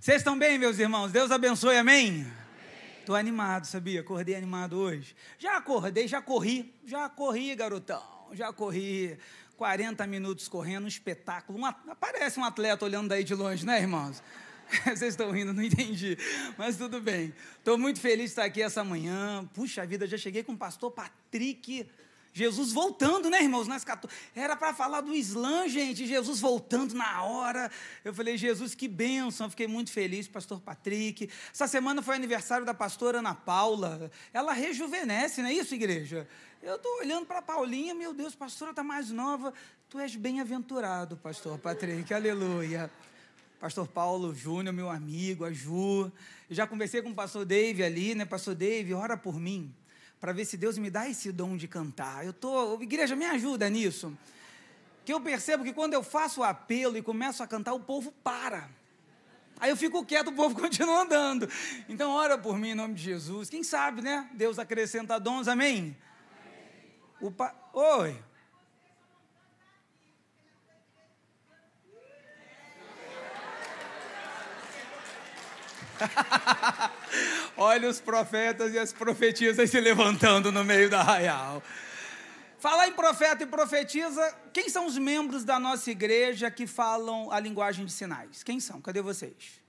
Vocês 0.00 0.22
estão 0.22 0.38
bem, 0.38 0.56
meus 0.58 0.78
irmãos? 0.78 1.12
Deus 1.12 1.30
abençoe, 1.30 1.76
amém? 1.76 2.26
Estou 3.00 3.14
animado, 3.14 3.66
sabia? 3.66 4.00
Acordei 4.00 4.34
animado 4.34 4.78
hoje. 4.78 5.14
Já 5.38 5.58
acordei, 5.58 6.08
já 6.08 6.22
corri, 6.22 6.74
já 6.86 7.06
corri, 7.06 7.54
garotão, 7.54 8.02
já 8.32 8.50
corri. 8.50 9.18
40 9.58 10.06
minutos 10.06 10.48
correndo, 10.48 10.84
um 10.84 10.88
espetáculo. 10.88 11.58
Um, 11.58 11.66
aparece 11.66 12.40
um 12.40 12.44
atleta 12.44 12.82
olhando 12.82 13.10
daí 13.10 13.22
de 13.22 13.34
longe, 13.34 13.66
né, 13.66 13.78
irmãos? 13.78 14.22
Vocês 14.86 15.02
estão 15.02 15.30
rindo, 15.32 15.52
não 15.52 15.62
entendi. 15.62 16.16
Mas 16.56 16.78
tudo 16.78 16.98
bem. 16.98 17.34
Estou 17.58 17.76
muito 17.76 18.00
feliz 18.00 18.24
de 18.24 18.30
estar 18.30 18.44
aqui 18.44 18.62
essa 18.62 18.82
manhã. 18.82 19.46
Puxa 19.52 19.84
vida, 19.84 20.06
já 20.06 20.16
cheguei 20.16 20.42
com 20.42 20.52
o 20.52 20.56
pastor 20.56 20.90
Patrick 20.92 21.86
Jesus 22.32 22.72
voltando, 22.72 23.28
né, 23.28 23.42
irmãos? 23.42 23.66
Nas 23.66 23.84
14... 23.84 24.14
Era 24.34 24.54
para 24.54 24.72
falar 24.72 25.00
do 25.00 25.14
Islã, 25.14 25.68
gente. 25.68 26.06
Jesus 26.06 26.40
voltando 26.40 26.94
na 26.94 27.22
hora. 27.22 27.70
Eu 28.04 28.14
falei, 28.14 28.36
Jesus, 28.36 28.74
que 28.74 28.86
bênção. 28.86 29.46
Eu 29.46 29.50
fiquei 29.50 29.66
muito 29.66 29.90
feliz, 29.90 30.28
pastor 30.28 30.60
Patrick. 30.60 31.28
Essa 31.52 31.66
semana 31.66 32.02
foi 32.02 32.14
aniversário 32.14 32.64
da 32.64 32.72
pastora 32.72 33.18
Ana 33.18 33.34
Paula. 33.34 34.10
Ela 34.32 34.52
rejuvenesce, 34.52 35.42
não 35.42 35.48
é 35.48 35.54
isso, 35.54 35.74
igreja? 35.74 36.28
Eu 36.62 36.76
estou 36.76 36.98
olhando 36.98 37.26
para 37.26 37.38
a 37.38 37.42
Paulinha, 37.42 37.94
meu 37.94 38.14
Deus, 38.14 38.34
pastora 38.34 38.70
está 38.70 38.84
mais 38.84 39.10
nova. 39.10 39.52
Tu 39.88 39.98
és 39.98 40.14
bem-aventurado, 40.14 41.16
pastor 41.16 41.58
Patrick. 41.58 42.12
Aleluia. 42.14 42.90
Pastor 43.58 43.88
Paulo 43.88 44.34
Júnior, 44.34 44.72
meu 44.72 44.88
amigo, 44.88 45.44
a 45.44 45.52
Ju. 45.52 46.10
Eu 46.48 46.56
já 46.56 46.66
conversei 46.66 47.02
com 47.02 47.10
o 47.10 47.14
pastor 47.14 47.44
Dave 47.44 47.82
ali, 47.82 48.14
né? 48.14 48.24
Pastor 48.24 48.54
Dave, 48.54 48.94
ora 48.94 49.16
por 49.16 49.38
mim 49.38 49.74
para 50.20 50.32
ver 50.32 50.44
se 50.44 50.56
Deus 50.56 50.76
me 50.76 50.90
dá 50.90 51.08
esse 51.08 51.32
dom 51.32 51.56
de 51.56 51.66
cantar. 51.66 52.26
Eu 52.26 52.32
tô, 52.32 52.80
igreja, 52.82 53.16
me 53.16 53.24
ajuda 53.24 53.68
nisso. 53.70 54.16
Que 55.04 55.12
eu 55.12 55.20
percebo 55.20 55.64
que 55.64 55.72
quando 55.72 55.94
eu 55.94 56.02
faço 56.02 56.42
o 56.42 56.44
apelo 56.44 56.98
e 56.98 57.02
começo 57.02 57.42
a 57.42 57.46
cantar, 57.46 57.72
o 57.72 57.80
povo 57.80 58.12
para. 58.22 58.68
Aí 59.58 59.70
eu 59.70 59.76
fico 59.76 60.04
quieto, 60.04 60.28
o 60.28 60.32
povo 60.32 60.54
continua 60.60 61.02
andando. 61.02 61.48
Então, 61.88 62.10
ora 62.10 62.36
por 62.36 62.58
mim 62.58 62.70
em 62.70 62.74
nome 62.74 62.94
de 62.94 63.02
Jesus. 63.02 63.48
Quem 63.48 63.62
sabe, 63.62 64.02
né? 64.02 64.28
Deus 64.34 64.58
acrescenta 64.58 65.18
dons, 65.18 65.48
amém? 65.48 65.78
amém. 65.78 65.96
O 67.20 67.30
pa... 67.30 67.54
Oi. 67.72 68.29
Olha 77.56 77.88
os 77.88 78.00
profetas 78.00 78.72
e 78.74 78.78
as 78.78 78.92
profetisas 78.92 79.70
se 79.70 79.80
levantando 79.80 80.50
no 80.50 80.64
meio 80.64 80.88
da 80.88 81.00
arraial. 81.00 81.62
Falar 82.58 82.88
em 82.88 82.92
profeta 82.92 83.42
e 83.42 83.46
profetiza, 83.46 84.36
quem 84.52 84.68
são 84.68 84.86
os 84.86 84.98
membros 84.98 85.44
da 85.44 85.58
nossa 85.58 85.90
igreja 85.90 86.50
que 86.50 86.66
falam 86.66 87.32
a 87.32 87.40
linguagem 87.40 87.86
de 87.86 87.92
sinais? 87.92 88.42
Quem 88.42 88.60
são? 88.60 88.80
Cadê 88.80 89.00
vocês? 89.00 89.60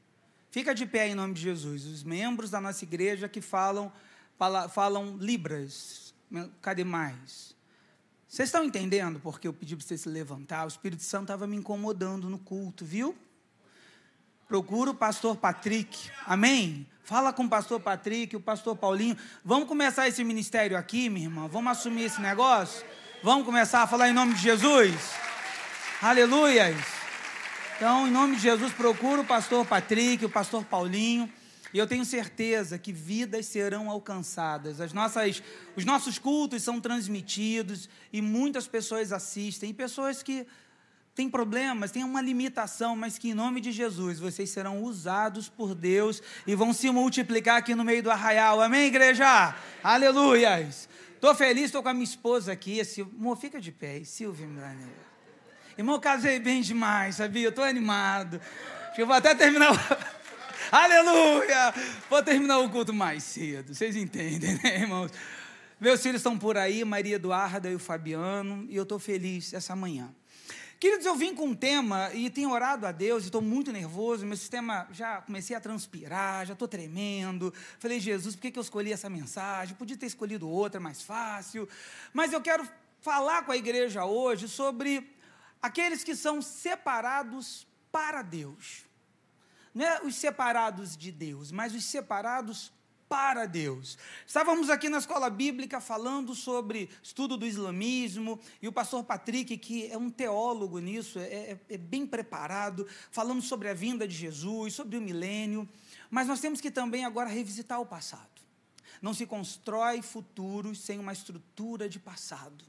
Fica 0.49 0.75
de 0.75 0.85
pé 0.85 1.07
em 1.07 1.15
nome 1.15 1.33
de 1.33 1.41
Jesus. 1.41 1.85
Os 1.85 2.03
membros 2.03 2.49
da 2.49 2.59
nossa 2.59 2.83
igreja 2.83 3.29
que 3.29 3.39
falam, 3.39 3.91
fala, 4.37 4.67
falam 4.67 5.15
libras. 5.17 6.13
Cadê 6.61 6.83
mais? 6.83 7.55
Vocês 8.27 8.49
estão 8.49 8.63
entendendo 8.63 9.19
porque 9.21 9.47
eu 9.47 9.53
pedi 9.53 9.75
para 9.75 9.85
você 9.85 9.97
se 9.97 10.09
levantar? 10.09 10.65
O 10.65 10.67
Espírito 10.67 11.03
Santo 11.03 11.23
estava 11.23 11.47
me 11.47 11.55
incomodando 11.55 12.29
no 12.29 12.39
culto, 12.39 12.83
viu? 12.83 13.15
Procura 14.52 14.91
o 14.91 14.94
pastor 14.94 15.38
Patrick. 15.38 16.11
Amém? 16.25 16.85
Fala 17.05 17.31
com 17.31 17.45
o 17.45 17.49
pastor 17.49 17.80
Patrick, 17.80 18.35
o 18.35 18.39
pastor 18.41 18.75
Paulinho. 18.75 19.16
Vamos 19.45 19.66
começar 19.66 20.09
esse 20.09 20.25
ministério 20.25 20.75
aqui, 20.75 21.09
minha 21.09 21.27
irmã? 21.27 21.47
Vamos 21.47 21.71
assumir 21.71 22.03
esse 22.03 22.19
negócio? 22.19 22.85
Vamos 23.23 23.45
começar 23.45 23.81
a 23.81 23.88
falar 23.88 24.09
em 24.09 24.13
nome 24.13 24.33
de 24.33 24.41
Jesus? 24.41 24.93
Aleluia! 26.02 26.75
Então, 27.77 28.05
em 28.05 28.11
nome 28.11 28.35
de 28.35 28.41
Jesus, 28.41 28.73
procura 28.73 29.21
o 29.21 29.25
pastor 29.25 29.66
Patrick, 29.66 30.25
o 30.25 30.30
pastor 30.30 30.65
Paulinho. 30.65 31.31
E 31.73 31.77
eu 31.77 31.88
tenho 31.88 32.03
certeza 32.03 32.77
que 32.77 32.91
vidas 32.91 33.45
serão 33.45 33.89
alcançadas. 33.89 34.81
As 34.81 34.91
nossas, 34.91 35.41
os 35.77 35.86
nossos 35.86 36.19
cultos 36.19 36.61
são 36.61 36.81
transmitidos 36.81 37.88
e 38.11 38.21
muitas 38.21 38.67
pessoas 38.67 39.14
assistem. 39.14 39.70
E 39.70 39.73
pessoas 39.73 40.21
que 40.21 40.45
tem 41.14 41.30
problemas, 41.30 41.92
tem 41.92 42.04
uma 42.04 42.22
limitação, 42.22 42.95
mas 42.95 43.17
que 43.17 43.30
em 43.30 43.33
nome 43.33 43.60
de 43.60 43.72
Jesus 43.72 44.20
vocês 44.20 44.49
serão 44.49 44.82
usados 44.82 45.49
por 45.49 45.76
Deus 45.76 46.22
e 46.48 46.55
vão 46.55 46.73
se 46.73 46.89
multiplicar 46.89 47.58
aqui 47.58 47.76
no 47.76 47.83
meio 47.83 48.02
do 48.02 48.10
arraial. 48.10 48.61
Amém, 48.61 48.88
igreja? 48.88 49.54
Aleluias. 49.83 50.88
Estou 51.14 51.36
feliz, 51.36 51.66
estou 51.66 51.83
com 51.83 51.89
a 51.89 51.94
minha 51.94 52.04
esposa 52.04 52.52
aqui. 52.52 52.80
Esse, 52.80 53.02
amor, 53.02 53.38
fica 53.38 53.60
de 53.60 53.71
pé. 53.71 54.04
Silvia 54.04 54.48
Milaneira. 54.48 55.11
Irmão, 55.77 56.00
casei 56.00 56.39
bem 56.39 56.61
demais, 56.61 57.16
sabia? 57.16 57.50
Estou 57.50 57.64
animado. 57.64 58.42
Acho 58.86 58.95
que 58.95 59.02
eu 59.02 59.08
vou 59.08 59.16
até 59.16 59.36
terminar. 59.36 59.71
Aleluia! 60.71 61.73
Vou 62.10 62.23
terminar 62.23 62.60
o 62.60 62.70
culto 62.70 62.94
mais 62.94 63.23
cedo. 63.23 63.76
Vocês 63.76 63.95
entendem, 63.95 64.55
né, 64.64 64.80
irmãos? 64.80 65.11
Meus 65.80 66.02
filhos 66.02 66.17
estão 66.17 66.38
por 66.38 66.58
aí, 66.58 66.86
Maria 66.86 67.16
Eduarda 67.16 67.70
e 67.70 67.76
o 67.76 67.80
Fabiano, 67.80 68.66
e 68.70 68.76
eu 68.76 68.83
estou 68.83 69.00
feliz 69.00 69.54
essa 69.54 69.76
manhã. 69.76 70.14
Queridos, 70.81 71.05
eu 71.05 71.14
vim 71.14 71.36
com 71.36 71.45
um 71.45 71.53
tema 71.53 72.11
e 72.11 72.27
tenho 72.27 72.49
orado 72.49 72.87
a 72.87 72.92
Deus, 72.92 73.25
estou 73.25 73.39
muito 73.39 73.71
nervoso, 73.71 74.25
meu 74.25 74.36
sistema 74.36 74.87
já 74.92 75.21
comecei 75.21 75.55
a 75.55 75.59
transpirar, 75.59 76.43
já 76.43 76.53
estou 76.53 76.67
tremendo. 76.67 77.53
Falei, 77.77 77.99
Jesus, 77.99 78.36
por 78.36 78.42
que, 78.42 78.49
que 78.49 78.58
eu 78.58 78.64
escolhi 78.64 78.91
essa 78.91 79.08
mensagem? 79.08 79.75
Podia 79.75 79.95
ter 79.95 80.08
escolhido 80.08 80.49
outra, 80.49 80.80
mais 80.80 81.03
fácil. 81.03 81.70
Mas 82.11 82.33
eu 82.33 82.41
quero 82.41 82.67
falar 82.99 83.45
com 83.45 83.52
a 83.52 83.58
igreja 83.58 84.05
hoje 84.05 84.47
sobre 84.47 85.08
aqueles 85.61 86.03
que 86.03 86.15
são 86.15 86.41
separados 86.41 87.67
para 87.91 88.23
Deus. 88.23 88.83
Não 89.75 89.86
é 89.86 90.02
os 90.02 90.15
separados 90.15 90.97
de 90.97 91.11
Deus, 91.11 91.52
mas 91.52 91.75
os 91.75 91.86
separados 91.86 92.73
para 93.11 93.45
Deus. 93.45 93.98
Estávamos 94.26 94.70
aqui 94.70 94.88
na 94.88 94.99
escola 94.99 95.30
bíblica 95.30 95.82
falando 95.82 96.33
sobre 96.33 96.89
estudo 97.04 97.36
do 97.36 97.45
islamismo, 97.45 98.39
e 98.61 98.70
o 98.70 98.72
pastor 98.72 99.04
Patrick, 99.04 99.58
que 99.58 99.92
é 99.92 99.98
um 99.98 100.10
teólogo 100.10 100.80
nisso, 100.80 101.20
é, 101.20 101.23
é, 101.23 101.60
é 101.71 101.77
bem 101.77 102.08
preparado, 102.08 102.88
falando 103.11 103.42
sobre 103.42 103.67
a 103.67 103.73
vinda 103.73 104.08
de 104.08 104.16
Jesus, 104.16 104.76
sobre 104.76 104.95
o 104.95 105.02
milênio, 105.02 105.67
mas 106.10 106.30
nós 106.30 106.39
temos 106.39 106.61
que 106.61 106.71
também 106.71 107.04
agora 107.04 107.30
revisitar 107.30 107.82
o 107.82 107.86
passado. 107.86 108.30
Não 109.02 109.14
se 109.14 109.26
constrói 109.26 110.02
futuros 110.02 110.80
sem 110.80 110.98
uma 110.98 111.11
estrutura 111.11 111.89
de 111.89 112.00
passado. 112.00 112.64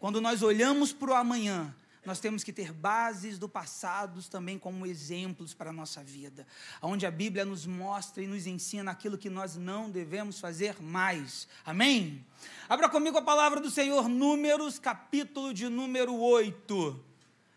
Quando 0.00 0.20
nós 0.20 0.42
olhamos 0.42 0.92
para 0.92 1.12
o 1.12 1.14
amanhã, 1.14 1.72
nós 2.06 2.20
temos 2.20 2.44
que 2.44 2.52
ter 2.52 2.72
bases 2.72 3.36
do 3.36 3.48
passado 3.48 4.22
também 4.30 4.58
como 4.60 4.86
exemplos 4.86 5.52
para 5.52 5.70
a 5.70 5.72
nossa 5.72 6.04
vida, 6.04 6.46
onde 6.80 7.04
a 7.04 7.10
Bíblia 7.10 7.44
nos 7.44 7.66
mostra 7.66 8.22
e 8.22 8.28
nos 8.28 8.46
ensina 8.46 8.92
aquilo 8.92 9.18
que 9.18 9.28
nós 9.28 9.56
não 9.56 9.90
devemos 9.90 10.38
fazer 10.38 10.80
mais. 10.80 11.48
Amém? 11.64 12.24
Abra 12.68 12.88
comigo 12.88 13.18
a 13.18 13.22
palavra 13.22 13.60
do 13.60 13.70
Senhor, 13.70 14.08
Números, 14.08 14.78
capítulo 14.78 15.52
de 15.52 15.68
número 15.68 16.14
8, 16.14 17.04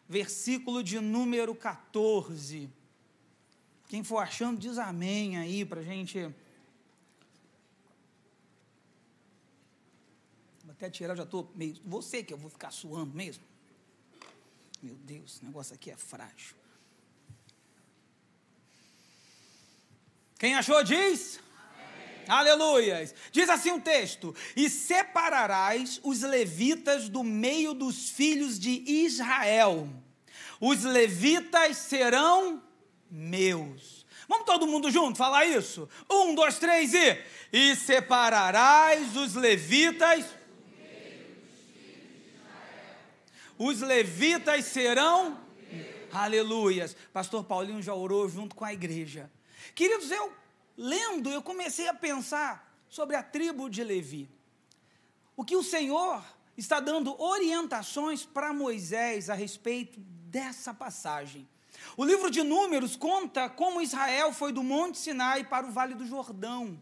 versículo 0.07 0.83
de 0.83 0.99
número 0.99 1.53
14. 1.53 2.67
Quem 3.87 4.03
for 4.03 4.17
achando, 4.17 4.59
diz 4.59 4.79
amém 4.79 5.37
aí 5.37 5.63
para 5.63 5.81
a 5.81 5.83
gente. 5.83 6.23
Vou 10.63 10.71
até 10.71 10.89
tirar, 10.89 11.15
já 11.15 11.23
estou 11.23 11.51
meio. 11.53 11.75
Você 11.85 12.23
que 12.23 12.33
eu 12.33 12.37
vou 12.37 12.49
ficar 12.49 12.71
suando 12.71 13.15
mesmo. 13.15 13.48
Meu 14.81 14.95
Deus, 14.95 15.35
esse 15.35 15.45
negócio 15.45 15.75
aqui 15.75 15.91
é 15.91 15.97
frágil. 15.97 16.55
Quem 20.37 20.55
achou, 20.55 20.81
diz? 20.83 21.39
Aleluias. 22.27 23.13
Diz 23.31 23.49
assim 23.49 23.71
o 23.71 23.81
texto: 23.81 24.33
E 24.55 24.69
separarás 24.69 25.99
os 26.03 26.21
levitas 26.21 27.09
do 27.09 27.23
meio 27.23 27.73
dos 27.73 28.09
filhos 28.09 28.57
de 28.57 28.83
Israel. 28.87 29.89
Os 30.61 30.83
levitas 30.83 31.77
serão 31.77 32.63
meus. 33.09 34.05
Vamos 34.29 34.45
todo 34.45 34.67
mundo 34.67 34.91
junto 34.91 35.17
falar 35.17 35.45
isso? 35.45 35.89
Um, 36.09 36.35
dois, 36.35 36.59
três 36.59 36.93
e. 36.93 37.17
E 37.51 37.75
separarás 37.75 39.17
os 39.17 39.33
levitas 39.33 40.23
os 43.59 43.81
levitas 43.81 44.65
serão. 44.65 45.37
Aleluias. 46.11 46.95
Pastor 47.11 47.43
Paulinho 47.43 47.83
já 47.83 47.93
orou 47.93 48.27
junto 48.29 48.55
com 48.55 48.63
a 48.63 48.73
igreja. 48.73 49.29
Queridos, 49.75 50.09
eu 50.09 50.31
lendo, 50.77 51.29
eu 51.29 51.41
comecei 51.41 51.89
a 51.89 51.93
pensar 51.93 52.81
sobre 52.87 53.17
a 53.17 53.21
tribo 53.21 53.69
de 53.69 53.83
Levi. 53.83 54.29
O 55.35 55.43
que 55.43 55.57
o 55.57 55.61
Senhor 55.61 56.23
está 56.57 56.79
dando 56.79 57.21
orientações 57.21 58.25
para 58.25 58.53
Moisés 58.53 59.29
a 59.29 59.33
respeito 59.33 59.99
dessa 59.99 60.73
passagem. 60.73 61.47
O 61.97 62.05
livro 62.05 62.31
de 62.31 62.43
Números 62.43 62.95
conta 62.95 63.49
como 63.49 63.81
Israel 63.81 64.31
foi 64.31 64.53
do 64.53 64.63
Monte 64.63 64.97
Sinai 64.97 65.43
para 65.43 65.67
o 65.67 65.71
Vale 65.71 65.95
do 65.95 66.05
Jordão. 66.05 66.81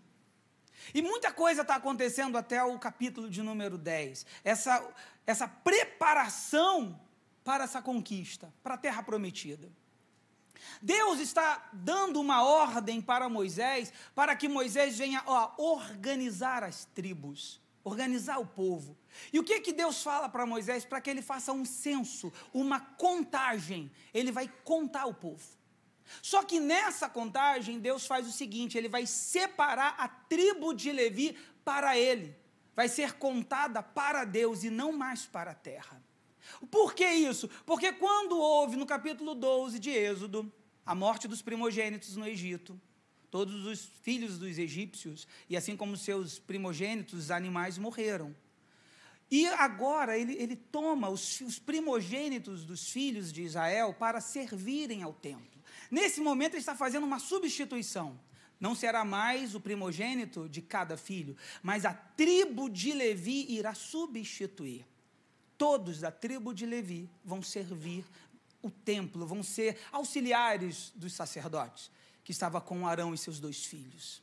E 0.93 1.01
muita 1.01 1.31
coisa 1.31 1.61
está 1.61 1.75
acontecendo 1.75 2.37
até 2.37 2.63
o 2.63 2.77
capítulo 2.79 3.29
de 3.29 3.41
número 3.41 3.77
10. 3.77 4.25
Essa, 4.43 4.87
essa 5.25 5.47
preparação 5.47 6.99
para 7.43 7.63
essa 7.63 7.81
conquista, 7.81 8.53
para 8.61 8.75
a 8.75 8.77
terra 8.77 9.01
prometida. 9.03 9.69
Deus 10.81 11.19
está 11.19 11.69
dando 11.71 12.19
uma 12.19 12.43
ordem 12.43 13.01
para 13.01 13.29
Moisés, 13.29 13.91
para 14.13 14.35
que 14.35 14.47
Moisés 14.47 14.97
venha 14.97 15.23
ó, 15.25 15.53
organizar 15.57 16.63
as 16.63 16.85
tribos, 16.85 17.61
organizar 17.83 18.39
o 18.39 18.45
povo. 18.45 18.97
E 19.31 19.39
o 19.39 19.43
que 19.43 19.59
que 19.59 19.73
Deus 19.73 20.03
fala 20.03 20.27
para 20.27 20.45
Moisés? 20.45 20.85
Para 20.85 21.01
que 21.01 21.09
ele 21.09 21.21
faça 21.21 21.53
um 21.53 21.65
censo, 21.65 22.31
uma 22.53 22.79
contagem. 22.79 23.91
Ele 24.13 24.31
vai 24.31 24.51
contar 24.63 25.05
o 25.05 25.13
povo. 25.13 25.57
Só 26.21 26.43
que 26.43 26.59
nessa 26.59 27.09
contagem, 27.09 27.79
Deus 27.79 28.05
faz 28.05 28.27
o 28.27 28.31
seguinte: 28.31 28.77
ele 28.77 28.89
vai 28.89 29.05
separar 29.05 29.95
a 29.97 30.07
tribo 30.07 30.73
de 30.73 30.91
Levi 30.91 31.37
para 31.63 31.97
ele. 31.97 32.35
Vai 32.75 32.87
ser 32.87 33.13
contada 33.13 33.81
para 33.81 34.23
Deus 34.23 34.63
e 34.63 34.69
não 34.69 34.91
mais 34.91 35.25
para 35.25 35.51
a 35.51 35.55
terra. 35.55 36.01
Por 36.71 36.93
que 36.93 37.05
isso? 37.05 37.49
Porque 37.65 37.91
quando 37.91 38.37
houve 38.37 38.75
no 38.75 38.85
capítulo 38.85 39.35
12 39.35 39.79
de 39.79 39.89
Êxodo 39.89 40.51
a 40.85 40.95
morte 40.95 41.27
dos 41.27 41.41
primogênitos 41.41 42.15
no 42.15 42.25
Egito, 42.25 42.79
todos 43.29 43.65
os 43.65 43.85
filhos 44.01 44.37
dos 44.37 44.57
egípcios, 44.57 45.27
e 45.49 45.57
assim 45.57 45.75
como 45.75 45.97
seus 45.97 46.39
primogênitos, 46.39 47.19
os 47.19 47.31
animais 47.31 47.77
morreram. 47.77 48.35
E 49.29 49.45
agora 49.47 50.17
ele, 50.17 50.33
ele 50.33 50.55
toma 50.55 51.09
os, 51.09 51.41
os 51.41 51.59
primogênitos 51.59 52.63
dos 52.63 52.89
filhos 52.89 53.31
de 53.33 53.41
Israel 53.41 53.93
para 53.93 54.21
servirem 54.21 55.03
ao 55.03 55.13
templo. 55.13 55.56
Nesse 55.89 56.21
momento 56.21 56.53
ele 56.53 56.59
está 56.59 56.75
fazendo 56.75 57.05
uma 57.05 57.19
substituição. 57.19 58.19
Não 58.59 58.73
será 58.73 59.05
mais 59.05 59.53
o 59.53 59.59
primogênito 59.59 60.49
de 60.49 60.61
cada 60.61 60.97
filho, 60.97 61.37
mas 61.61 61.85
a 61.85 61.93
tribo 61.93 62.69
de 62.69 62.91
Levi 62.91 63.45
irá 63.51 63.73
substituir. 63.75 64.85
Todos 65.57 65.99
da 65.99 66.11
tribo 66.11 66.53
de 66.53 66.65
Levi 66.65 67.09
vão 67.23 67.41
servir 67.41 68.05
o 68.61 68.71
templo, 68.71 69.25
vão 69.25 69.43
ser 69.43 69.79
auxiliares 69.91 70.91
dos 70.95 71.13
sacerdotes, 71.13 71.91
que 72.23 72.31
estava 72.31 72.59
com 72.59 72.87
Arão 72.87 73.13
e 73.13 73.17
seus 73.17 73.39
dois 73.39 73.63
filhos. 73.63 74.21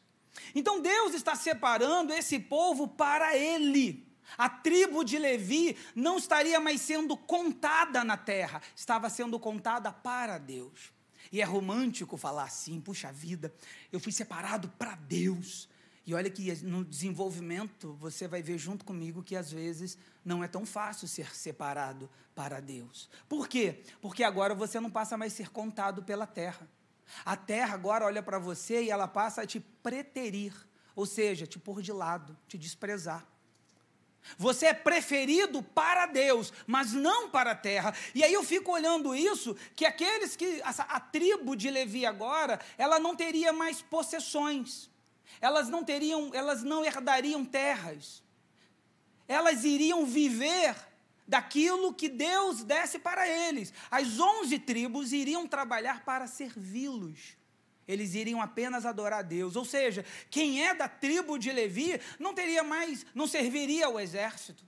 Então 0.54 0.80
Deus 0.80 1.14
está 1.14 1.36
separando 1.36 2.12
esse 2.12 2.38
povo 2.38 2.88
para 2.88 3.36
ele. 3.36 4.06
A 4.36 4.48
tribo 4.48 5.04
de 5.04 5.18
Levi 5.18 5.76
não 5.94 6.18
estaria 6.18 6.58
mais 6.58 6.80
sendo 6.80 7.16
contada 7.16 8.02
na 8.02 8.16
terra, 8.16 8.60
estava 8.74 9.08
sendo 9.10 9.38
contada 9.38 9.92
para 9.92 10.38
Deus. 10.38 10.93
E 11.34 11.40
é 11.40 11.44
romântico 11.44 12.16
falar 12.16 12.44
assim, 12.44 12.80
puxa 12.80 13.10
vida, 13.10 13.52
eu 13.90 13.98
fui 13.98 14.12
separado 14.12 14.68
para 14.78 14.94
Deus. 14.94 15.68
E 16.06 16.14
olha 16.14 16.30
que 16.30 16.54
no 16.62 16.84
desenvolvimento 16.84 17.94
você 17.94 18.28
vai 18.28 18.40
ver 18.40 18.56
junto 18.56 18.84
comigo 18.84 19.20
que 19.20 19.34
às 19.34 19.50
vezes 19.50 19.98
não 20.24 20.44
é 20.44 20.46
tão 20.46 20.64
fácil 20.64 21.08
ser 21.08 21.34
separado 21.34 22.08
para 22.36 22.60
Deus. 22.60 23.10
Por 23.28 23.48
quê? 23.48 23.82
Porque 24.00 24.22
agora 24.22 24.54
você 24.54 24.78
não 24.78 24.88
passa 24.88 25.16
mais 25.16 25.32
a 25.32 25.36
ser 25.38 25.50
contado 25.50 26.04
pela 26.04 26.24
terra. 26.24 26.70
A 27.24 27.36
terra 27.36 27.74
agora 27.74 28.04
olha 28.04 28.22
para 28.22 28.38
você 28.38 28.84
e 28.84 28.90
ela 28.90 29.08
passa 29.08 29.42
a 29.42 29.46
te 29.46 29.58
preterir, 29.58 30.54
ou 30.94 31.04
seja, 31.04 31.48
te 31.48 31.58
pôr 31.58 31.82
de 31.82 31.90
lado, 31.90 32.38
te 32.46 32.56
desprezar. 32.56 33.26
Você 34.38 34.66
é 34.66 34.74
preferido 34.74 35.62
para 35.62 36.06
Deus, 36.06 36.52
mas 36.66 36.92
não 36.92 37.30
para 37.30 37.52
a 37.52 37.54
terra. 37.54 37.94
E 38.14 38.24
aí 38.24 38.32
eu 38.32 38.42
fico 38.42 38.72
olhando 38.72 39.14
isso, 39.14 39.56
que 39.76 39.84
aqueles 39.84 40.34
que 40.34 40.60
a, 40.62 40.70
a 40.70 41.00
tribo 41.00 41.54
de 41.54 41.70
Levi 41.70 42.06
agora, 42.06 42.60
ela 42.78 42.98
não 42.98 43.14
teria 43.14 43.52
mais 43.52 43.82
possessões. 43.82 44.90
Elas 45.40 45.68
não 45.68 45.84
teriam, 45.84 46.30
elas 46.34 46.62
não 46.62 46.84
herdariam 46.84 47.44
terras. 47.44 48.22
Elas 49.28 49.64
iriam 49.64 50.04
viver 50.06 50.74
daquilo 51.26 51.94
que 51.94 52.08
Deus 52.08 52.62
desse 52.62 52.98
para 52.98 53.28
eles. 53.28 53.72
As 53.90 54.18
onze 54.18 54.58
tribos 54.58 55.12
iriam 55.12 55.46
trabalhar 55.46 56.04
para 56.04 56.26
servi-los. 56.26 57.36
Eles 57.86 58.14
iriam 58.14 58.40
apenas 58.40 58.86
adorar 58.86 59.20
a 59.20 59.22
Deus. 59.22 59.56
Ou 59.56 59.64
seja, 59.64 60.04
quem 60.30 60.64
é 60.64 60.74
da 60.74 60.88
tribo 60.88 61.38
de 61.38 61.52
Levi 61.52 62.00
não 62.18 62.34
teria 62.34 62.62
mais, 62.62 63.04
não 63.14 63.26
serviria 63.26 63.86
ao 63.86 64.00
exército. 64.00 64.64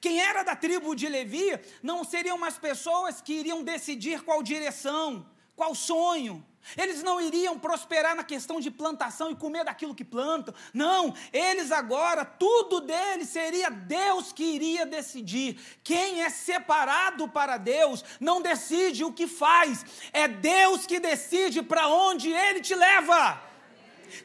Quem 0.00 0.20
era 0.20 0.42
da 0.42 0.54
tribo 0.56 0.94
de 0.94 1.08
Levi 1.08 1.58
não 1.82 2.04
seriam 2.04 2.38
mais 2.38 2.58
pessoas 2.58 3.20
que 3.20 3.32
iriam 3.32 3.62
decidir 3.62 4.22
qual 4.22 4.42
direção, 4.42 5.28
qual 5.58 5.74
sonho, 5.74 6.46
eles 6.76 7.02
não 7.02 7.20
iriam 7.20 7.58
prosperar 7.58 8.14
na 8.14 8.22
questão 8.22 8.60
de 8.60 8.70
plantação 8.70 9.28
e 9.28 9.34
comer 9.34 9.64
daquilo 9.64 9.92
que 9.92 10.04
plantam. 10.04 10.54
Não, 10.72 11.12
eles 11.32 11.72
agora, 11.72 12.24
tudo 12.24 12.80
deles 12.80 13.28
seria 13.28 13.68
Deus 13.68 14.32
que 14.32 14.44
iria 14.44 14.86
decidir. 14.86 15.58
Quem 15.82 16.22
é 16.22 16.30
separado 16.30 17.26
para 17.28 17.56
Deus 17.56 18.04
não 18.20 18.40
decide 18.40 19.02
o 19.02 19.12
que 19.12 19.26
faz, 19.26 19.84
é 20.12 20.28
Deus 20.28 20.86
que 20.86 21.00
decide 21.00 21.60
para 21.60 21.88
onde 21.88 22.30
ele 22.30 22.60
te 22.60 22.76
leva. 22.76 23.42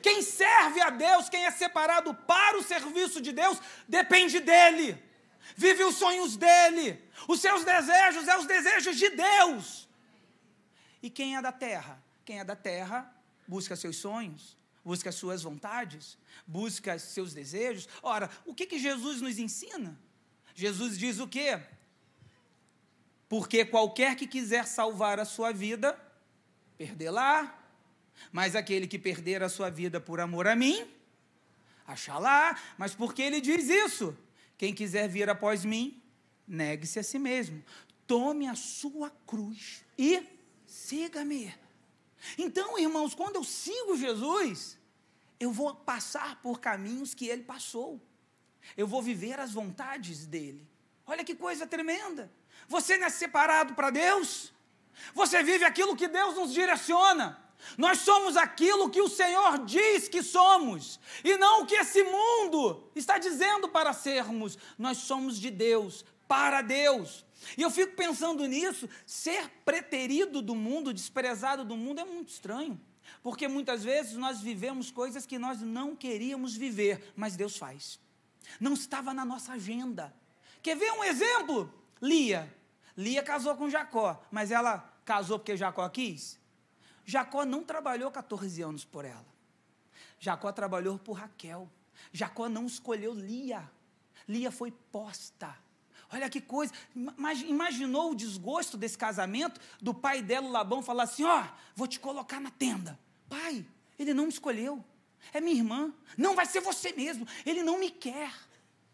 Quem 0.03 0.21
serve 0.21 0.81
a 0.81 0.91
Deus, 0.91 1.29
quem 1.29 1.45
é 1.47 1.51
separado 1.51 2.13
para 2.13 2.59
o 2.59 2.63
serviço 2.63 3.19
de 3.19 3.31
Deus, 3.31 3.57
depende 3.87 4.39
dele. 4.39 5.01
Vive 5.55 5.83
os 5.83 5.95
sonhos 5.95 6.37
dele. 6.37 7.01
Os 7.27 7.41
seus 7.41 7.65
desejos 7.65 8.27
é 8.27 8.37
os 8.37 8.45
desejos 8.45 8.95
de 8.97 9.09
Deus. 9.09 9.83
E 11.03 11.09
quem 11.09 11.35
é 11.35 11.41
da 11.41 11.51
terra? 11.51 12.01
Quem 12.23 12.39
é 12.39 12.45
da 12.45 12.55
terra 12.55 13.13
busca 13.45 13.75
seus 13.75 13.97
sonhos, 13.97 14.57
busca 14.85 15.11
suas 15.11 15.43
vontades, 15.43 16.17
busca 16.47 16.97
seus 16.97 17.33
desejos. 17.33 17.89
Ora, 18.01 18.29
o 18.45 18.55
que, 18.55 18.65
que 18.65 18.79
Jesus 18.79 19.19
nos 19.19 19.37
ensina? 19.37 19.99
Jesus 20.55 20.97
diz 20.97 21.19
o 21.19 21.27
quê? 21.27 21.59
Porque 23.27 23.65
qualquer 23.65 24.15
que 24.15 24.25
quiser 24.25 24.65
salvar 24.65 25.19
a 25.19 25.25
sua 25.25 25.51
vida, 25.51 25.99
perdê-la. 26.77 27.59
Mas 28.31 28.55
aquele 28.55 28.87
que 28.87 28.97
perder 28.97 29.43
a 29.43 29.49
sua 29.49 29.69
vida 29.69 29.99
por 29.99 30.21
amor 30.21 30.47
a 30.47 30.55
mim, 30.55 30.87
achará. 31.85 32.57
Mas 32.77 32.95
por 32.95 33.13
que 33.13 33.21
ele 33.21 33.41
diz 33.41 33.67
isso? 33.67 34.15
Quem 34.57 34.73
quiser 34.73 35.09
vir 35.09 35.29
após 35.29 35.65
mim, 35.65 36.01
negue-se 36.47 36.99
a 36.99 37.03
si 37.03 37.19
mesmo. 37.19 37.61
Tome 38.07 38.47
a 38.47 38.55
sua 38.55 39.09
cruz 39.25 39.83
e 39.97 40.32
siga-me. 40.73 41.53
Então, 42.37 42.79
irmãos, 42.79 43.13
quando 43.13 43.35
eu 43.35 43.43
sigo 43.43 43.95
Jesus, 43.95 44.77
eu 45.39 45.51
vou 45.51 45.75
passar 45.75 46.41
por 46.41 46.59
caminhos 46.59 47.13
que 47.13 47.27
ele 47.27 47.43
passou. 47.43 48.01
Eu 48.75 48.87
vou 48.87 49.01
viver 49.01 49.39
as 49.39 49.51
vontades 49.51 50.25
dele. 50.25 50.67
Olha 51.05 51.23
que 51.23 51.35
coisa 51.35 51.67
tremenda. 51.67 52.31
Você 52.67 52.97
não 52.97 53.05
é 53.05 53.09
separado 53.09 53.75
para 53.75 53.91
Deus? 53.91 54.51
Você 55.13 55.43
vive 55.43 55.63
aquilo 55.63 55.95
que 55.95 56.07
Deus 56.07 56.35
nos 56.35 56.51
direciona. 56.51 57.39
Nós 57.77 57.99
somos 57.99 58.35
aquilo 58.35 58.89
que 58.89 59.01
o 59.01 59.09
Senhor 59.09 59.63
diz 59.65 60.09
que 60.09 60.21
somos, 60.21 60.99
e 61.23 61.37
não 61.37 61.61
o 61.61 61.65
que 61.65 61.75
esse 61.75 62.03
mundo 62.03 62.91
está 62.93 63.17
dizendo 63.17 63.69
para 63.69 63.93
sermos. 63.93 64.57
Nós 64.77 64.97
somos 64.97 65.39
de 65.39 65.49
Deus, 65.49 66.03
para 66.27 66.61
Deus. 66.61 67.25
E 67.57 67.61
eu 67.61 67.69
fico 67.69 67.95
pensando 67.95 68.45
nisso, 68.45 68.89
ser 69.05 69.49
preterido 69.65 70.41
do 70.41 70.55
mundo, 70.55 70.93
desprezado 70.93 71.63
do 71.63 71.75
mundo, 71.75 71.99
é 71.99 72.05
muito 72.05 72.29
estranho. 72.29 72.79
Porque 73.21 73.47
muitas 73.47 73.83
vezes 73.83 74.13
nós 74.13 74.41
vivemos 74.41 74.91
coisas 74.91 75.25
que 75.25 75.37
nós 75.37 75.61
não 75.61 75.95
queríamos 75.95 76.55
viver, 76.55 77.13
mas 77.15 77.35
Deus 77.35 77.57
faz. 77.57 77.99
Não 78.59 78.73
estava 78.73 79.13
na 79.13 79.25
nossa 79.25 79.53
agenda. 79.53 80.13
Quer 80.61 80.75
ver 80.75 80.91
um 80.93 81.03
exemplo? 81.03 81.73
Lia. 82.01 82.53
Lia 82.95 83.23
casou 83.23 83.55
com 83.55 83.69
Jacó, 83.69 84.21
mas 84.31 84.51
ela 84.51 84.79
casou 85.03 85.39
porque 85.39 85.57
Jacó 85.57 85.87
quis? 85.89 86.39
Jacó 87.05 87.45
não 87.45 87.63
trabalhou 87.63 88.11
14 88.11 88.61
anos 88.61 88.85
por 88.85 89.03
ela. 89.03 89.25
Jacó 90.19 90.51
trabalhou 90.51 90.97
por 90.97 91.13
Raquel. 91.13 91.69
Jacó 92.11 92.47
não 92.47 92.65
escolheu 92.65 93.13
Lia. 93.13 93.69
Lia 94.27 94.51
foi 94.51 94.71
posta. 94.71 95.57
Olha 96.13 96.29
que 96.29 96.39
coisa. 96.39 96.71
Imaginou 97.47 98.11
o 98.11 98.15
desgosto 98.15 98.77
desse 98.77 98.97
casamento 98.97 99.59
do 99.81 99.93
pai 99.93 100.21
dela, 100.21 100.47
o 100.47 100.51
Labão, 100.51 100.83
falar 100.83 101.03
assim: 101.03 101.23
Ó, 101.23 101.41
oh, 101.41 101.45
vou 101.75 101.87
te 101.87 101.99
colocar 101.99 102.39
na 102.39 102.51
tenda. 102.51 102.99
Pai, 103.27 103.65
ele 103.97 104.13
não 104.13 104.25
me 104.25 104.29
escolheu. 104.29 104.83
É 105.33 105.41
minha 105.41 105.55
irmã. 105.55 105.91
Não, 106.15 106.35
vai 106.35 106.45
ser 106.45 106.59
você 106.59 106.91
mesmo. 106.93 107.27
Ele 107.43 107.63
não 107.63 107.79
me 107.79 107.89
quer. 107.89 108.31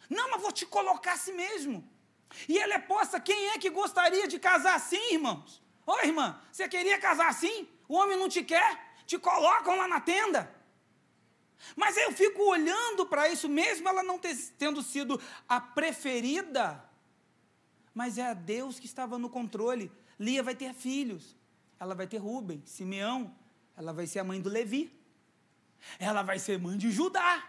Não, 0.09 0.31
mas 0.31 0.41
vou 0.41 0.51
te 0.51 0.65
colocar 0.65 1.13
assim 1.13 1.33
mesmo. 1.33 1.88
E 2.47 2.57
ela 2.57 2.75
é 2.75 2.79
posta. 2.79 3.19
Quem 3.19 3.49
é 3.49 3.57
que 3.57 3.69
gostaria 3.69 4.27
de 4.27 4.39
casar 4.39 4.75
assim, 4.75 5.13
irmãos? 5.13 5.61
Ô, 5.85 5.99
irmã, 5.99 6.39
você 6.51 6.69
queria 6.69 6.97
casar 6.99 7.27
assim? 7.27 7.67
O 7.88 7.95
homem 7.95 8.17
não 8.17 8.29
te 8.29 8.43
quer? 8.43 8.95
Te 9.05 9.17
colocam 9.17 9.75
lá 9.75 9.88
na 9.89 9.99
tenda. 9.99 10.55
Mas 11.75 11.97
eu 11.97 12.13
fico 12.13 12.43
olhando 12.43 13.05
para 13.05 13.27
isso, 13.27 13.49
mesmo 13.49 13.89
ela 13.89 14.03
não 14.03 14.17
ter, 14.17 14.35
tendo 14.57 14.81
sido 14.81 15.21
a 15.49 15.59
preferida 15.59 16.88
mas 17.93 18.17
é 18.17 18.25
a 18.25 18.34
Deus 18.34 18.79
que 18.79 18.86
estava 18.86 19.17
no 19.17 19.29
controle. 19.29 19.91
Lia 20.19 20.43
vai 20.43 20.55
ter 20.55 20.74
filhos, 20.74 21.36
ela 21.79 21.96
vai 21.96 22.08
ter 22.08 22.17
Rubem, 22.17 22.62
Simeão, 22.65 23.34
ela 23.77 23.93
vai 23.93 24.05
ser 24.05 24.19
a 24.19 24.24
mãe 24.24 24.41
do 24.41 24.50
Levi, 24.50 24.91
ela 25.98 26.22
vai 26.22 26.39
ser 26.39 26.60
mãe 26.60 26.77
de 26.77 26.91
Judá. 26.91 27.43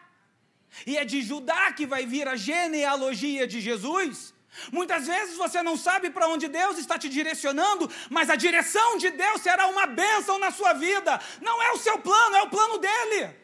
E 0.86 0.96
é 0.96 1.04
de 1.04 1.20
Judá 1.20 1.72
que 1.72 1.86
vai 1.86 2.06
vir 2.06 2.28
a 2.28 2.36
genealogia 2.36 3.46
de 3.46 3.60
Jesus. 3.60 4.32
Muitas 4.72 5.06
vezes 5.06 5.36
você 5.36 5.62
não 5.62 5.76
sabe 5.76 6.10
para 6.10 6.28
onde 6.28 6.48
Deus 6.48 6.78
está 6.78 6.98
te 6.98 7.08
direcionando, 7.08 7.90
mas 8.08 8.30
a 8.30 8.36
direção 8.36 8.98
de 8.98 9.10
Deus 9.10 9.42
será 9.42 9.66
uma 9.66 9.86
bênção 9.86 10.38
na 10.38 10.50
sua 10.50 10.72
vida. 10.72 11.20
Não 11.40 11.62
é 11.62 11.72
o 11.72 11.78
seu 11.78 11.98
plano, 11.98 12.36
é 12.36 12.42
o 12.42 12.50
plano 12.50 12.78
dele. 12.78 13.34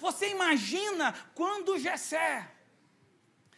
Você 0.00 0.30
imagina 0.30 1.14
quando 1.34 1.78
Jessé 1.78 2.46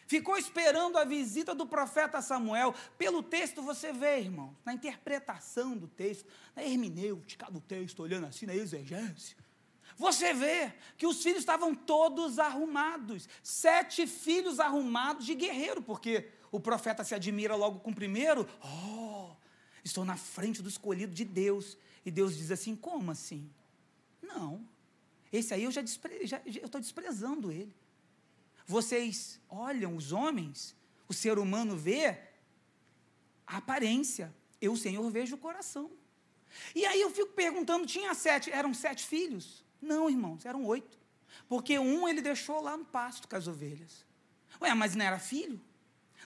ficou 0.08 0.36
esperando 0.36 0.96
a 0.96 1.04
visita 1.04 1.54
do 1.54 1.66
profeta 1.66 2.20
Samuel. 2.20 2.74
Pelo 2.96 3.22
texto 3.22 3.62
você 3.62 3.92
vê, 3.92 4.18
irmão, 4.18 4.56
na 4.64 4.72
interpretação 4.72 5.76
do 5.76 5.86
texto, 5.86 6.26
na 6.56 6.64
hermenêutica 6.64 7.48
do 7.50 7.60
texto, 7.60 8.00
olhando 8.00 8.26
assim 8.26 8.46
na 8.46 8.54
exegese. 8.54 9.36
Você 9.96 10.32
vê 10.32 10.72
que 10.96 11.06
os 11.06 11.22
filhos 11.22 11.40
estavam 11.40 11.74
todos 11.74 12.38
arrumados, 12.38 13.28
sete 13.42 14.06
filhos 14.06 14.58
arrumados 14.58 15.26
de 15.26 15.34
guerreiro, 15.34 15.82
porque 15.82 16.28
o 16.50 16.58
profeta 16.58 17.04
se 17.04 17.14
admira 17.14 17.54
logo 17.54 17.80
com 17.80 17.90
o 17.90 17.94
primeiro, 17.94 18.48
oh, 18.62 19.30
estou 19.84 20.04
na 20.04 20.16
frente 20.16 20.62
do 20.62 20.68
escolhido 20.68 21.12
de 21.12 21.24
Deus. 21.24 21.76
E 22.06 22.10
Deus 22.10 22.36
diz 22.36 22.50
assim: 22.50 22.74
como 22.74 23.10
assim? 23.10 23.50
Não, 24.22 24.66
esse 25.30 25.52
aí 25.52 25.64
eu 25.64 25.70
já, 25.70 25.82
despre, 25.82 26.26
já 26.26 26.40
estou 26.46 26.80
desprezando 26.80 27.52
ele. 27.52 27.74
Vocês 28.68 29.40
olham 29.48 29.96
os 29.96 30.12
homens, 30.12 30.76
o 31.08 31.14
ser 31.14 31.38
humano 31.38 31.74
vê 31.74 32.18
a 33.46 33.56
aparência, 33.56 34.32
eu, 34.60 34.76
Senhor, 34.76 35.10
vejo 35.10 35.36
o 35.36 35.38
coração. 35.38 35.90
E 36.74 36.84
aí 36.84 37.00
eu 37.00 37.10
fico 37.10 37.32
perguntando: 37.32 37.86
tinha 37.86 38.12
sete, 38.12 38.50
eram 38.50 38.74
sete 38.74 39.06
filhos? 39.06 39.64
Não, 39.80 40.10
irmãos, 40.10 40.44
eram 40.44 40.66
oito. 40.66 40.98
Porque 41.48 41.78
um 41.78 42.06
ele 42.06 42.20
deixou 42.20 42.60
lá 42.60 42.76
no 42.76 42.84
pasto 42.84 43.26
com 43.26 43.36
as 43.36 43.48
ovelhas. 43.48 44.04
Ué, 44.60 44.74
mas 44.74 44.94
não 44.94 45.04
era 45.04 45.18
filho? 45.18 45.58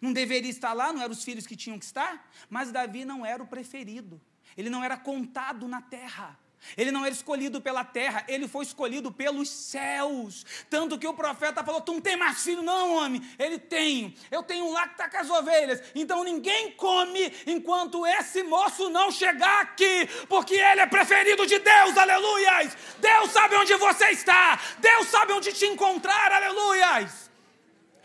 Não 0.00 0.12
deveria 0.12 0.50
estar 0.50 0.72
lá, 0.72 0.92
não 0.92 1.00
eram 1.00 1.12
os 1.12 1.22
filhos 1.22 1.46
que 1.46 1.54
tinham 1.54 1.78
que 1.78 1.84
estar? 1.84 2.28
Mas 2.50 2.72
Davi 2.72 3.04
não 3.04 3.24
era 3.24 3.40
o 3.40 3.46
preferido. 3.46 4.20
Ele 4.56 4.68
não 4.68 4.82
era 4.82 4.96
contado 4.96 5.68
na 5.68 5.80
terra. 5.80 6.36
Ele 6.76 6.90
não 6.90 7.04
era 7.04 7.14
escolhido 7.14 7.60
pela 7.60 7.84
terra, 7.84 8.24
ele 8.28 8.48
foi 8.48 8.64
escolhido 8.64 9.12
pelos 9.12 9.48
céus. 9.48 10.46
Tanto 10.70 10.98
que 10.98 11.06
o 11.06 11.14
profeta 11.14 11.62
falou: 11.62 11.80
Tu 11.80 11.92
não 11.92 12.00
tem 12.00 12.16
mais 12.16 12.42
filho, 12.42 12.62
não, 12.62 12.96
homem? 12.96 13.22
Ele 13.38 13.58
tem. 13.58 14.14
Eu 14.30 14.42
tenho 14.42 14.70
lá 14.72 14.86
que 14.86 14.94
está 14.94 15.08
com 15.08 15.18
as 15.18 15.30
ovelhas. 15.30 15.82
Então 15.94 16.24
ninguém 16.24 16.72
come 16.72 17.32
enquanto 17.46 18.06
esse 18.06 18.42
moço 18.42 18.88
não 18.88 19.10
chegar 19.10 19.62
aqui, 19.62 20.08
porque 20.28 20.54
ele 20.54 20.80
é 20.80 20.86
preferido 20.86 21.46
de 21.46 21.58
Deus, 21.58 21.96
aleluias. 21.96 22.76
Deus 22.98 23.30
sabe 23.30 23.56
onde 23.56 23.74
você 23.76 24.10
está, 24.10 24.60
Deus 24.78 25.08
sabe 25.08 25.32
onde 25.32 25.52
te 25.52 25.66
encontrar, 25.66 26.32
aleluias. 26.32 27.30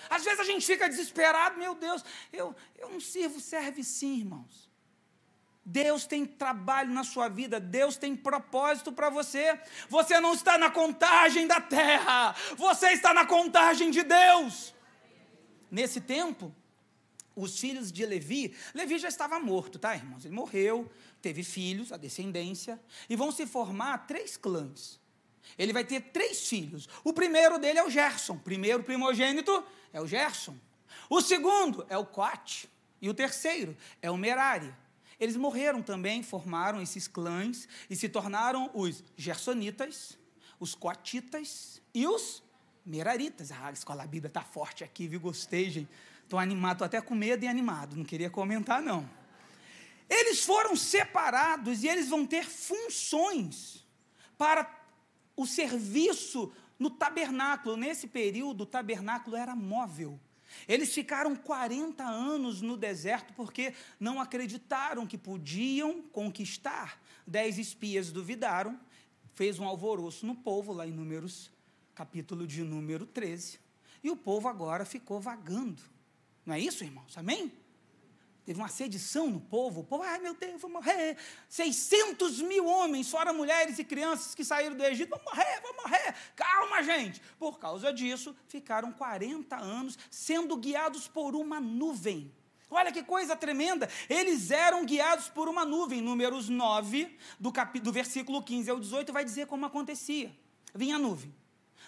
Às 0.10 0.24
vezes 0.24 0.40
a 0.40 0.44
gente 0.44 0.66
fica 0.66 0.88
desesperado, 0.88 1.58
meu 1.58 1.76
Deus, 1.76 2.04
eu, 2.32 2.56
eu 2.78 2.90
não 2.90 3.00
sirvo, 3.00 3.40
serve 3.40 3.84
sim, 3.84 4.20
irmãos. 4.20 4.67
Deus 5.70 6.06
tem 6.06 6.26
trabalho 6.26 6.94
na 6.94 7.04
sua 7.04 7.28
vida, 7.28 7.60
Deus 7.60 7.98
tem 7.98 8.16
propósito 8.16 8.90
para 8.90 9.10
você. 9.10 9.60
Você 9.90 10.18
não 10.18 10.34
está 10.34 10.58
na 10.58 10.72
contagem 10.72 11.46
da 11.46 11.60
terra, 11.60 12.34
você 12.56 12.94
está 12.94 13.14
na 13.14 13.26
contagem 13.26 13.92
de 13.92 14.02
Deus. 14.02 14.74
Nesse 15.70 16.00
tempo, 16.00 16.56
os 17.36 17.60
filhos 17.60 17.92
de 17.92 18.06
Levi, 18.06 18.56
Levi 18.74 18.98
já 18.98 19.10
estava 19.10 19.42
morto, 19.42 19.78
tá, 19.78 19.94
irmãos? 19.94 20.24
Ele 20.24 20.34
morreu, 20.34 20.90
teve 21.22 21.44
filhos, 21.44 21.92
a 21.92 21.98
descendência, 21.98 22.80
e 23.10 23.18
vão 23.18 23.30
se 23.30 23.46
formar 23.46 24.08
três 24.08 24.38
clãs. 24.38 25.02
Ele 25.58 25.74
vai 25.74 25.84
ter 25.84 26.00
três 26.00 26.48
filhos. 26.48 26.88
O 27.04 27.12
primeiro 27.12 27.60
dele 27.60 27.80
é 27.80 27.84
o 27.84 27.90
Gerson, 27.90 28.38
primeiro 28.38 28.84
primogênito 28.84 29.62
é 29.92 30.00
o 30.00 30.08
Gerson. 30.08 30.56
O 31.10 31.20
segundo 31.20 31.86
é 31.90 31.98
o 31.98 32.06
Coate, 32.06 32.70
e 33.02 33.10
o 33.10 33.14
terceiro 33.14 33.76
é 34.02 34.10
o 34.10 34.16
Merari. 34.16 34.74
Eles 35.20 35.36
morreram 35.36 35.82
também, 35.82 36.22
formaram 36.22 36.82
esses 36.82 37.08
clãs 37.08 37.68
e 37.90 37.96
se 37.96 38.08
tornaram 38.08 38.70
os 38.74 39.04
gersonitas, 39.16 40.18
os 40.60 40.76
coatitas 40.76 41.82
e 41.94 42.06
os 42.06 42.44
meraritas. 42.86 43.52
Ah, 43.52 43.68
a 43.68 43.72
escola 43.72 44.06
bíblia 44.06 44.30
está 44.30 44.42
forte 44.42 44.84
aqui, 44.84 45.08
viu? 45.08 45.20
Gostei, 45.20 45.70
gente. 45.70 45.90
Estou 46.24 46.38
animado, 46.38 46.74
estou 46.74 46.86
até 46.86 47.02
com 47.02 47.16
medo 47.16 47.46
e 47.46 47.48
animado, 47.48 47.96
não 47.96 48.04
queria 48.04 48.30
comentar, 48.30 48.82
não. 48.82 49.10
Eles 50.10 50.44
foram 50.44 50.76
separados 50.76 51.84
e 51.84 51.88
eles 51.88 52.10
vão 52.10 52.26
ter 52.26 52.46
funções 52.46 53.86
para 54.38 54.70
o 55.36 55.46
serviço 55.46 56.52
no 56.78 56.90
tabernáculo. 56.90 57.76
Nesse 57.76 58.08
período, 58.08 58.62
o 58.62 58.66
tabernáculo 58.66 59.36
era 59.36 59.56
móvel. 59.56 60.20
Eles 60.68 60.94
ficaram 60.94 61.36
40 61.36 62.04
anos 62.04 62.62
no 62.62 62.78
deserto 62.78 63.34
porque 63.34 63.74
não 64.00 64.22
acreditaram 64.22 65.06
que 65.06 65.18
podiam 65.18 66.02
conquistar. 66.02 67.02
Dez 67.26 67.58
espias 67.58 68.12
duvidaram, 68.12 68.80
fez 69.36 69.60
um 69.60 69.66
alvoroço 69.66 70.26
no 70.26 70.36
povo, 70.36 70.72
lá 70.72 70.88
em 70.88 70.92
Números, 70.92 71.52
capítulo 71.94 72.48
de 72.48 72.64
número 72.64 73.06
13. 73.06 73.60
E 74.04 74.10
o 74.10 74.16
povo 74.16 74.48
agora 74.48 74.86
ficou 74.86 75.20
vagando. 75.20 75.82
Não 76.46 76.56
é 76.56 76.60
isso, 76.60 76.84
irmãos? 76.84 77.18
Amém? 77.18 77.52
Teve 78.48 78.62
uma 78.62 78.70
sedição 78.70 79.30
no 79.30 79.42
povo. 79.42 79.82
O 79.82 79.84
povo, 79.84 80.04
ai 80.04 80.20
meu 80.20 80.34
Deus, 80.34 80.62
vou 80.62 80.72
morrer. 80.72 81.18
600 81.50 82.42
mil 82.44 82.66
homens, 82.66 83.10
fora 83.10 83.34
mulheres 83.34 83.78
e 83.78 83.84
crianças 83.84 84.34
que 84.34 84.46
saíram 84.46 84.74
do 84.74 84.86
Egito, 84.86 85.10
vão 85.10 85.20
morrer, 85.26 85.62
vão 85.62 85.74
morrer. 85.74 86.16
Calma, 86.34 86.82
gente. 86.82 87.22
Por 87.38 87.60
causa 87.60 87.92
disso, 87.92 88.34
ficaram 88.48 88.94
40 88.94 89.54
anos 89.58 90.00
sendo 90.10 90.56
guiados 90.56 91.10
por 91.10 91.36
uma 91.36 91.60
nuvem. 91.60 92.34
Olha 92.72 92.90
que 92.90 93.04
coisa 93.04 93.36
tremenda. 93.36 93.90
Eles 94.10 94.50
eram 94.50 94.86
guiados 94.86 95.28
por 95.28 95.50
uma 95.50 95.66
nuvem. 95.66 96.00
Números 96.00 96.48
9, 96.48 97.18
do, 97.38 97.52
cap... 97.52 97.78
do 97.78 97.92
versículo 97.92 98.42
15 98.42 98.72
ao 98.72 98.80
18, 98.80 99.12
vai 99.12 99.26
dizer 99.26 99.48
como 99.48 99.66
acontecia. 99.66 100.34
Vinha 100.74 100.96
a 100.96 101.00
nuvem. 101.00 101.36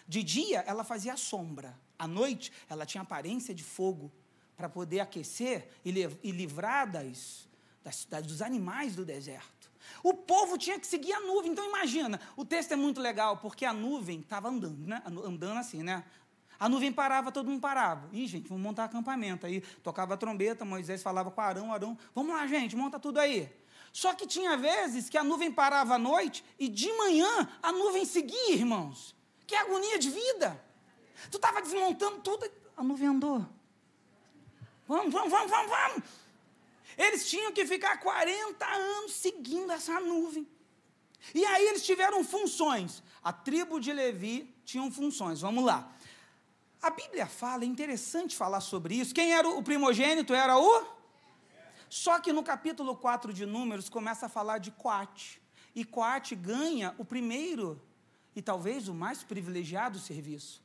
De 0.05 0.21
dia, 0.21 0.65
ela 0.67 0.83
fazia 0.83 1.15
sombra. 1.15 1.79
À 1.97 2.05
noite, 2.05 2.51
ela 2.67 2.85
tinha 2.85 3.01
aparência 3.01 3.55
de 3.55 3.63
fogo 3.63 4.11
para 4.59 4.67
poder 4.67 4.99
aquecer 4.99 5.69
e 5.85 6.31
livrar 6.33 6.91
das, 6.91 7.47
das, 7.81 8.03
das, 8.03 8.25
dos 8.27 8.41
animais 8.41 8.93
do 8.93 9.05
deserto. 9.05 9.71
O 10.03 10.13
povo 10.13 10.57
tinha 10.57 10.77
que 10.77 10.85
seguir 10.85 11.13
a 11.13 11.21
nuvem. 11.21 11.53
Então 11.53 11.65
imagina, 11.65 12.19
o 12.35 12.43
texto 12.43 12.73
é 12.73 12.75
muito 12.75 12.99
legal, 12.99 13.37
porque 13.37 13.63
a 13.63 13.71
nuvem 13.71 14.19
estava 14.19 14.49
andando, 14.49 14.85
né? 14.85 15.01
Andando 15.05 15.59
assim, 15.59 15.81
né? 15.81 16.03
A 16.59 16.67
nuvem 16.67 16.91
parava, 16.91 17.31
todo 17.31 17.49
mundo 17.49 17.61
parava. 17.61 18.09
Ih, 18.11 18.27
gente, 18.27 18.49
vamos 18.49 18.61
montar 18.61 18.83
acampamento. 18.83 19.45
Aí 19.45 19.61
tocava 19.81 20.15
a 20.15 20.17
trombeta, 20.17 20.65
Moisés 20.65 21.01
falava 21.01 21.31
com 21.31 21.39
Arão, 21.39 21.73
Arão, 21.73 21.97
vamos 22.13 22.35
lá, 22.35 22.45
gente, 22.45 22.75
monta 22.75 22.99
tudo 22.99 23.17
aí. 23.17 23.49
Só 23.93 24.13
que 24.13 24.27
tinha 24.27 24.57
vezes 24.57 25.07
que 25.07 25.17
a 25.17 25.23
nuvem 25.23 25.53
parava 25.53 25.95
à 25.95 25.97
noite 25.97 26.43
e 26.59 26.67
de 26.67 26.91
manhã 26.97 27.47
a 27.63 27.71
nuvem 27.71 28.03
seguia, 28.03 28.55
irmãos. 28.55 29.15
Que 29.47 29.55
agonia 29.55 29.97
de 29.97 30.09
vida. 30.09 30.61
Tu 31.31 31.37
estava 31.37 31.61
desmontando 31.61 32.19
tudo, 32.19 32.45
a 32.75 32.83
nuvem 32.83 33.07
andou. 33.07 33.57
Vamos, 34.89 35.13
vamos, 35.13 35.29
vamos, 35.29 35.51
vamos, 35.51 35.69
vamos. 35.69 36.03
Eles 36.97 37.29
tinham 37.29 37.51
que 37.53 37.63
ficar 37.63 37.99
40 37.99 38.65
anos 38.65 39.13
seguindo 39.13 39.71
essa 39.71 39.99
nuvem. 39.99 40.47
E 41.31 41.45
aí 41.45 41.67
eles 41.67 41.85
tiveram 41.85 42.23
funções. 42.23 43.03
A 43.23 43.31
tribo 43.31 43.79
de 43.79 43.93
Levi 43.93 44.51
tinha 44.65 44.89
funções. 44.91 45.41
Vamos 45.41 45.63
lá. 45.63 45.95
A 46.81 46.89
Bíblia 46.89 47.27
fala, 47.27 47.65
é 47.65 47.67
interessante 47.67 48.35
falar 48.35 48.61
sobre 48.61 48.95
isso. 48.95 49.13
Quem 49.13 49.31
era 49.31 49.47
o 49.47 49.61
primogênito? 49.61 50.33
Era 50.33 50.57
o? 50.57 50.83
Só 51.87 52.19
que 52.19 52.33
no 52.33 52.41
capítulo 52.41 52.95
4 52.95 53.31
de 53.31 53.45
Números 53.45 53.89
começa 53.89 54.25
a 54.25 54.29
falar 54.29 54.57
de 54.57 54.71
Coate. 54.71 55.39
E 55.75 55.85
Coate 55.85 56.33
ganha 56.33 56.95
o 56.97 57.05
primeiro 57.05 57.79
e 58.35 58.41
talvez 58.41 58.87
o 58.87 58.93
mais 58.95 59.23
privilegiado 59.23 59.99
serviço. 59.99 60.63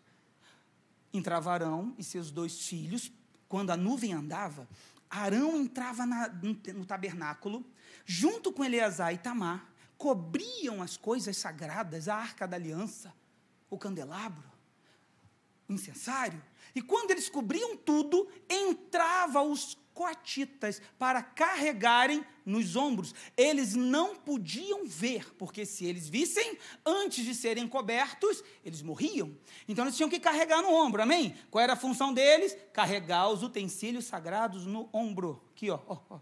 Entrava 1.12 1.52
Arão 1.52 1.94
e 1.98 2.02
seus 2.02 2.30
dois 2.30 2.66
filhos 2.66 3.12
quando 3.48 3.70
a 3.70 3.76
nuvem 3.76 4.12
andava, 4.12 4.68
Arão 5.08 5.56
entrava 5.56 6.04
na, 6.04 6.28
no, 6.28 6.84
tabernáculo, 6.84 7.64
junto 8.04 8.52
com 8.52 8.64
Eleazar 8.64 9.12
e 9.14 9.18
Tamar, 9.18 9.72
cobriam 9.96 10.82
as 10.82 10.96
coisas 10.96 11.36
sagradas, 11.36 12.08
a 12.08 12.16
arca 12.16 12.48
da 12.48 12.56
aliança, 12.56 13.14
o 13.70 13.78
candelabro, 13.78 14.44
o 15.68 15.72
incensário. 15.72 16.42
E 16.74 16.82
quando 16.82 17.12
eles 17.12 17.28
cobriam 17.28 17.76
tudo, 17.76 18.28
entrava 18.48 19.40
os 19.40 19.76
coatitas 19.94 20.82
para 20.98 21.22
carregarem 21.22 22.24
nos 22.44 22.76
ombros. 22.76 23.14
Eles 23.36 23.74
não 23.74 24.16
podiam 24.16 24.84
ver, 24.84 25.34
porque 25.36 25.64
se 25.64 25.86
eles 25.86 26.08
vissem, 26.08 26.58
antes 26.84 27.24
de 27.24 27.34
serem 27.34 27.66
cobertos, 27.66 28.42
eles 28.64 28.82
morriam. 28.82 29.34
Então 29.66 29.84
eles 29.84 29.96
tinham 29.96 30.10
que 30.10 30.20
carregar 30.20 30.60
no 30.60 30.72
ombro, 30.74 31.00
amém? 31.00 31.34
Qual 31.50 31.62
era 31.62 31.72
a 31.72 31.76
função 31.76 32.12
deles? 32.12 32.56
Carregar 32.72 33.30
os 33.30 33.42
utensílios 33.42 34.04
sagrados 34.04 34.66
no 34.66 34.90
ombro. 34.92 35.42
Aqui, 35.54 35.70
ó. 35.70 35.78
ó, 35.86 35.98
ó. 36.10 36.18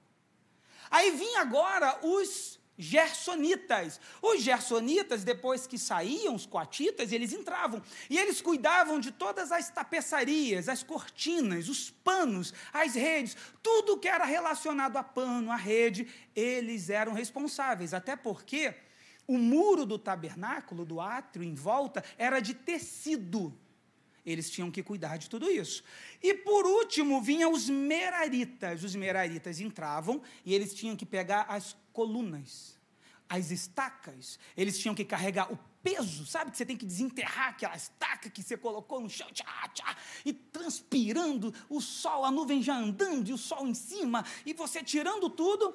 Aí 0.90 1.10
vinha 1.10 1.40
agora 1.40 1.98
os 2.02 2.60
gersonitas. 2.76 4.00
Os 4.20 4.42
gersonitas, 4.42 5.24
depois 5.24 5.66
que 5.66 5.78
saíam 5.78 6.34
os 6.34 6.46
coatitas, 6.46 7.12
eles 7.12 7.32
entravam 7.32 7.82
e 8.08 8.18
eles 8.18 8.40
cuidavam 8.40 8.98
de 8.98 9.10
todas 9.10 9.52
as 9.52 9.70
tapeçarias, 9.70 10.68
as 10.68 10.82
cortinas, 10.82 11.68
os 11.68 11.90
panos, 11.90 12.52
as 12.72 12.94
redes, 12.94 13.36
tudo 13.62 13.98
que 13.98 14.08
era 14.08 14.24
relacionado 14.24 14.96
a 14.96 15.02
pano, 15.02 15.50
a 15.50 15.56
rede, 15.56 16.08
eles 16.34 16.90
eram 16.90 17.12
responsáveis, 17.12 17.94
até 17.94 18.16
porque 18.16 18.74
o 19.26 19.38
muro 19.38 19.86
do 19.86 19.98
tabernáculo, 19.98 20.84
do 20.84 21.00
átrio 21.00 21.44
em 21.44 21.54
volta, 21.54 22.04
era 22.18 22.40
de 22.40 22.54
tecido. 22.54 23.56
Eles 24.24 24.50
tinham 24.50 24.70
que 24.70 24.82
cuidar 24.82 25.16
de 25.16 25.28
tudo 25.28 25.50
isso. 25.50 25.82
E 26.22 26.32
por 26.32 26.64
último 26.64 27.20
vinham 27.20 27.52
os 27.52 27.68
meraritas. 27.68 28.84
Os 28.84 28.94
meraritas 28.94 29.60
entravam 29.60 30.22
e 30.44 30.54
eles 30.54 30.72
tinham 30.72 30.96
que 30.96 31.04
pegar 31.04 31.42
as 31.48 31.76
colunas, 31.92 32.78
as 33.28 33.50
estacas. 33.50 34.38
Eles 34.56 34.78
tinham 34.78 34.94
que 34.94 35.04
carregar 35.04 35.52
o 35.52 35.58
peso, 35.82 36.24
sabe? 36.24 36.52
Que 36.52 36.56
você 36.56 36.64
tem 36.64 36.76
que 36.76 36.86
desenterrar 36.86 37.48
aquela 37.48 37.76
estaca 37.76 38.30
que 38.30 38.42
você 38.42 38.56
colocou 38.56 39.00
no 39.00 39.10
chão, 39.10 39.26
tchá, 39.32 39.68
tchá, 39.74 39.96
e 40.24 40.32
transpirando, 40.32 41.52
o 41.68 41.80
sol, 41.80 42.24
a 42.24 42.30
nuvem 42.30 42.62
já 42.62 42.76
andando 42.76 43.28
e 43.28 43.32
o 43.32 43.38
sol 43.38 43.66
em 43.66 43.74
cima, 43.74 44.24
e 44.46 44.52
você 44.52 44.82
tirando 44.82 45.28
tudo 45.28 45.74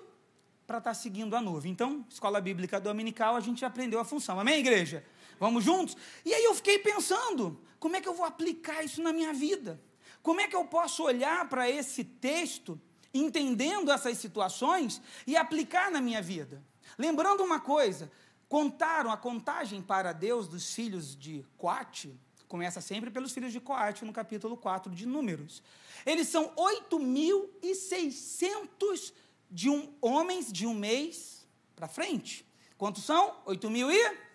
para 0.66 0.80
estar 0.80 0.92
tá 0.92 0.94
seguindo 0.94 1.36
a 1.36 1.42
nuvem. 1.42 1.72
Então, 1.72 2.06
escola 2.10 2.42
bíblica 2.42 2.80
dominical, 2.80 3.36
a 3.36 3.40
gente 3.40 3.64
aprendeu 3.64 4.00
a 4.00 4.06
função. 4.06 4.40
Amém, 4.40 4.60
igreja? 4.60 5.04
Vamos 5.40 5.64
juntos? 5.64 5.96
E 6.26 6.34
aí 6.34 6.44
eu 6.44 6.56
fiquei 6.56 6.80
pensando, 6.80 7.60
como 7.80 7.96
é 7.96 8.02
que 8.02 8.08
eu 8.08 8.14
vou 8.14 8.26
aplicar 8.26 8.84
isso 8.84 9.02
na 9.02 9.14
minha 9.14 9.34
vida? 9.34 9.82
Como 10.22 10.42
é 10.42 10.48
que 10.48 10.56
eu 10.56 10.66
posso 10.66 11.04
olhar 11.04 11.48
para 11.48 11.70
esse 11.70 12.04
texto, 12.04 12.80
entendendo 13.14 13.92
essas 13.92 14.18
situações 14.18 15.02
e 15.26 15.38
aplicar 15.38 15.92
na 15.92 16.02
minha 16.02 16.22
vida? 16.22 16.62
Lembrando 16.98 17.44
uma 17.44 17.60
coisa, 17.60 18.12
contaram 18.50 19.12
a 19.12 19.18
contagem 19.18 19.82
para 19.82 20.14
Deus 20.14 20.48
dos 20.48 20.74
filhos 20.74 21.16
de 21.16 21.46
Coate, 21.58 22.20
começa 22.48 22.82
sempre 22.82 23.12
pelos 23.12 23.32
filhos 23.32 23.52
de 23.52 23.60
Coate 23.60 24.06
no 24.06 24.14
capítulo 24.14 24.58
4 24.58 24.94
de 24.94 25.06
Números. 25.06 25.62
Eles 26.06 26.28
são 26.28 26.54
8.600 26.56 29.14
de 29.50 29.70
um, 29.70 29.94
homens 30.02 30.52
de 30.52 30.66
um 30.66 30.74
mês 30.74 31.48
para 31.76 31.88
frente. 31.88 32.46
Quantos 32.78 33.04
são? 33.04 33.36
8 33.46 33.70
mil 33.70 33.92
e? 33.92 34.27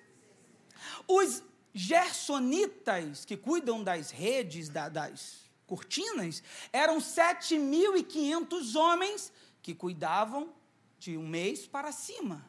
Os 1.07 1.43
gersonitas, 1.75 3.25
que 3.25 3.37
cuidam 3.37 3.83
das 3.83 4.11
redes, 4.11 4.69
da, 4.69 4.89
das 4.89 5.51
cortinas, 5.67 6.43
eram 6.73 6.99
7.500 6.99 8.75
homens 8.77 9.33
que 9.63 9.75
cuidavam 9.75 10.53
de 10.99 11.17
um 11.17 11.27
mês 11.27 11.67
para 11.67 11.91
cima. 11.93 12.45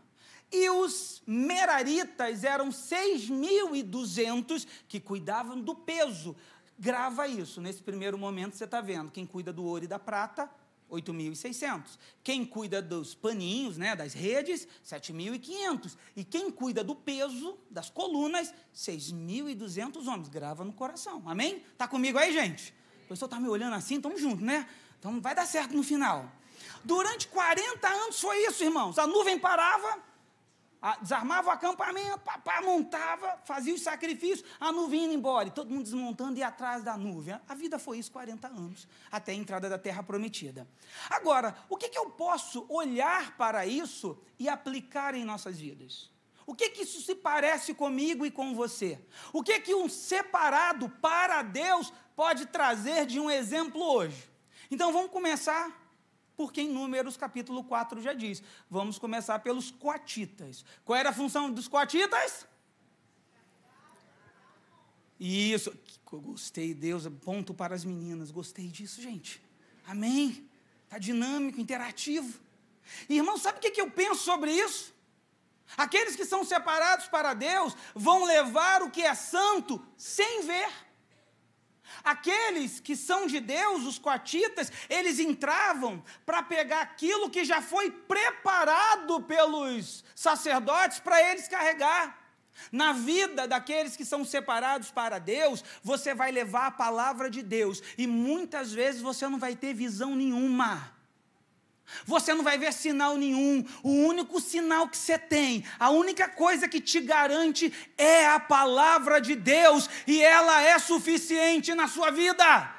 E 0.52 0.70
os 0.70 1.24
meraritas 1.26 2.44
eram 2.44 2.70
6.200 2.70 4.68
que 4.88 5.00
cuidavam 5.00 5.60
do 5.60 5.74
peso. 5.74 6.36
Grava 6.78 7.28
isso, 7.28 7.62
nesse 7.62 7.82
primeiro 7.82 8.18
momento 8.18 8.56
você 8.56 8.66
está 8.66 8.82
vendo. 8.82 9.10
Quem 9.12 9.26
cuida 9.26 9.52
do 9.54 9.64
ouro 9.64 9.86
e 9.86 9.88
da 9.88 9.98
prata 9.98 10.48
8.600. 10.94 11.98
Quem 12.24 12.46
cuida 12.46 12.82
dos 12.82 13.16
paninhos, 13.16 13.78
né, 13.78 13.96
das 13.96 14.14
redes, 14.14 14.68
7.500. 14.86 15.98
E 16.16 16.24
quem 16.24 16.52
cuida 16.52 16.84
do 16.84 16.96
peso 16.96 17.58
das 17.70 17.90
colunas, 17.90 18.54
6.200 18.76 20.08
homens. 20.08 20.30
Grava 20.30 20.64
no 20.64 20.74
coração. 20.74 21.24
Amém? 21.26 21.64
Tá 21.78 21.88
comigo 21.88 22.18
aí, 22.18 22.32
gente? 22.32 22.74
O 23.06 23.08
pessoal 23.10 23.30
tá 23.30 23.40
me 23.40 23.50
olhando 23.50 23.74
assim, 23.74 23.96
estamos 23.96 24.22
juntos, 24.22 24.46
né? 24.46 24.68
Então 25.00 25.20
vai 25.20 25.36
dar 25.36 25.46
certo 25.46 25.76
no 25.76 25.84
final. 25.84 26.32
Durante 26.84 27.28
40 27.28 27.88
anos 27.88 28.20
foi 28.20 28.46
isso, 28.46 28.64
irmãos. 28.64 28.98
A 28.98 29.08
nuvem 29.08 29.38
parava, 29.38 30.00
desarmava 31.02 31.48
o 31.48 31.52
acampamento, 31.52 32.20
papá 32.20 32.62
montava, 32.62 33.40
fazia 33.46 33.74
os 33.74 33.82
sacrifícios, 33.82 34.44
a 34.60 34.72
nuvem 34.72 35.06
indo 35.06 35.14
embora, 35.14 35.48
e 35.48 35.52
todo 35.52 35.70
mundo 35.70 35.84
desmontando 35.84 36.38
e 36.38 36.44
atrás 36.44 36.84
da 36.84 36.98
nuvem. 36.98 37.40
A 37.48 37.56
vida 37.56 37.80
foi 37.80 38.00
isso 38.00 38.12
40 38.12 38.48
anos, 38.48 38.88
até 39.10 39.32
a 39.32 39.36
entrada 39.36 39.70
da 39.70 39.78
terra 39.78 40.04
prometida. 40.04 40.68
Agora, 41.10 41.56
o 41.70 41.78
que, 41.78 41.88
que 41.88 41.98
eu 41.98 42.10
posso 42.10 42.66
olhar 42.68 43.38
para 43.38 43.66
isso 43.66 44.18
e 44.38 44.50
aplicar 44.50 45.16
em 45.16 45.24
nossas 45.24 45.58
vidas? 45.58 46.12
O 46.46 46.54
que, 46.54 46.70
que 46.70 46.84
isso 46.84 47.02
se 47.02 47.16
parece 47.16 47.74
comigo 47.74 48.26
e 48.26 48.32
com 48.32 48.54
você? 48.54 49.00
O 49.32 49.42
que, 49.42 49.62
que 49.62 49.74
um 49.74 49.88
separado 49.88 50.90
para 50.90 51.42
Deus 51.42 51.94
pode 52.16 52.48
trazer 52.48 53.06
de 53.06 53.20
um 53.20 53.32
exemplo 53.32 53.82
hoje? 53.82 54.30
Então 54.70 54.92
vamos 54.92 55.12
começar 55.12 55.83
porque 56.36 56.62
em 56.62 56.70
Números 56.70 57.18
capítulo 57.18 57.64
4 57.64 58.02
já 58.02 58.14
diz. 58.14 58.42
Vamos 58.70 58.98
começar 58.98 59.40
pelos 59.40 59.72
coatitas. 59.72 60.66
Qual 60.84 60.98
era 60.98 61.10
a 61.10 61.14
função 61.14 61.52
dos 61.52 61.68
coatitas? 61.68 62.46
Isso, 65.20 65.74
gostei, 66.12 66.74
Deus, 66.74 67.08
ponto 67.22 67.54
para 67.54 67.74
as 67.74 67.86
meninas, 67.86 68.32
gostei 68.32 68.68
disso, 68.68 69.02
gente. 69.02 69.42
Amém? 69.86 70.50
Está 70.84 70.98
dinâmico, 70.98 71.62
interativo. 71.62 72.40
Irmão, 73.08 73.38
sabe 73.38 73.60
o 73.60 73.62
que 73.62 73.80
eu 73.80 73.90
penso 73.90 74.24
sobre 74.24 74.52
isso? 74.52 74.94
Aqueles 75.78 76.16
que 76.16 76.26
são 76.26 76.44
separados 76.44 77.08
para 77.08 77.34
Deus 77.34 77.76
vão 77.96 78.26
levar 78.26 78.84
o 78.84 78.92
que 78.92 79.02
é 79.02 79.16
santo 79.16 79.84
sem 79.98 80.46
ver. 80.46 80.70
Aqueles 82.04 82.80
que 82.80 82.96
são 82.96 83.28
de 83.28 83.40
Deus, 83.40 83.84
os 83.84 84.00
coatitas, 84.00 84.72
eles 84.90 85.20
entravam 85.20 86.04
para 86.26 86.42
pegar 86.44 86.82
aquilo 86.82 87.30
que 87.30 87.44
já 87.44 87.62
foi 87.62 87.92
preparado 87.92 89.22
pelos 89.22 90.04
sacerdotes 90.16 91.00
para 91.00 91.22
eles 91.32 91.48
carregar. 91.48 92.24
Na 92.72 92.94
vida 92.94 93.48
daqueles 93.48 93.96
que 93.96 94.06
são 94.06 94.24
separados 94.24 94.92
para 94.92 95.20
Deus, 95.20 95.64
você 95.84 96.14
vai 96.14 96.32
levar 96.32 96.68
a 96.68 96.72
palavra 96.72 97.30
de 97.30 97.42
Deus 97.42 97.82
e 97.98 98.06
muitas 98.06 98.72
vezes 98.72 99.02
você 99.02 99.28
não 99.28 99.40
vai 99.40 99.56
ter 99.56 99.74
visão 99.74 100.16
nenhuma. 100.16 100.93
Você 102.06 102.34
não 102.34 102.44
vai 102.44 102.58
ver 102.58 102.74
sinal 102.74 103.18
nenhum. 103.18 103.66
O 103.84 103.90
único 103.90 104.40
sinal 104.40 104.88
que 104.88 104.98
você 104.98 105.18
tem, 105.18 105.66
a 105.80 105.90
única 105.90 106.28
coisa 106.28 106.68
que 106.68 106.82
te 106.82 107.00
garante 107.00 107.74
é 107.98 108.26
a 108.28 108.40
palavra 108.40 109.20
de 109.20 109.36
Deus 109.36 109.90
e 110.08 110.22
ela 110.22 110.62
é 110.62 110.78
suficiente 110.80 111.74
na 111.74 111.88
sua 111.88 112.12
vida. 112.12 112.74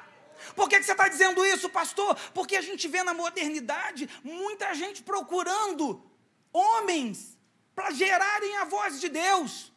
Por 0.55 0.69
que, 0.69 0.79
que 0.79 0.85
você 0.85 0.91
está 0.91 1.07
dizendo 1.07 1.45
isso, 1.45 1.69
pastor? 1.69 2.15
Porque 2.33 2.55
a 2.55 2.61
gente 2.61 2.87
vê 2.87 3.03
na 3.03 3.13
modernidade 3.13 4.09
muita 4.23 4.73
gente 4.73 5.01
procurando 5.01 6.03
homens 6.51 7.37
para 7.73 7.91
gerarem 7.91 8.57
a 8.57 8.65
voz 8.65 9.01
de 9.01 9.09
Deus, 9.09 9.71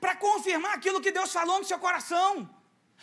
para 0.00 0.16
confirmar 0.16 0.74
aquilo 0.74 1.00
que 1.00 1.10
Deus 1.10 1.32
falou 1.32 1.58
no 1.58 1.64
seu 1.64 1.78
coração. 1.78 2.48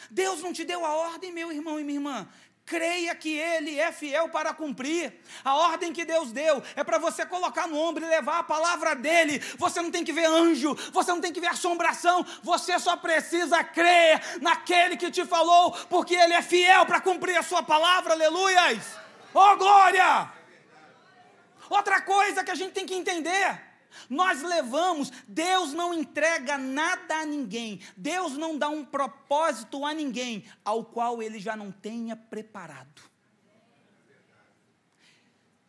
Deus 0.10 0.42
não 0.42 0.54
te 0.54 0.64
deu 0.64 0.86
a 0.86 0.94
ordem, 0.94 1.32
meu 1.32 1.52
irmão 1.52 1.80
e 1.80 1.84
minha 1.84 1.98
irmã, 1.98 2.28
creia 2.68 3.16
que 3.16 3.36
Ele 3.36 3.80
é 3.80 3.92
fiel 3.94 4.28
para 4.28 4.54
cumprir. 4.54 5.14
A 5.44 5.56
ordem 5.56 5.94
que 5.94 6.04
Deus 6.04 6.34
deu 6.34 6.62
é 6.76 6.84
para 6.84 7.00
você 7.00 7.26
colocar 7.26 7.66
no 7.66 7.80
ombro 7.80 8.06
e 8.06 8.10
levar 8.10 8.40
a 8.40 8.44
palavra 8.44 8.94
dele. 8.94 9.40
Você 9.58 9.82
não 9.82 9.90
tem 9.90 10.04
que 10.04 10.12
ver 10.12 10.26
anjo, 10.26 10.76
você 10.92 11.12
não 11.12 11.22
tem 11.22 11.32
que 11.32 11.40
ver 11.40 11.48
assombração, 11.48 12.26
você 12.44 12.78
só 12.78 12.98
precisa 12.98 13.64
crer 13.64 14.22
naquele 14.42 14.98
que 14.98 15.10
te 15.10 15.26
falou, 15.26 15.72
porque 15.90 16.14
Ele 16.14 16.34
é 16.34 16.42
fiel 16.42 16.86
para 16.86 17.00
cumprir 17.00 17.38
a 17.38 17.44
sua 17.44 17.64
palavra, 17.64 18.14
aleluias! 18.14 18.84
Oh 19.34 19.56
glória! 19.56 20.30
Outra 21.70 22.02
coisa 22.02 22.44
que 22.44 22.52
a 22.52 22.56
gente 22.56 22.74
tem 22.74 22.86
que 22.86 22.94
entender 22.94 23.67
nós 24.10 24.42
levamos, 24.42 25.12
Deus 25.28 25.74
não 25.74 25.94
entrega 25.94 26.58
nada 26.58 27.22
a 27.22 27.26
ninguém, 27.26 27.82
Deus 27.96 28.34
não 28.34 28.58
dá 28.58 28.70
um 28.70 28.86
propósito 28.86 29.86
a 29.86 29.94
ninguém 29.94 30.46
ao 30.64 30.86
qual 30.86 31.22
ele 31.22 31.40
já 31.40 31.56
não 31.56 31.72
tenha 31.72 32.16
preparado. 32.16 33.02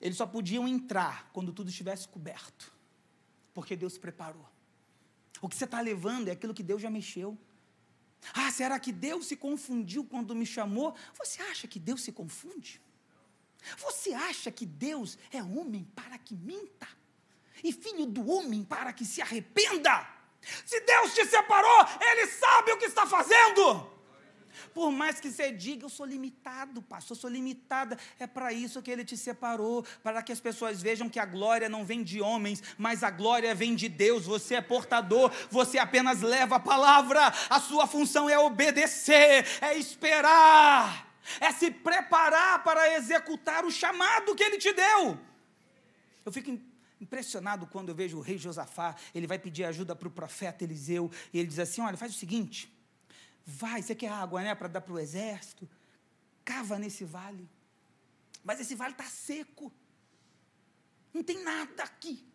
Eles 0.01 0.17
só 0.17 0.27
podiam 0.27 0.69
entrar 0.69 1.31
quando 1.33 1.53
tudo 1.53 1.71
estivesse 1.71 2.07
coberto, 2.07 2.73
porque 3.53 3.77
Deus 3.77 3.99
preparou. 3.99 4.49
O 5.41 5.49
que 5.49 5.57
você 5.57 5.64
está 5.64 5.81
levando 5.81 6.29
é 6.29 6.33
aquilo 6.33 6.55
que 6.55 6.62
Deus 6.62 6.81
já 6.81 6.91
mexeu. 6.91 7.37
Ah, 8.33 8.51
será 8.51 8.79
que 8.79 8.93
Deus 8.93 9.27
se 9.27 9.37
confundiu 9.37 10.05
quando 10.05 10.35
me 10.35 10.47
chamou? 10.47 10.95
Você 11.19 11.41
acha 11.43 11.69
que 11.69 11.79
Deus 11.79 12.03
se 12.03 12.12
confunde? 12.12 12.81
Você 13.79 14.12
acha 14.12 14.51
que 14.51 14.67
Deus 14.67 15.19
é 15.33 15.43
homem 15.43 15.85
para 15.95 16.19
que 16.19 16.35
minta? 16.35 16.88
E 17.62 17.73
filho 17.73 18.07
do 18.07 18.31
homem 18.31 18.64
para 18.64 18.92
que 18.92 19.05
se 19.05 19.21
arrependa. 19.21 20.07
Se 20.64 20.81
Deus 20.81 21.14
te 21.14 21.25
separou, 21.27 21.87
Ele 22.01 22.27
sabe 22.27 22.73
o 22.73 22.79
que 22.79 22.87
está 22.87 23.07
fazendo. 23.07 23.99
Por 24.75 24.90
mais 24.90 25.21
que 25.21 25.31
você 25.31 25.51
diga, 25.51 25.85
eu 25.85 25.88
sou 25.88 26.07
limitado, 26.07 26.83
pastor, 26.83 27.16
eu 27.16 27.21
sou 27.21 27.31
limitada. 27.31 27.99
É 28.18 28.27
para 28.27 28.53
isso 28.53 28.83
que 28.83 28.90
ele 28.90 29.05
te 29.05 29.16
separou, 29.16 29.85
para 30.03 30.23
que 30.23 30.33
as 30.33 30.40
pessoas 30.40 30.83
vejam 30.83 31.09
que 31.09 31.18
a 31.18 31.27
glória 31.27 31.68
não 31.68 31.85
vem 31.85 32.03
de 32.03 32.21
homens, 32.21 32.62
mas 32.77 33.03
a 33.03 33.11
glória 33.11 33.55
vem 33.55 33.75
de 33.75 33.88
Deus. 33.88 34.27
Você 34.27 34.55
é 34.55 34.61
portador, 34.61 35.33
você 35.51 35.79
apenas 35.79 36.21
leva 36.21 36.57
a 36.57 36.61
palavra. 36.61 37.33
A 37.49 37.61
sua 37.61 37.87
função 37.87 38.29
é 38.29 38.38
obedecer, 38.38 39.47
é 39.61 39.77
esperar, 39.77 41.12
é 41.40 41.53
se 41.53 41.71
preparar 41.71 42.62
para 42.62 42.94
executar 42.94 43.64
o 43.64 43.71
chamado 43.71 44.35
que 44.35 44.42
ele 44.42 44.59
te 44.59 44.73
deu. 44.73 45.18
Eu 46.25 46.33
fico 46.33 46.51
impressionado 47.01 47.67
quando 47.67 47.91
eu 47.91 47.95
vejo 47.95 48.19
o 48.19 48.21
rei 48.21 48.39
Josafá, 48.39 48.97
ele 49.15 49.27
vai 49.27 49.39
pedir 49.39 49.65
ajuda 49.65 49.95
para 49.95 50.09
o 50.09 50.11
profeta 50.11 50.65
Eliseu, 50.65 51.11
e 51.33 51.39
ele 51.39 51.49
diz 51.49 51.59
assim: 51.59 51.81
olha, 51.81 51.97
faz 51.97 52.15
o 52.15 52.19
seguinte, 52.19 52.73
vai, 53.45 53.83
você 53.83 53.95
quer 53.95 54.11
água, 54.11 54.43
né, 54.43 54.55
para 54.55 54.69
dar 54.69 54.81
para 54.81 54.93
o 54.93 54.99
exército? 54.99 55.69
Cava 56.45 56.79
nesse 56.79 57.05
vale. 57.05 57.49
Mas 58.45 58.61
esse 58.61 58.75
vale 58.75 58.93
está 58.93 59.05
seco. 59.05 59.73
Não 61.13 61.23
tem 61.23 61.43
nada 61.43 61.83
aqui. 61.83 62.27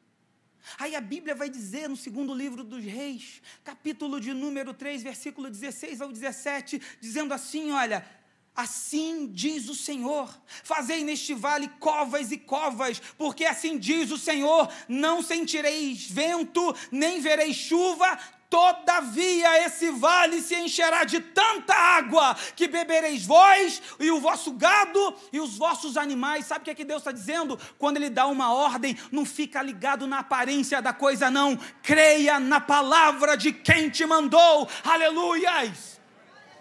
Aí 0.77 0.95
a 0.95 1.01
Bíblia 1.01 1.35
vai 1.35 1.49
dizer 1.49 1.89
no 1.89 1.97
segundo 1.97 2.33
livro 2.33 2.63
dos 2.63 2.83
Reis, 2.83 3.41
capítulo 3.63 4.19
de 4.19 4.33
número 4.33 4.73
3, 4.73 5.03
versículo 5.03 5.49
16 5.49 6.01
ao 6.01 6.11
17, 6.11 6.81
dizendo 7.01 7.33
assim: 7.33 7.71
olha, 7.71 8.05
Assim 8.55 9.27
diz 9.31 9.67
o 9.69 9.75
Senhor: 9.75 10.29
fazei 10.63 11.03
neste 11.03 11.33
vale 11.33 11.67
covas 11.79 12.31
e 12.31 12.37
covas, 12.37 13.01
porque 13.17 13.45
assim 13.45 13.77
diz 13.77 14.11
o 14.11 14.17
Senhor: 14.17 14.69
não 14.87 15.21
sentireis 15.23 16.05
vento, 16.09 16.75
nem 16.91 17.19
vereis 17.19 17.55
chuva, 17.55 18.19
Todavia 18.53 19.65
esse 19.65 19.89
vale 19.89 20.39
se 20.39 20.53
encherá 20.53 21.03
de 21.05 21.19
tanta 21.19 21.73
água 21.73 22.35
que 22.55 22.67
bebereis 22.67 23.25
vós 23.25 23.81
e 23.99 24.11
o 24.11 24.19
vosso 24.19 24.51
gado 24.51 25.15
e 25.31 25.39
os 25.39 25.57
vossos 25.57 25.97
animais. 25.97 26.45
Sabe 26.45 26.61
o 26.61 26.63
que, 26.65 26.69
é 26.69 26.75
que 26.75 26.85
Deus 26.85 27.01
está 27.01 27.11
dizendo? 27.11 27.59
Quando 27.79 27.97
Ele 27.97 28.11
dá 28.11 28.27
uma 28.27 28.53
ordem, 28.53 28.95
não 29.11 29.25
fica 29.25 29.59
ligado 29.63 30.05
na 30.05 30.19
aparência 30.19 30.83
da 30.83 30.93
coisa, 30.93 31.31
não. 31.31 31.57
Creia 31.81 32.39
na 32.39 32.61
palavra 32.61 33.35
de 33.35 33.51
quem 33.51 33.89
te 33.89 34.05
mandou. 34.05 34.69
Aleluias! 34.83 35.99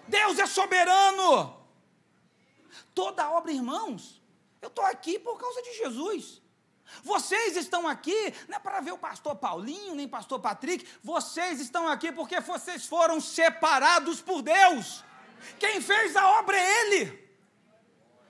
Deus 0.09 0.38
é 0.38 0.46
soberano. 0.46 1.62
Toda 2.94 3.31
obra, 3.31 3.52
irmãos, 3.52 4.22
eu 4.61 4.68
estou 4.68 4.85
aqui 4.85 5.18
por 5.18 5.38
causa 5.38 5.62
de 5.62 5.78
Jesus. 5.78 6.42
Vocês 7.02 7.57
estão 7.57 7.88
aqui 7.88 8.35
não 8.48 8.57
é 8.57 8.59
para 8.59 8.81
ver 8.81 8.92
o 8.92 8.98
pastor 8.98 9.37
Paulinho, 9.37 9.94
nem 9.94 10.09
pastor 10.09 10.40
Patrick, 10.40 10.87
vocês 11.02 11.61
estão 11.61 11.88
aqui 11.88 12.12
porque 12.12 12.40
vocês 12.40 12.87
foram 12.87 13.20
separados 13.20 14.20
por 14.20 14.42
Deus. 14.42 15.02
Quem 15.59 15.81
fez 15.81 16.14
a 16.16 16.38
obra 16.38 16.57
é 16.57 16.81
Ele. 16.81 17.22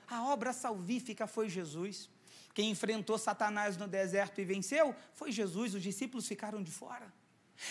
A 0.08 0.24
obra 0.24 0.52
salvífica 0.52 1.26
foi 1.26 1.48
Jesus. 1.48 2.08
Quem 2.54 2.70
enfrentou 2.70 3.18
Satanás 3.18 3.76
no 3.76 3.88
deserto 3.88 4.40
e 4.40 4.44
venceu 4.44 4.94
foi 5.14 5.32
Jesus, 5.32 5.74
os 5.74 5.82
discípulos 5.82 6.28
ficaram 6.28 6.62
de 6.62 6.70
fora. 6.70 7.12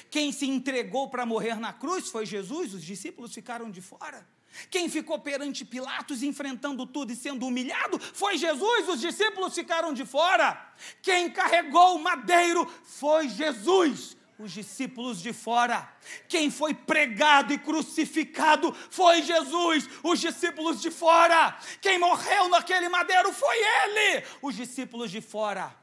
Quem 0.10 0.32
se 0.32 0.48
entregou 0.48 1.10
para 1.10 1.26
morrer 1.26 1.60
na 1.60 1.74
cruz 1.74 2.10
foi 2.10 2.26
Jesus, 2.26 2.74
os 2.74 2.84
discípulos 2.84 3.34
ficaram 3.34 3.70
de 3.70 3.82
fora. 3.82 4.28
Quem 4.70 4.90
ficou 4.90 5.20
perante 5.20 5.66
Pilatos, 5.66 6.24
enfrentando 6.24 6.86
tudo 6.86 7.12
e 7.12 7.16
sendo 7.16 7.48
humilhado, 7.48 8.00
foi 8.00 8.38
Jesus, 8.38 8.90
os 8.90 9.00
discípulos 9.00 9.56
ficaram 9.56 9.94
de 9.94 10.06
fora. 10.06 10.74
Quem 11.02 11.30
carregou 11.30 11.96
o 11.96 12.04
madeiro 12.04 12.66
foi 12.84 13.30
Jesus, 13.30 14.18
os 14.38 14.52
discípulos 14.52 15.22
de 15.22 15.32
fora. 15.34 15.92
Quem 16.28 16.50
foi 16.50 16.74
pregado 16.74 17.54
e 17.54 17.58
crucificado 17.58 18.76
foi 18.90 19.22
Jesus, 19.22 19.88
os 20.04 20.20
discípulos 20.20 20.82
de 20.82 20.92
fora. 20.92 21.58
Quem 21.80 21.98
morreu 21.98 22.50
naquele 22.50 22.90
madeiro 22.90 23.32
foi 23.34 23.56
ele, 23.58 24.24
os 24.42 24.56
discípulos 24.56 25.12
de 25.12 25.22
fora. 25.22 25.81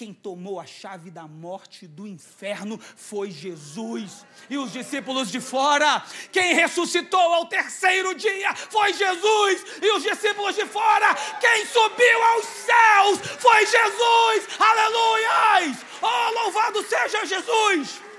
Quem 0.00 0.14
tomou 0.14 0.58
a 0.58 0.64
chave 0.64 1.10
da 1.10 1.28
morte 1.28 1.86
do 1.86 2.06
inferno 2.06 2.80
foi 2.96 3.30
Jesus 3.30 4.24
e 4.48 4.56
os 4.56 4.72
discípulos 4.72 5.30
de 5.30 5.42
fora. 5.42 6.02
Quem 6.32 6.54
ressuscitou 6.54 7.20
ao 7.20 7.44
terceiro 7.44 8.14
dia 8.14 8.54
foi 8.54 8.94
Jesus 8.94 9.62
e 9.82 9.92
os 9.94 10.02
discípulos 10.02 10.56
de 10.56 10.64
fora. 10.64 11.14
Quem 11.38 11.66
subiu 11.66 12.22
aos 12.32 12.46
céus 12.46 13.18
foi 13.40 13.66
Jesus. 13.66 14.48
Aleluia! 14.58 15.76
Oh, 16.00 16.44
louvado 16.44 16.82
seja 16.82 17.26
Jesus! 17.26 18.09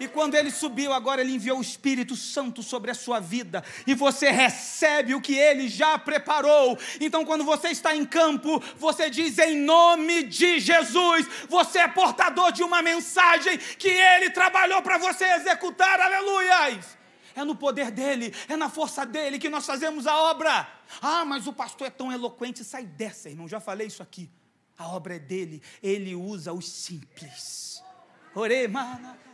E 0.00 0.08
quando 0.08 0.34
ele 0.34 0.50
subiu, 0.50 0.94
agora 0.94 1.20
ele 1.20 1.34
enviou 1.34 1.58
o 1.58 1.62
Espírito 1.62 2.16
Santo 2.16 2.62
sobre 2.62 2.90
a 2.90 2.94
sua 2.94 3.20
vida. 3.20 3.62
E 3.86 3.94
você 3.94 4.30
recebe 4.30 5.14
o 5.14 5.20
que 5.20 5.34
ele 5.34 5.68
já 5.68 5.98
preparou. 5.98 6.78
Então, 6.98 7.22
quando 7.22 7.44
você 7.44 7.68
está 7.68 7.94
em 7.94 8.06
campo, 8.06 8.62
você 8.78 9.10
diz 9.10 9.38
em 9.38 9.58
nome 9.58 10.22
de 10.22 10.58
Jesus. 10.58 11.28
Você 11.50 11.80
é 11.80 11.86
portador 11.86 12.50
de 12.50 12.62
uma 12.62 12.80
mensagem 12.80 13.58
que 13.58 13.88
ele 13.88 14.30
trabalhou 14.30 14.80
para 14.80 14.96
você 14.96 15.26
executar. 15.34 16.00
Aleluias! 16.00 16.98
É 17.36 17.44
no 17.44 17.54
poder 17.54 17.90
dele, 17.90 18.34
é 18.48 18.56
na 18.56 18.70
força 18.70 19.04
dele 19.04 19.38
que 19.38 19.50
nós 19.50 19.66
fazemos 19.66 20.06
a 20.06 20.16
obra. 20.16 20.66
Ah, 21.02 21.26
mas 21.26 21.46
o 21.46 21.52
pastor 21.52 21.86
é 21.86 21.90
tão 21.90 22.10
eloquente. 22.10 22.64
Sai 22.64 22.86
dessa, 22.86 23.28
irmão. 23.28 23.46
Já 23.46 23.60
falei 23.60 23.86
isso 23.86 24.02
aqui. 24.02 24.30
A 24.78 24.88
obra 24.88 25.16
é 25.16 25.18
dele. 25.18 25.62
Ele 25.82 26.14
usa 26.14 26.54
os 26.54 26.66
simples. 26.66 27.82
Orei, 28.34 28.66
mana. 28.66 29.29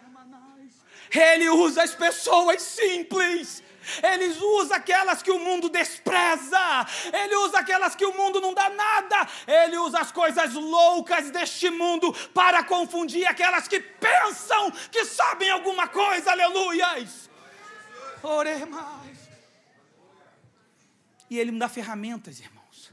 Ele 1.11 1.49
usa 1.51 1.83
as 1.83 1.95
pessoas 1.95 2.63
simples. 2.63 3.63
Ele 4.03 4.27
usa 4.61 4.77
aquelas 4.77 5.23
que 5.23 5.31
o 5.31 5.39
mundo 5.39 5.69
despreza. 5.69 6.87
Ele 7.13 7.37
usa 7.37 7.59
aquelas 7.59 7.95
que 7.95 8.05
o 8.05 8.17
mundo 8.17 8.41
não 8.41 8.53
dá 8.53 8.69
nada. 8.69 9.29
Ele 9.47 9.79
usa 9.79 10.01
as 10.01 10.11
coisas 10.11 10.55
loucas 10.55 11.31
deste 11.31 11.71
mundo 11.71 12.13
para 12.35 12.65
confundir 12.65 13.27
aquelas 13.27 13.69
que 13.69 13.81
pensam 13.81 14.71
que 14.91 15.05
sabem 15.05 15.51
alguma 15.51 15.87
coisa. 15.87 16.33
Aleluias. 16.33 17.31
Oremos. 18.23 19.17
E 21.31 21.39
ele 21.39 21.53
me 21.53 21.59
dá 21.59 21.69
ferramentas, 21.69 22.41
irmãos. 22.41 22.93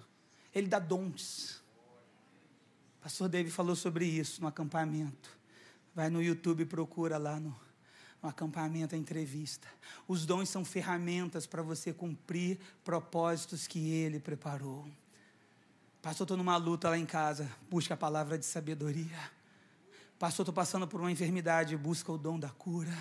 Ele 0.53 0.67
dá 0.67 0.79
dons. 0.79 1.61
Pastor 3.01 3.27
David 3.27 3.51
falou 3.51 3.75
sobre 3.75 4.05
isso 4.05 4.41
no 4.41 4.47
acampamento. 4.47 5.29
Vai 5.93 6.09
no 6.09 6.21
YouTube 6.21 6.61
e 6.61 6.65
procura 6.65 7.17
lá 7.17 7.39
no 7.39 7.59
um 8.23 8.29
acampamento, 8.29 8.95
a 8.95 8.97
entrevista. 8.97 9.67
Os 10.07 10.25
dons 10.25 10.49
são 10.49 10.63
ferramentas 10.63 11.45
para 11.45 11.61
você 11.61 11.91
cumprir 11.91 12.57
propósitos 12.83 13.67
que 13.67 13.91
Ele 13.91 14.19
preparou. 14.19 14.87
Pastor, 16.01 16.25
estou 16.25 16.37
numa 16.37 16.57
luta 16.57 16.89
lá 16.89 16.97
em 16.97 17.05
casa, 17.05 17.49
busca 17.69 17.93
a 17.93 17.97
palavra 17.97 18.37
de 18.37 18.45
sabedoria. 18.45 19.31
Pastor, 20.17 20.43
estou 20.43 20.53
passando 20.53 20.87
por 20.87 21.01
uma 21.01 21.11
enfermidade, 21.11 21.75
busca 21.75 22.11
o 22.11 22.17
dom 22.17 22.39
da 22.39 22.49
cura. 22.49 22.95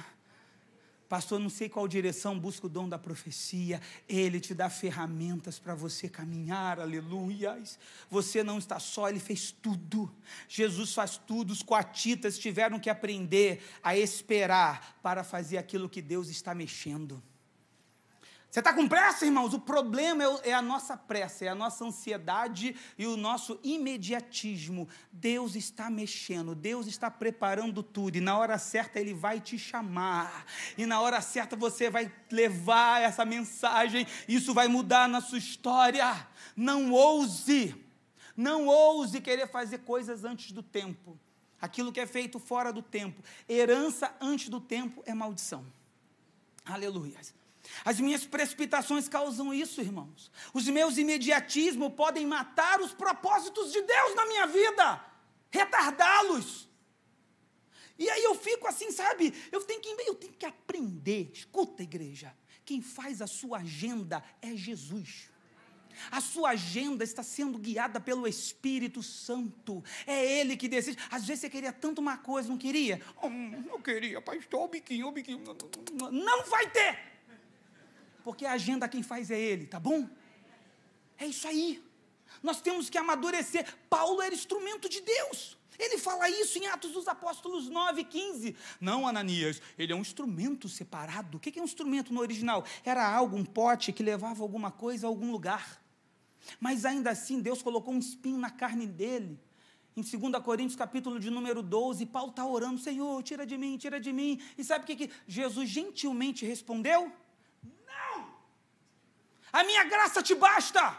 Pastor, 1.13 1.39
não 1.39 1.51
sei 1.51 1.69
qual 1.69 1.87
direção, 1.87 2.39
busca 2.39 2.67
o 2.67 2.71
dom 2.71 2.89
da 2.89 2.99
profecia. 2.99 3.83
Ele 4.09 4.41
te 4.41 4.55
dá 4.55 4.71
ferramentas 4.71 5.59
para 5.59 5.75
você 5.75 6.09
caminhar, 6.09 6.81
aleluias. 6.81 7.79
Você 8.09 8.43
não 8.43 8.57
está 8.57 8.79
só, 8.79 9.11
ele 9.11 9.21
fez 9.21 9.53
tudo. 9.53 10.11
Jesus 10.49 10.95
faz 10.95 11.19
tudo. 11.19 11.51
Os 11.51 11.63
coatitas 11.63 12.39
tiveram 12.39 12.81
que 12.81 12.89
aprender 12.89 13.63
a 13.83 13.95
esperar 13.95 14.99
para 15.03 15.23
fazer 15.23 15.59
aquilo 15.59 15.87
que 15.87 16.01
Deus 16.01 16.31
está 16.31 16.55
mexendo. 16.55 17.23
Você 18.53 18.59
está 18.59 18.75
com 18.75 18.87
pressa, 18.87 19.25
irmãos? 19.25 19.55
O 19.55 19.59
problema 19.59 20.23
é, 20.23 20.51
é 20.51 20.53
a 20.53 20.61
nossa 20.61 20.95
pressa, 20.95 21.47
é 21.47 21.49
a 21.49 21.55
nossa 21.55 21.87
ansiedade 21.87 22.77
e 22.99 23.07
o 23.07 23.17
nosso 23.17 23.59
imediatismo. 23.63 24.87
Deus 25.11 25.57
está 25.57 25.89
mexendo, 25.89 26.55
Deus 26.55 26.87
está 26.87 27.11
preparando 27.11 27.83
tudo, 27.83 28.19
e 28.19 28.21
na 28.21 28.37
hora 28.37 28.59
certa 28.59 29.01
Ele 29.01 29.15
vai 29.15 29.41
te 29.41 29.59
chamar, 29.59 30.45
e 30.77 30.85
na 30.85 31.01
hora 31.01 31.23
certa 31.23 31.57
você 31.57 31.89
vai 31.89 32.13
levar 32.31 33.01
essa 33.01 33.25
mensagem, 33.25 34.07
isso 34.29 34.53
vai 34.53 34.69
mudar 34.69 35.09
na 35.09 35.23
sua 35.23 35.39
história. 35.39 36.29
Não 36.55 36.93
ouse, 36.93 37.75
não 38.37 38.67
ouse 38.67 39.19
querer 39.23 39.49
fazer 39.49 39.79
coisas 39.79 40.27
antes 40.27 40.53
do 40.53 40.63
tempo. 40.63 41.19
Aquilo 41.59 41.91
que 41.91 42.01
é 42.01 42.07
feito 42.07 42.39
fora 42.39 42.71
do 42.71 42.83
tempo. 42.83 43.23
Herança 43.49 44.15
antes 44.21 44.51
do 44.51 44.61
tempo 44.61 45.03
é 45.07 45.15
maldição. 45.15 45.65
Aleluia. 46.67 47.17
As 47.85 47.99
minhas 47.99 48.25
precipitações 48.25 49.09
causam 49.09 49.53
isso, 49.53 49.81
irmãos. 49.81 50.31
Os 50.53 50.67
meus 50.69 50.99
imediatismos 50.99 51.93
podem 51.95 52.27
matar 52.27 52.81
os 52.81 52.93
propósitos 52.93 53.73
de 53.73 53.83
Deus 53.83 54.15
na 54.15 54.27
minha 54.27 54.47
vida, 54.47 55.05
retardá-los. 55.51 56.69
E 57.99 58.09
aí 58.09 58.25
eu 58.25 58.35
fico 58.35 58.67
assim, 58.67 58.91
sabe? 58.91 59.33
Eu 59.51 59.63
tenho 59.63 59.81
que, 59.81 59.89
eu 60.07 60.15
tenho 60.15 60.33
que 60.33 60.47
aprender. 60.47 61.31
Escuta, 61.33 61.83
igreja. 61.83 62.35
Quem 62.65 62.81
faz 62.81 63.21
a 63.21 63.27
sua 63.27 63.59
agenda 63.59 64.23
é 64.41 64.57
Jesus. 64.57 65.31
A 66.11 66.21
sua 66.21 66.51
agenda 66.51 67.05
está 67.05 67.23
sendo 67.23 67.59
guiada 67.59 68.01
pelo 68.01 68.27
Espírito 68.27 69.03
Santo. 69.03 69.85
É 70.07 70.41
Ele 70.41 70.57
que 70.57 70.69
decide. 70.69 70.99
Às 71.11 71.27
vezes 71.27 71.43
você 71.43 71.51
queria 71.51 71.73
tanto 71.73 72.01
uma 72.01 72.17
coisa, 72.17 72.49
não 72.49 72.57
queria? 72.57 73.01
Oh, 73.21 73.29
não 73.29 73.81
queria, 73.81 74.21
pastor, 74.21 74.63
o 74.63 74.69
biquinho, 74.69 75.09
o 75.09 75.13
biquinho. 75.13 75.43
Não 76.11 76.45
vai 76.47 76.71
ter 76.71 77.12
porque 78.23 78.47
a 78.47 78.53
agenda 78.53 78.89
quem 78.89 79.03
faz 79.03 79.31
é 79.31 79.39
Ele, 79.39 79.67
tá 79.67 79.79
bom? 79.79 80.09
É 81.19 81.27
isso 81.27 81.47
aí. 81.47 81.83
Nós 82.43 82.61
temos 82.61 82.91
que 82.91 82.99
amadurecer. 82.99 83.67
Paulo 83.89 84.23
era 84.23 84.35
instrumento 84.35 84.89
de 84.89 85.01
Deus. 85.01 85.57
Ele 85.79 85.99
fala 85.99 86.29
isso 86.29 86.59
em 86.59 86.67
Atos 86.67 86.93
dos 86.93 87.09
Apóstolos 87.09 87.69
9, 87.69 88.05
15. 88.05 88.55
Não, 88.81 89.07
Ananias, 89.07 89.61
ele 89.79 89.93
é 89.93 89.97
um 89.97 90.01
instrumento 90.01 90.69
separado. 90.69 91.39
O 91.39 91.41
que 91.41 91.59
é 91.59 91.63
um 91.63 91.65
instrumento 91.65 92.13
no 92.13 92.21
original? 92.21 92.65
Era 92.85 93.09
algo, 93.09 93.37
um 93.37 93.45
pote 93.45 93.93
que 93.93 94.03
levava 94.03 94.43
alguma 94.43 94.71
coisa 94.71 95.07
a 95.07 95.09
algum 95.09 95.31
lugar. 95.33 95.83
Mas 96.61 96.85
ainda 96.85 97.11
assim, 97.11 97.41
Deus 97.41 97.63
colocou 97.63 97.95
um 97.95 97.99
espinho 97.99 98.39
na 98.39 98.51
carne 98.51 98.87
dele. 98.87 99.41
Em 99.97 100.03
2 100.03 100.43
Coríntios, 100.43 100.77
capítulo 100.77 101.21
de 101.21 101.31
número 101.31 101.63
12, 101.63 102.07
Paulo 102.07 102.31
está 102.31 102.47
orando, 102.47 102.81
Senhor, 102.81 103.23
tira 103.23 103.45
de 103.45 103.59
mim, 103.59 103.77
tira 103.77 104.01
de 104.01 104.13
mim. 104.13 104.41
E 104.57 104.65
sabe 104.65 104.85
o 104.85 104.87
que, 104.87 104.97
que 104.97 105.11
Jesus 105.27 105.69
gentilmente 105.69 106.47
respondeu? 106.47 107.13
A 109.53 109.63
minha 109.65 109.85
graça 109.85 110.23
te 110.23 110.35
basta. 110.35 110.97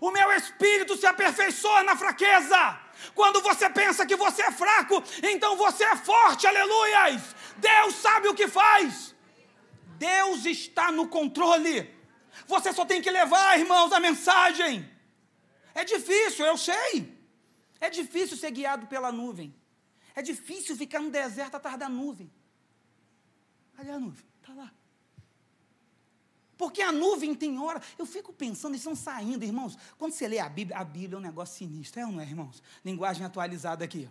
O 0.00 0.10
meu 0.10 0.30
espírito 0.32 0.96
se 0.96 1.06
aperfeiçoa 1.06 1.82
na 1.82 1.96
fraqueza. 1.96 2.80
Quando 3.14 3.40
você 3.40 3.68
pensa 3.70 4.06
que 4.06 4.16
você 4.16 4.42
é 4.42 4.52
fraco, 4.52 5.02
então 5.22 5.56
você 5.56 5.84
é 5.84 5.96
forte, 5.96 6.46
aleluias! 6.46 7.34
Deus 7.56 7.94
sabe 7.94 8.28
o 8.28 8.34
que 8.34 8.48
faz. 8.48 9.14
Deus 9.98 10.44
está 10.46 10.92
no 10.92 11.08
controle. 11.08 11.92
Você 12.46 12.72
só 12.72 12.84
tem 12.84 13.02
que 13.02 13.10
levar, 13.10 13.58
irmãos, 13.58 13.92
a 13.92 14.00
mensagem. 14.00 14.88
É 15.74 15.84
difícil, 15.84 16.46
eu 16.46 16.56
sei. 16.56 17.16
É 17.80 17.90
difícil 17.90 18.36
ser 18.36 18.50
guiado 18.50 18.86
pela 18.86 19.10
nuvem. 19.10 19.54
É 20.14 20.22
difícil 20.22 20.76
ficar 20.76 21.00
no 21.00 21.10
deserto 21.10 21.56
atrás 21.56 21.78
da 21.78 21.88
nuvem. 21.88 22.30
Cadê 23.76 23.90
a 23.90 23.98
nuvem? 23.98 24.27
Porque 26.58 26.82
a 26.82 26.90
nuvem 26.90 27.34
tem 27.34 27.56
hora. 27.58 27.80
Eu 27.96 28.04
fico 28.04 28.32
pensando, 28.32 28.72
eles 28.72 28.80
estão 28.80 28.96
saindo, 28.96 29.44
irmãos. 29.44 29.78
Quando 29.96 30.12
você 30.12 30.26
lê 30.26 30.40
a 30.40 30.48
Bíblia, 30.48 30.76
a 30.76 30.84
Bíblia 30.84 31.16
é 31.16 31.18
um 31.18 31.22
negócio 31.22 31.56
sinistro, 31.56 32.00
é 32.00 32.04
ou 32.04 32.12
não 32.12 32.20
é, 32.20 32.24
irmãos? 32.24 32.60
Linguagem 32.84 33.24
atualizada 33.24 33.84
aqui. 33.84 34.10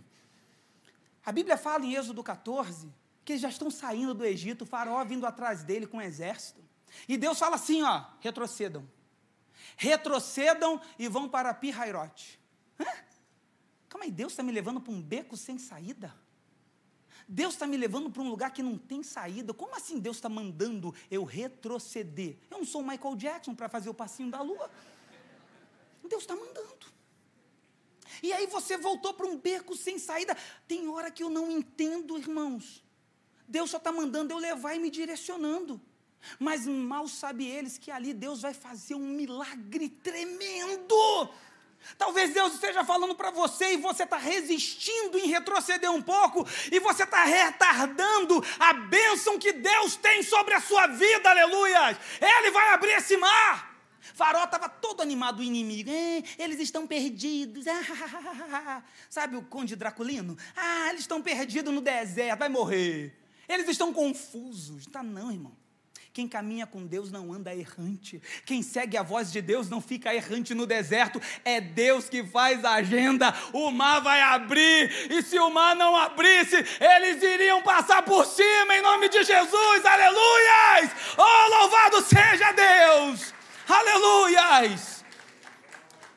A 1.26 1.32
Bíblia 1.32 1.58
fala 1.58 1.86
em 1.86 1.94
Êxodo 1.94 2.24
14 2.24 2.90
que 3.26 3.34
eles 3.34 3.42
já 3.42 3.50
estão 3.50 3.70
saindo 3.70 4.14
do 4.14 4.26
Egito, 4.26 4.62
o 4.62 4.66
faraó 4.66 5.04
vindo 5.04 5.28
atrás 5.28 5.62
dele 5.62 5.86
com 5.86 5.98
um 5.98 6.02
exército. 6.02 6.64
E 7.10 7.18
Deus 7.18 7.38
fala 7.38 7.56
assim: 7.56 7.84
ó, 7.84 8.06
retrocedam. 8.22 8.88
Retrocedam 9.76 10.80
e 10.98 11.10
vão 11.10 11.28
para 11.28 11.54
Pirairote. 11.54 12.40
Hã? 12.80 12.86
Calma 13.90 14.06
aí, 14.06 14.12
Deus 14.12 14.32
está 14.32 14.42
me 14.42 14.54
levando 14.54 14.80
para 14.80 14.94
um 14.94 15.02
beco 15.02 15.36
sem 15.36 15.58
saída? 15.58 16.16
Deus 17.28 17.56
está 17.56 17.68
me 17.68 17.76
levando 17.76 18.10
para 18.10 18.22
um 18.22 18.30
lugar 18.30 18.54
que 18.54 18.64
não 18.64 18.78
tem 18.78 19.04
saída. 19.04 19.54
Como 19.54 19.76
assim 19.76 20.00
Deus 20.00 20.18
está 20.18 20.30
mandando 20.30 20.96
eu 21.12 21.26
retroceder? 21.26 22.38
Eu 22.50 22.60
não 22.60 22.66
sou 22.66 22.82
o 22.82 22.88
Michael 22.88 23.16
Jackson 23.16 23.54
para 23.54 23.68
fazer 23.68 23.90
o 23.90 23.94
passinho 23.94 24.32
da 24.32 24.42
lua. 24.42 24.72
Deus 26.08 26.24
está 26.24 26.36
mandando. 26.36 26.88
E 28.24 28.32
aí 28.32 28.48
você 28.48 28.78
voltou 28.78 29.14
para 29.14 29.28
um 29.28 29.38
beco 29.38 29.76
sem 29.76 30.00
saída. 30.00 30.36
Tem 30.68 30.88
hora 30.88 31.12
que 31.12 31.22
eu 31.22 31.30
não 31.30 31.52
entendo, 31.52 32.18
irmãos. 32.18 32.84
Deus 33.46 33.70
só 33.70 33.78
está 33.78 33.92
mandando 33.92 34.34
eu 34.34 34.38
levar 34.38 34.76
e 34.76 34.80
me 34.80 34.90
direcionando. 34.90 35.82
Mas 36.40 36.66
mal 36.66 37.08
sabe 37.08 37.46
eles 37.46 37.78
que 37.78 37.92
ali 37.92 38.14
Deus 38.14 38.42
vai 38.42 38.54
fazer 38.54 38.96
um 38.96 39.08
milagre 39.08 39.90
tremendo. 39.90 40.96
Talvez 41.98 42.34
Deus 42.34 42.54
esteja 42.54 42.84
falando 42.84 43.16
para 43.16 43.32
você 43.32 43.74
e 43.74 43.78
você 43.78 44.04
está 44.04 44.18
resistindo 44.18 45.18
em 45.18 45.28
retroceder 45.28 45.92
um 45.92 46.02
pouco 46.02 46.48
e 46.72 46.80
você 46.80 47.04
está 47.04 47.24
retardando 47.24 48.44
a 48.60 48.74
bênção 48.74 49.38
que 49.38 49.54
Deus 49.54 49.96
tem 49.96 50.24
sobre 50.24 50.54
a 50.54 50.62
sua 50.62 50.88
vida, 50.88 51.30
aleluia! 51.30 51.98
Ele 52.20 52.52
vai 52.52 52.74
abrir 52.74 52.92
esse 52.92 53.18
mar. 53.18 53.76
Farol 54.14 54.46
estava 54.46 54.68
todo 54.68 55.02
animado, 55.02 55.40
o 55.40 55.44
inimigo. 55.44 55.90
É, 55.92 56.24
eles 56.40 56.60
estão 56.60 56.88
perdidos. 56.88 57.66
Sabe 59.10 59.36
o 59.36 59.44
conde 59.44 59.76
Draculino? 59.76 60.38
Ah, 60.56 60.90
eles 60.90 61.02
estão 61.02 61.22
perdidos 61.22 61.74
no 61.74 61.82
deserto, 61.82 62.40
vai 62.40 62.50
morrer. 62.50 63.16
Eles 63.48 63.68
estão 63.68 63.94
confusos. 63.94 64.86
Tá 64.88 65.04
não, 65.04 65.32
irmão. 65.32 65.56
Quem 66.18 66.28
caminha 66.28 66.66
com 66.66 66.84
Deus 66.84 67.12
não 67.12 67.32
anda 67.32 67.56
errante. 67.56 68.20
Quem 68.44 68.64
segue 68.64 68.98
a 68.98 69.04
voz 69.04 69.32
de 69.32 69.40
Deus 69.40 69.70
não 69.70 69.80
fica 69.80 70.16
errante 70.16 70.56
no 70.56 70.66
deserto. 70.66 71.22
É 71.46 71.62
Deus 71.62 72.10
que 72.10 72.24
faz 72.24 72.66
a 72.66 72.72
agenda. 72.72 73.32
O 73.54 73.70
mar 73.70 74.02
vai 74.02 74.20
abrir. 74.20 75.12
E 75.12 75.22
se 75.22 75.38
o 75.38 75.52
mar 75.52 75.76
não 75.76 75.96
abrisse, 75.96 76.56
eles 76.56 77.22
iriam 77.22 77.62
passar 77.62 78.02
por 78.02 78.26
cima 78.26 78.76
em 78.76 78.82
nome 78.82 79.10
de 79.10 79.24
Jesus. 79.24 79.86
Aleluias! 79.86 80.92
Oh, 81.20 81.50
louvado 81.60 82.02
seja 82.02 82.52
Deus! 82.52 83.32
Aleluias! 83.70 85.06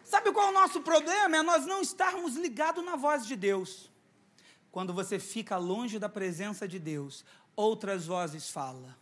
Sabe 0.02 0.32
qual 0.32 0.46
é 0.46 0.50
o 0.50 0.54
nosso 0.54 0.80
problema? 0.80 1.36
É 1.36 1.42
nós 1.42 1.66
não 1.66 1.82
estarmos 1.82 2.36
ligados 2.36 2.82
na 2.82 2.96
voz 2.96 3.26
de 3.26 3.36
Deus. 3.36 3.90
Quando 4.72 4.94
você 4.94 5.18
fica 5.18 5.58
longe 5.58 5.98
da 5.98 6.08
presença 6.08 6.66
de 6.66 6.78
Deus, 6.78 7.22
outras 7.54 8.06
vozes 8.06 8.48
falam. 8.48 8.98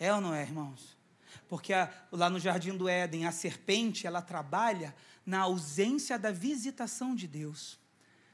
É 0.00 0.12
ou 0.12 0.20
não 0.20 0.34
é, 0.34 0.42
irmãos? 0.42 0.98
Porque 1.46 1.72
a, 1.72 1.92
lá 2.10 2.28
no 2.28 2.40
jardim 2.40 2.76
do 2.76 2.88
Éden, 2.88 3.26
a 3.26 3.30
serpente, 3.30 4.06
ela 4.06 4.20
trabalha 4.20 4.96
na 5.24 5.40
ausência 5.40 6.18
da 6.18 6.32
visitação 6.32 7.14
de 7.14 7.28
Deus. 7.28 7.78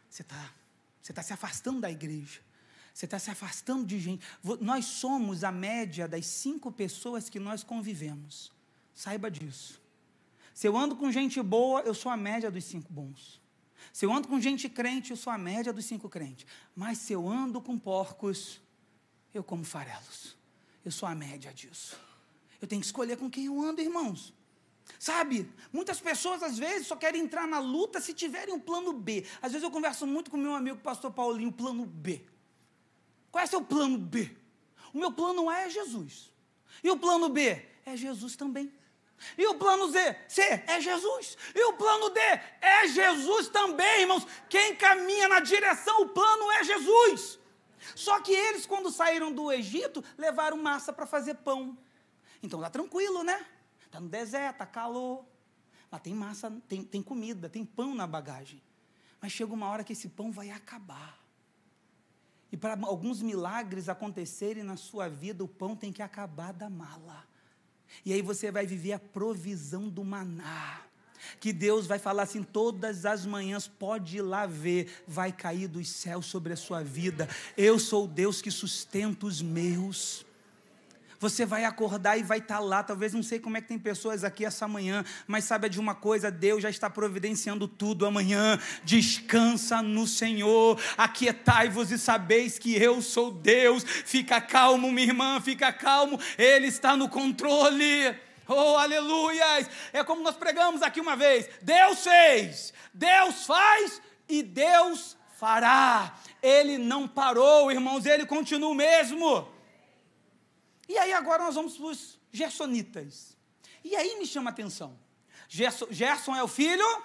Você 0.09 0.23
está 0.23 0.53
você 1.07 1.13
tá 1.13 1.23
se 1.23 1.33
afastando 1.33 1.81
da 1.81 1.91
igreja. 1.91 2.41
Você 2.93 3.05
está 3.05 3.17
se 3.19 3.31
afastando 3.31 3.87
de 3.87 4.01
gente. 4.01 4.27
Nós 4.61 4.87
somos 4.87 5.45
a 5.45 5.53
média 5.53 6.09
das 6.09 6.27
cinco 6.27 6.73
pessoas 6.73 7.29
que 7.29 7.39
nós 7.39 7.63
convivemos. 7.63 8.51
Saiba 8.93 9.31
disso. 9.31 9.81
Se 10.53 10.67
eu 10.67 10.77
ando 10.77 10.97
com 10.97 11.13
gente 11.13 11.41
boa, 11.43 11.83
eu 11.83 11.95
sou 11.95 12.11
a 12.11 12.17
média 12.17 12.51
dos 12.51 12.65
cinco 12.65 12.93
bons. 12.93 13.41
Se 13.93 14.05
eu 14.05 14.13
ando 14.13 14.27
com 14.27 14.41
gente 14.41 14.69
crente, 14.69 15.13
eu 15.13 15.17
sou 15.17 15.33
a 15.33 15.39
média 15.39 15.73
dos 15.73 15.85
cinco 15.85 16.09
crentes. 16.09 16.45
Mas 16.75 16.99
se 16.99 17.13
eu 17.13 17.29
ando 17.29 17.61
com 17.61 17.79
porcos, 17.79 18.61
eu 19.33 19.45
como 19.45 19.63
farelos. 19.63 20.36
Eu 20.87 20.93
sou 20.93 21.09
a 21.09 21.17
média 21.17 21.53
disso. 21.53 21.99
Eu 22.63 22.69
tenho 22.69 22.81
que 22.81 22.87
escolher 22.87 23.17
com 23.17 23.29
quem 23.29 23.47
eu 23.47 23.61
ando, 23.61 23.81
irmãos. 23.81 24.33
Sabe, 25.01 25.51
muitas 25.73 25.99
pessoas 25.99 26.45
às 26.45 26.57
vezes 26.57 26.87
só 26.87 26.95
querem 26.95 27.23
entrar 27.23 27.45
na 27.49 27.59
luta 27.59 28.01
se 28.01 28.15
tiverem 28.15 28.55
um 28.55 28.61
plano 28.61 28.93
B. 28.93 29.27
Às 29.43 29.51
vezes 29.51 29.65
eu 29.65 29.71
converso 29.73 30.07
muito 30.07 30.31
com 30.31 30.37
meu 30.37 30.55
amigo, 30.55 30.79
pastor 30.79 31.11
Paulinho, 31.11 31.51
plano 31.51 31.85
B. 31.85 32.25
Qual 33.33 33.43
é 33.43 33.45
o 33.45 33.51
seu 33.51 33.61
plano 33.61 33.99
B? 33.99 34.31
O 34.95 34.99
meu 34.99 35.11
plano 35.11 35.51
A 35.51 35.63
é 35.63 35.71
Jesus. 35.71 36.33
E 36.85 36.89
o 36.89 36.97
plano 36.97 37.29
B 37.31 37.67
é 37.85 37.97
Jesus 37.97 38.37
também. 38.37 38.73
E 39.37 39.45
o 39.45 39.57
plano 39.57 39.91
Z, 39.91 40.17
C 40.29 40.41
é 40.69 40.81
Jesus. 40.81 41.37
E 41.53 41.65
o 41.65 41.73
plano 41.73 42.11
D 42.11 42.21
é 42.61 42.87
Jesus 42.87 43.49
também, 43.49 44.03
irmãos. 44.03 44.25
Quem 44.49 44.77
caminha 44.77 45.27
na 45.27 45.41
direção, 45.41 46.03
o 46.03 46.11
plano 46.11 46.49
é 46.53 46.63
Jesus. 46.63 47.41
Só 47.95 48.21
que 48.21 48.33
eles, 48.33 48.67
quando 48.67 48.91
saíram 48.91 49.33
do 49.33 49.53
Egito, 49.53 50.03
levaram 50.17 50.57
massa 50.57 50.93
para 50.93 51.07
fazer 51.07 51.35
pão. 51.37 51.77
Então 52.43 52.61
tá 52.61 52.71
tranquilo, 52.71 53.23
né? 53.23 53.45
Tá 53.91 54.01
no 54.01 54.09
deserto, 54.09 54.59
tá 54.59 54.67
calor. 54.67 55.25
Lá 55.91 55.99
tem 55.99 56.15
massa, 56.15 56.51
tem, 56.69 56.83
tem 56.83 57.03
comida, 57.03 57.49
tem 57.49 57.65
pão 57.65 57.95
na 57.95 58.07
bagagem. 58.07 58.63
Mas 59.21 59.33
chega 59.33 59.53
uma 59.53 59.69
hora 59.69 59.85
que 59.85 59.93
esse 59.93 60.09
pão 60.09 60.33
vai 60.33 60.51
acabar. 60.51 61.19
E 62.51 62.57
para 62.57 62.79
alguns 62.87 63.23
milagres 63.23 63.89
acontecerem 63.89 64.63
na 64.63 64.77
sua 64.77 65.09
vida, 65.09 65.43
o 65.43 65.49
pão 65.49 65.75
tem 65.75 65.93
que 65.93 66.03
acabar 66.03 66.53
da 66.53 66.71
mala. 66.71 67.25
E 68.05 68.13
aí 68.13 68.23
você 68.23 68.51
vai 68.51 68.67
viver 68.67 68.93
a 68.93 68.99
provisão 68.99 69.89
do 69.89 70.05
maná 70.05 70.86
que 71.41 71.53
Deus 71.53 71.87
vai 71.87 71.99
falar 71.99 72.25
assim 72.25 72.43
todas 72.43 73.05
as 73.05 73.27
manhãs, 73.27 73.67
pode 73.67 74.19
ir 74.19 74.23
lá 74.23 74.47
ver, 74.47 75.03
vai 75.07 75.33
cair 75.33 75.69
dos 75.69 75.89
céus 75.89 76.27
sobre 76.27 76.53
a 76.53 76.57
sua 76.57 76.83
vida. 76.83 77.29
Eu 77.57 77.79
sou 77.79 78.05
o 78.05 78.09
Deus 78.09 78.41
que 78.41 78.51
sustenta 78.51 79.27
os 79.27 79.43
meus. 79.43 80.27
Você 81.19 81.47
vai 81.47 81.65
acordar 81.65 82.19
e 82.19 82.23
vai 82.23 82.39
estar 82.39 82.57
tá 82.57 82.61
lá. 82.61 82.83
Talvez 82.83 83.13
não 83.13 83.23
sei 83.23 83.39
como 83.39 83.57
é 83.57 83.61
que 83.61 83.69
tem 83.69 83.79
pessoas 83.79 84.25
aqui 84.25 84.45
essa 84.45 84.69
manhã, 84.69 85.05
mas 85.27 85.45
sabe 85.45 85.69
de 85.69 85.81
uma 85.81 85.95
coisa: 85.95 86.31
Deus 86.31 86.63
já 86.63 86.71
está 86.71 86.91
providenciando 86.91 87.67
tudo 87.67 88.07
amanhã. 88.07 88.59
Descansa 88.85 89.83
no 89.83 90.07
Senhor, 90.07 90.79
aquietai-vos 90.97 91.91
e 91.91 91.99
sabeis 91.99 92.59
que 92.59 92.75
eu 92.75 93.01
sou 93.01 93.31
Deus. 93.31 93.83
Fica 93.85 94.41
calmo, 94.41 94.93
minha 94.93 95.09
irmã, 95.09 95.41
fica 95.41 95.73
calmo, 95.73 96.19
Ele 96.39 96.67
está 96.67 96.97
no 96.97 97.09
controle. 97.09 98.26
Oh, 98.49 98.77
aleluias! 98.77 99.69
É 99.93 100.05
como 100.05 100.23
nós 100.23 100.37
pregamos 100.37 100.83
aqui 100.83 101.01
uma 101.01 101.17
vez: 101.17 101.49
Deus 101.63 102.03
fez, 102.03 102.73
Deus 102.93 103.45
faz 103.47 104.01
e 104.29 104.43
Deus 104.43 105.17
fará. 105.37 106.17
Ele 106.43 106.79
não 106.79 107.09
parou, 107.09 107.71
irmãos, 107.71 108.07
ele 108.07 108.25
continua 108.25 108.71
o 108.71 108.75
mesmo. 108.75 109.49
E 110.89 110.97
aí 110.97 111.13
agora 111.13 111.45
nós 111.45 111.55
vamos 111.55 111.77
para 111.77 111.87
os 111.87 112.19
gersonitas. 112.33 113.37
E 113.83 113.97
aí 113.97 114.19
me 114.19 114.27
chama 114.27 114.51
a 114.51 114.53
atenção. 114.53 114.99
Gerson, 115.49 115.87
Gerson 115.91 116.35
é 116.35 116.43
o 116.43 116.49
filho, 116.49 117.03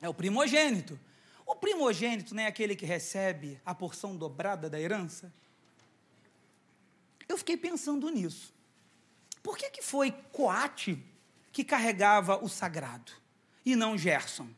é 0.00 0.08
o 0.08 0.14
primogênito. 0.14 0.98
O 1.46 1.56
primogênito 1.56 2.34
não 2.34 2.42
é 2.42 2.46
aquele 2.46 2.76
que 2.76 2.86
recebe 2.86 3.60
a 3.64 3.74
porção 3.74 4.16
dobrada 4.16 4.70
da 4.70 4.80
herança? 4.80 5.32
Eu 7.28 7.36
fiquei 7.36 7.56
pensando 7.56 8.08
nisso. 8.08 8.54
Por 9.42 9.56
que, 9.56 9.70
que 9.70 9.82
foi 9.82 10.12
Coate 10.32 11.02
que 11.52 11.64
carregava 11.64 12.42
o 12.42 12.48
sagrado 12.48 13.12
e 13.64 13.74
não 13.74 13.96
Gerson? 13.96 14.48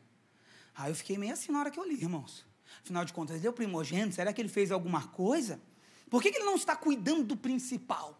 Aí 0.75 0.91
eu 0.91 0.95
fiquei 0.95 1.17
meio 1.17 1.33
assim 1.33 1.51
na 1.51 1.59
hora 1.59 1.71
que 1.71 1.79
eu 1.79 1.87
li, 1.87 1.95
irmãos. 1.95 2.45
Afinal 2.81 3.05
de 3.05 3.13
contas, 3.13 3.37
ele 3.37 3.47
é 3.47 3.49
o 3.49 3.53
primogênito, 3.53 4.15
será 4.15 4.33
que 4.33 4.41
ele 4.41 4.49
fez 4.49 4.71
alguma 4.71 5.07
coisa? 5.07 5.61
Por 6.09 6.21
que, 6.21 6.31
que 6.31 6.37
ele 6.37 6.45
não 6.45 6.55
está 6.55 6.75
cuidando 6.75 7.23
do 7.23 7.37
principal? 7.37 8.19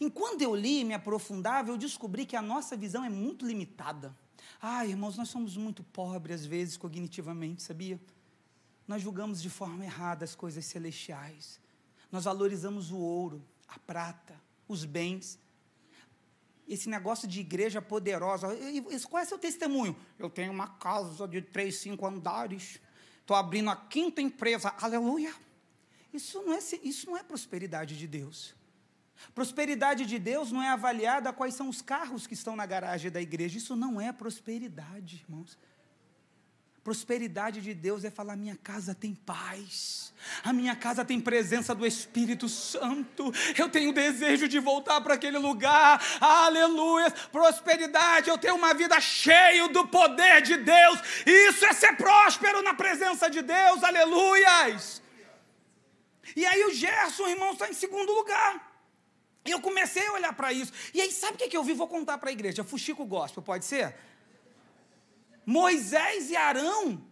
Enquanto 0.00 0.42
eu 0.42 0.54
li 0.54 0.80
e 0.80 0.84
me 0.84 0.94
aprofundava, 0.94 1.70
eu 1.70 1.76
descobri 1.76 2.24
que 2.24 2.36
a 2.36 2.42
nossa 2.42 2.76
visão 2.76 3.04
é 3.04 3.10
muito 3.10 3.46
limitada. 3.46 4.16
Ah, 4.60 4.86
irmãos, 4.86 5.16
nós 5.16 5.28
somos 5.28 5.56
muito 5.56 5.82
pobres 5.82 6.42
às 6.42 6.46
vezes 6.46 6.76
cognitivamente, 6.76 7.62
sabia? 7.62 8.00
nós 8.90 9.02
julgamos 9.02 9.40
de 9.40 9.48
forma 9.48 9.84
errada 9.84 10.24
as 10.24 10.34
coisas 10.34 10.64
celestiais. 10.64 11.60
Nós 12.10 12.24
valorizamos 12.24 12.90
o 12.90 12.96
ouro, 12.96 13.40
a 13.68 13.78
prata, 13.78 14.34
os 14.66 14.84
bens. 14.84 15.38
Esse 16.70 16.88
negócio 16.88 17.26
de 17.26 17.40
igreja 17.40 17.82
poderosa. 17.82 18.46
Qual 19.10 19.20
é 19.20 19.26
seu 19.26 19.36
testemunho? 19.36 19.96
Eu 20.16 20.30
tenho 20.30 20.52
uma 20.52 20.68
casa 20.68 21.26
de 21.26 21.42
três, 21.42 21.74
cinco 21.78 22.06
andares. 22.06 22.80
Estou 23.20 23.36
abrindo 23.36 23.70
a 23.70 23.76
quinta 23.76 24.22
empresa. 24.22 24.72
Aleluia. 24.80 25.34
Isso 26.14 26.40
não, 26.42 26.54
é, 26.54 26.60
isso 26.84 27.10
não 27.10 27.16
é 27.16 27.24
prosperidade 27.24 27.98
de 27.98 28.06
Deus. 28.06 28.54
Prosperidade 29.34 30.06
de 30.06 30.16
Deus 30.16 30.52
não 30.52 30.62
é 30.62 30.68
avaliada 30.68 31.32
quais 31.32 31.54
são 31.54 31.68
os 31.68 31.82
carros 31.82 32.24
que 32.24 32.34
estão 32.34 32.54
na 32.54 32.66
garagem 32.66 33.10
da 33.10 33.20
igreja. 33.20 33.58
Isso 33.58 33.74
não 33.74 34.00
é 34.00 34.12
prosperidade, 34.12 35.24
irmãos. 35.28 35.58
Prosperidade 36.82 37.60
de 37.60 37.74
Deus 37.74 38.04
é 38.04 38.10
falar: 38.10 38.36
minha 38.36 38.56
casa 38.56 38.94
tem 38.94 39.14
paz, 39.14 40.14
a 40.42 40.52
minha 40.52 40.74
casa 40.74 41.04
tem 41.04 41.20
presença 41.20 41.74
do 41.74 41.86
Espírito 41.86 42.48
Santo, 42.48 43.30
eu 43.56 43.68
tenho 43.68 43.92
desejo 43.92 44.48
de 44.48 44.58
voltar 44.58 45.00
para 45.02 45.14
aquele 45.14 45.36
lugar, 45.36 46.02
aleluia. 46.18 47.10
Prosperidade, 47.30 48.30
eu 48.30 48.38
tenho 48.38 48.54
uma 48.54 48.72
vida 48.72 48.98
cheia 48.98 49.68
do 49.68 49.86
poder 49.88 50.40
de 50.40 50.56
Deus, 50.56 50.98
isso 51.26 51.66
é 51.66 51.72
ser 51.74 51.96
próspero 51.96 52.62
na 52.62 52.72
presença 52.72 53.28
de 53.28 53.42
Deus, 53.42 53.84
aleluias. 53.84 55.02
E 56.34 56.46
aí 56.46 56.64
o 56.64 56.72
Gerson, 56.72 57.28
irmão, 57.28 57.52
está 57.52 57.68
em 57.68 57.74
segundo 57.74 58.12
lugar. 58.12 58.70
E 59.44 59.50
eu 59.50 59.60
comecei 59.60 60.06
a 60.06 60.12
olhar 60.12 60.32
para 60.34 60.52
isso. 60.52 60.72
E 60.92 61.00
aí, 61.00 61.10
sabe 61.10 61.34
o 61.34 61.36
que, 61.36 61.56
eu 61.56 61.64
vi? 61.64 61.72
Vou 61.72 61.88
contar 61.88 62.18
para 62.18 62.28
a 62.28 62.32
igreja. 62.32 62.62
Fuxico 62.62 63.04
gospel, 63.04 63.42
pode 63.42 63.64
ser? 63.64 63.96
Moisés 65.50 66.30
e 66.30 66.36
Arão, 66.36 67.04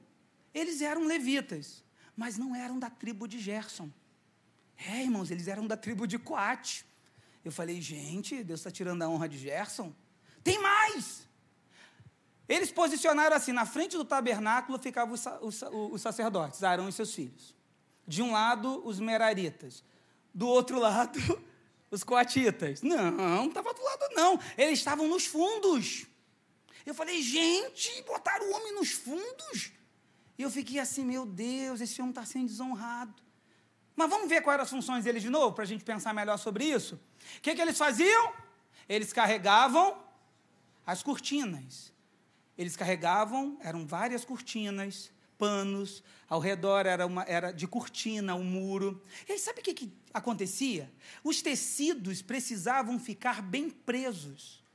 eles 0.55 0.81
eram 0.81 1.03
levitas, 1.05 1.83
mas 2.17 2.39
não 2.39 2.55
eram 2.55 2.79
da 2.79 2.89
tribo 2.89 3.27
de 3.27 3.37
Gerson. 3.37 3.91
É, 4.77 5.03
irmãos, 5.03 5.33
eles 5.33 5.49
eram 5.49 5.67
da 5.67 5.77
tribo 5.77 6.07
de 6.07 6.21
Coate. 6.21 6.87
Eu 7.45 7.51
falei, 7.51 7.81
gente, 7.81 8.45
Deus 8.45 8.61
está 8.61 8.71
tirando 8.71 9.03
a 9.03 9.09
honra 9.09 9.29
de 9.29 9.37
Gerson. 9.37 9.93
Tem 10.45 10.57
mais! 10.63 11.27
Eles 12.49 12.71
posicionaram 12.71 13.35
assim: 13.35 13.51
na 13.51 13.67
frente 13.67 13.97
do 13.97 14.05
tabernáculo 14.05 14.79
ficavam 14.79 15.15
os, 15.15 15.27
os, 15.43 15.65
os 15.93 16.01
sacerdotes, 16.01 16.63
Arão 16.63 16.89
e 16.89 16.93
seus 16.93 17.13
filhos. 17.13 17.57
De 18.07 18.23
um 18.23 18.31
lado, 18.31 18.87
os 18.87 19.01
meraritas. 19.01 19.83
Do 20.33 20.47
outro 20.47 20.79
lado, 20.81 21.19
os 21.91 22.05
coatitas. 22.05 22.83
Não, 22.83 23.11
não 23.11 23.49
estava 23.49 23.75
do 23.75 23.83
lado, 23.83 24.09
não. 24.15 24.39
Eles 24.57 24.79
estavam 24.79 25.09
nos 25.09 25.27
fundos. 25.27 26.07
Eu 26.89 26.95
falei, 26.95 27.21
gente, 27.21 28.03
botaram 28.05 28.51
o 28.51 28.55
homem 28.55 28.75
nos 28.75 28.93
fundos. 28.93 29.73
E 30.39 30.43
eu 30.43 30.51
fiquei 30.51 30.79
assim, 30.81 31.05
meu 31.05 31.27
Deus, 31.27 31.83
esse 31.83 32.01
homem 32.01 32.13
está 32.13 32.25
sendo 32.25 32.47
desonrado. 32.47 33.23
Mas 33.95 34.09
vamos 34.09 34.27
ver 34.27 34.41
quais 34.41 34.55
eram 34.55 34.65
as 34.65 34.71
funções 34.71 35.05
dele 35.05 35.21
de 35.21 35.29
novo, 35.29 35.55
para 35.55 35.65
a 35.65 35.67
gente 35.67 35.85
pensar 35.85 36.15
melhor 36.15 36.39
sobre 36.39 36.65
isso. 36.65 36.99
O 37.37 37.41
que, 37.43 37.55
que 37.55 37.61
eles 37.61 37.77
faziam? 37.77 38.33
Eles 38.89 39.13
carregavam 39.13 40.03
as 40.87 41.03
cortinas. 41.03 41.93
Eles 42.57 42.75
carregavam, 42.75 43.59
eram 43.61 43.87
várias 43.87 44.25
cortinas, 44.25 45.13
panos, 45.37 46.03
ao 46.27 46.41
redor 46.41 46.87
era, 46.87 47.05
uma, 47.05 47.23
era 47.25 47.53
de 47.53 47.67
cortina, 47.67 48.35
um 48.35 48.45
muro. 48.45 49.03
E 49.29 49.33
aí, 49.33 49.39
sabe 49.39 49.61
o 49.61 49.63
que, 49.63 49.75
que 49.75 49.93
acontecia? 50.15 50.91
Os 51.23 51.43
tecidos 51.43 52.23
precisavam 52.23 52.99
ficar 52.99 53.43
bem 53.43 53.69
presos. 53.69 54.67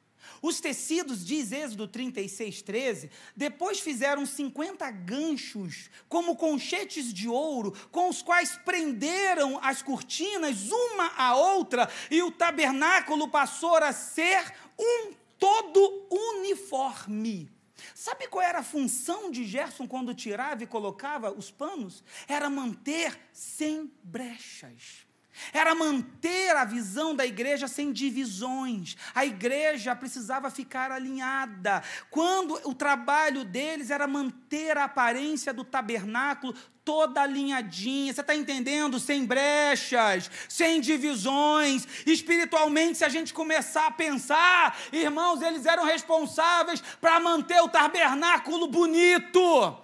Os 0.41 0.59
tecidos, 0.59 1.25
diz 1.25 1.51
Êxodo 1.51 1.87
36, 1.87 2.61
13, 2.61 3.11
depois 3.35 3.79
fizeram 3.79 4.25
50 4.25 4.89
ganchos, 4.91 5.89
como 6.09 6.35
conchetes 6.35 7.13
de 7.13 7.27
ouro, 7.27 7.71
com 7.91 8.09
os 8.09 8.21
quais 8.21 8.57
prenderam 8.65 9.59
as 9.61 9.81
cortinas 9.81 10.69
uma 10.69 11.07
à 11.17 11.35
outra, 11.35 11.89
e 12.09 12.21
o 12.21 12.31
tabernáculo 12.31 13.27
passou 13.27 13.75
a 13.75 13.91
ser 13.91 14.53
um 14.77 15.13
todo 15.37 16.07
uniforme. 16.09 17.51
Sabe 17.93 18.27
qual 18.27 18.43
era 18.43 18.59
a 18.59 18.63
função 18.63 19.29
de 19.29 19.43
Gerson 19.43 19.87
quando 19.87 20.13
tirava 20.13 20.63
e 20.63 20.67
colocava 20.67 21.31
os 21.31 21.51
panos? 21.51 22.03
Era 22.27 22.49
manter 22.49 23.19
sem 23.31 23.91
brechas. 24.03 25.05
Era 25.51 25.73
manter 25.73 26.55
a 26.55 26.65
visão 26.65 27.15
da 27.15 27.25
igreja 27.25 27.67
sem 27.67 27.91
divisões. 27.91 28.95
A 29.13 29.25
igreja 29.25 29.95
precisava 29.95 30.49
ficar 30.49 30.91
alinhada. 30.91 31.83
Quando 32.09 32.59
o 32.63 32.73
trabalho 32.73 33.43
deles 33.43 33.89
era 33.89 34.07
manter 34.07 34.77
a 34.77 34.85
aparência 34.85 35.53
do 35.53 35.63
tabernáculo 35.63 36.53
toda 36.85 37.21
alinhadinha. 37.21 38.13
Você 38.13 38.21
está 38.21 38.35
entendendo? 38.35 38.99
Sem 38.99 39.25
brechas, 39.25 40.29
sem 40.49 40.81
divisões. 40.81 41.87
Espiritualmente, 42.05 42.97
se 42.97 43.05
a 43.05 43.09
gente 43.09 43.33
começar 43.33 43.87
a 43.87 43.91
pensar, 43.91 44.77
irmãos, 44.91 45.41
eles 45.41 45.65
eram 45.65 45.85
responsáveis 45.85 46.81
para 46.99 47.19
manter 47.19 47.61
o 47.61 47.69
tabernáculo 47.69 48.67
bonito 48.67 49.83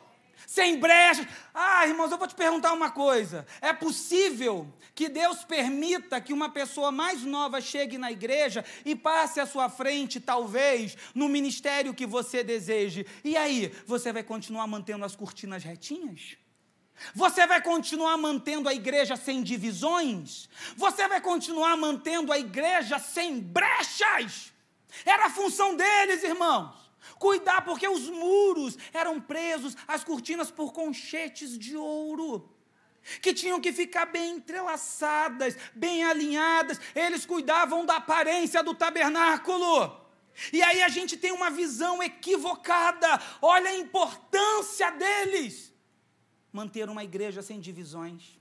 sem 0.50 0.80
brechas. 0.80 1.28
Ah, 1.54 1.86
irmãos, 1.86 2.12
eu 2.12 2.18
vou 2.18 2.28
te 2.28 2.34
perguntar 2.34 2.74
uma 2.74 2.90
coisa: 2.90 3.46
é 3.62 3.72
possível 3.72 4.68
que 4.96 5.08
Deus 5.08 5.44
permita 5.44 6.20
que 6.20 6.34
uma 6.34 6.50
pessoa 6.50 6.92
mais 6.92 7.22
nova 7.22 7.62
chegue 7.62 8.00
na 8.00 8.12
igreja 8.12 8.66
e 8.84 8.96
passe 8.96 9.40
à 9.40 9.46
sua 9.46 9.70
frente, 9.70 10.20
talvez, 10.20 10.98
no 11.14 11.30
ministério 11.30 11.94
que 11.94 12.04
você 12.04 12.44
deseje? 12.44 13.06
E 13.24 13.38
aí, 13.38 13.72
você 13.86 14.12
vai 14.12 14.24
continuar 14.24 14.66
mantendo 14.66 15.06
as 15.06 15.16
cortinas 15.16 15.64
retinhas? 15.64 16.36
Você 17.14 17.46
vai 17.46 17.62
continuar 17.62 18.18
mantendo 18.18 18.68
a 18.68 18.74
igreja 18.74 19.16
sem 19.16 19.44
divisões? 19.44 20.50
Você 20.76 21.08
vai 21.08 21.22
continuar 21.22 21.78
mantendo 21.78 22.34
a 22.34 22.40
igreja 22.40 22.98
sem 22.98 23.40
brechas? 23.40 24.52
Era 25.06 25.28
a 25.28 25.30
função 25.30 25.76
deles, 25.76 26.24
irmãos. 26.24 26.88
Cuidar, 27.18 27.62
porque 27.62 27.88
os 27.88 28.10
muros 28.10 28.78
eram 28.94 29.20
presos, 29.20 29.76
as 29.88 30.04
cortinas 30.04 30.52
por 30.52 30.74
conchetes 30.74 31.58
de 31.58 31.76
ouro, 31.76 32.54
que 33.22 33.34
tinham 33.34 33.60
que 33.60 33.72
ficar 33.72 34.06
bem 34.06 34.36
entrelaçadas, 34.36 35.58
bem 35.74 36.04
alinhadas. 36.04 36.80
Eles 36.94 37.26
cuidavam 37.26 37.86
da 37.86 37.96
aparência 37.96 38.64
do 38.64 38.76
tabernáculo. 38.76 40.08
E 40.54 40.62
aí 40.62 40.82
a 40.82 40.90
gente 40.90 41.18
tem 41.18 41.32
uma 41.32 41.50
visão 41.50 42.04
equivocada. 42.04 43.08
Olha 43.42 43.70
a 43.72 43.76
importância 43.76 44.92
deles. 44.92 45.74
Manter 46.52 46.90
uma 46.90 47.04
igreja 47.04 47.42
sem 47.42 47.60
divisões. 47.60 48.38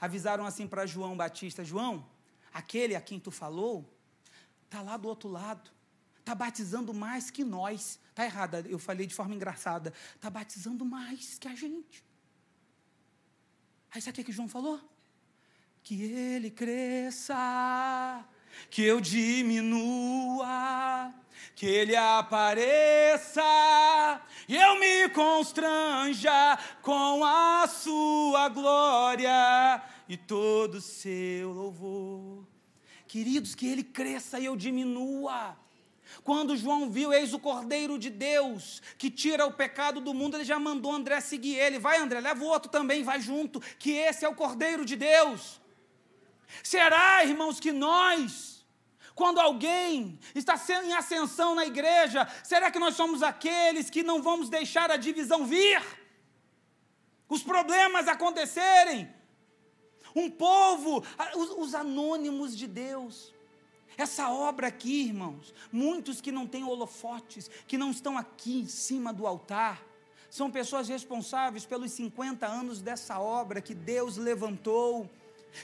Avisaram 0.00 0.46
assim 0.46 0.66
para 0.66 0.86
João 0.86 1.16
Batista: 1.16 1.64
João, 1.64 2.06
aquele 2.52 2.94
a 2.94 3.00
quem 3.00 3.18
tu 3.18 3.30
falou, 3.30 3.88
está 4.64 4.82
lá 4.82 4.96
do 4.96 5.08
outro 5.08 5.28
lado 5.28 5.75
está 6.26 6.34
batizando 6.34 6.92
mais 6.92 7.30
que 7.30 7.44
nós. 7.44 8.00
Está 8.10 8.24
errada, 8.24 8.64
eu 8.68 8.80
falei 8.80 9.06
de 9.06 9.14
forma 9.14 9.32
engraçada. 9.32 9.92
Está 10.16 10.28
batizando 10.28 10.84
mais 10.84 11.38
que 11.38 11.46
a 11.46 11.54
gente. 11.54 12.04
Aí 13.92 14.02
sabe 14.02 14.20
o 14.20 14.24
que 14.24 14.32
João 14.32 14.48
falou? 14.48 14.80
Que 15.84 16.02
ele 16.02 16.50
cresça, 16.50 18.24
que 18.68 18.82
eu 18.82 19.00
diminua, 19.00 19.64
que 21.54 21.64
ele 21.64 21.94
apareça 21.94 23.40
e 24.48 24.56
eu 24.56 24.80
me 24.80 25.08
constranja 25.10 26.58
com 26.82 27.24
a 27.24 27.68
sua 27.68 28.48
glória 28.48 29.80
e 30.08 30.16
todo 30.16 30.74
o 30.74 30.80
seu 30.80 31.52
louvor. 31.52 32.44
Queridos, 33.06 33.54
que 33.54 33.68
ele 33.68 33.84
cresça 33.84 34.40
e 34.40 34.46
eu 34.46 34.56
diminua. 34.56 35.56
Quando 36.24 36.56
João 36.56 36.90
viu, 36.90 37.12
eis 37.12 37.32
o 37.32 37.38
Cordeiro 37.38 37.98
de 37.98 38.10
Deus, 38.10 38.82
que 38.98 39.10
tira 39.10 39.46
o 39.46 39.52
pecado 39.52 40.00
do 40.00 40.14
mundo, 40.14 40.36
ele 40.36 40.44
já 40.44 40.58
mandou 40.58 40.92
André 40.92 41.20
seguir 41.20 41.56
ele. 41.56 41.78
Vai, 41.78 41.98
André, 41.98 42.20
leva 42.20 42.42
o 42.42 42.48
outro 42.48 42.70
também, 42.70 43.02
vai 43.02 43.20
junto, 43.20 43.60
que 43.78 43.92
esse 43.92 44.24
é 44.24 44.28
o 44.28 44.34
Cordeiro 44.34 44.84
de 44.84 44.96
Deus. 44.96 45.60
Será, 46.62 47.24
irmãos, 47.24 47.60
que 47.60 47.72
nós, 47.72 48.64
quando 49.14 49.40
alguém 49.40 50.18
está 50.34 50.60
em 50.84 50.92
ascensão 50.92 51.54
na 51.54 51.66
igreja, 51.66 52.26
será 52.42 52.70
que 52.70 52.78
nós 52.78 52.94
somos 52.94 53.22
aqueles 53.22 53.90
que 53.90 54.02
não 54.02 54.22
vamos 54.22 54.48
deixar 54.48 54.90
a 54.90 54.96
divisão 54.96 55.46
vir? 55.46 55.82
Os 57.28 57.42
problemas 57.42 58.08
acontecerem? 58.08 59.14
Um 60.14 60.30
povo, 60.30 61.04
os, 61.34 61.50
os 61.50 61.74
anônimos 61.74 62.56
de 62.56 62.66
Deus 62.66 63.35
essa 63.96 64.30
obra 64.30 64.66
aqui, 64.66 65.04
irmãos, 65.04 65.54
muitos 65.72 66.20
que 66.20 66.30
não 66.30 66.46
têm 66.46 66.64
holofotes, 66.64 67.50
que 67.66 67.78
não 67.78 67.90
estão 67.90 68.18
aqui 68.18 68.60
em 68.60 68.66
cima 68.66 69.12
do 69.12 69.26
altar, 69.26 69.82
são 70.30 70.50
pessoas 70.50 70.88
responsáveis 70.88 71.64
pelos 71.64 71.92
50 71.92 72.46
anos 72.46 72.82
dessa 72.82 73.18
obra 73.18 73.60
que 73.60 73.74
Deus 73.74 74.16
levantou. 74.16 75.08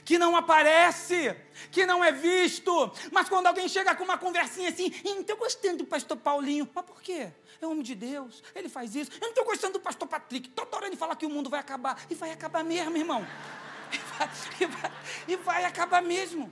que 0.03 0.17
não 0.17 0.35
aparece, 0.35 1.35
que 1.71 1.85
não 1.85 2.03
é 2.03 2.11
visto. 2.11 2.91
Mas 3.11 3.29
quando 3.29 3.45
alguém 3.45 3.69
chega 3.69 3.93
com 3.93 4.03
uma 4.03 4.17
conversinha 4.17 4.69
assim, 4.69 4.91
não 5.03 5.21
estou 5.21 5.37
gostando 5.37 5.77
do 5.77 5.85
pastor 5.85 6.17
Paulinho. 6.17 6.67
Mas 6.73 6.85
por 6.85 6.99
quê? 6.99 7.31
É 7.61 7.67
homem 7.67 7.83
de 7.83 7.93
Deus, 7.93 8.41
ele 8.55 8.67
faz 8.69 8.95
isso. 8.95 9.11
Eu 9.13 9.21
não 9.21 9.29
estou 9.29 9.45
gostando 9.45 9.73
do 9.73 9.79
pastor 9.79 10.07
Patrick. 10.07 10.49
Toda 10.49 10.75
hora 10.75 10.87
ele 10.87 10.95
fala 10.95 11.15
que 11.15 11.27
o 11.27 11.29
mundo 11.29 11.49
vai 11.49 11.59
acabar. 11.59 12.03
E 12.09 12.15
vai 12.15 12.31
acabar 12.31 12.63
mesmo, 12.63 12.97
irmão. 12.97 13.25
E 13.93 13.95
vai, 14.17 14.29
e 14.59 14.65
vai, 14.65 14.91
e 15.27 15.35
vai 15.35 15.65
acabar 15.65 16.01
mesmo. 16.01 16.51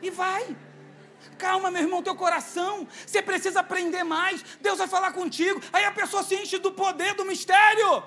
E 0.00 0.10
vai. 0.10 0.56
Calma, 1.38 1.70
meu 1.70 1.82
irmão, 1.82 2.02
teu 2.02 2.14
coração. 2.14 2.86
Você 3.06 3.20
precisa 3.22 3.60
aprender 3.60 4.04
mais. 4.04 4.42
Deus 4.60 4.78
vai 4.78 4.88
falar 4.88 5.12
contigo. 5.12 5.60
Aí 5.72 5.84
a 5.84 5.92
pessoa 5.92 6.22
se 6.22 6.34
enche 6.34 6.58
do 6.58 6.72
poder 6.72 7.14
do 7.14 7.24
mistério 7.24 8.02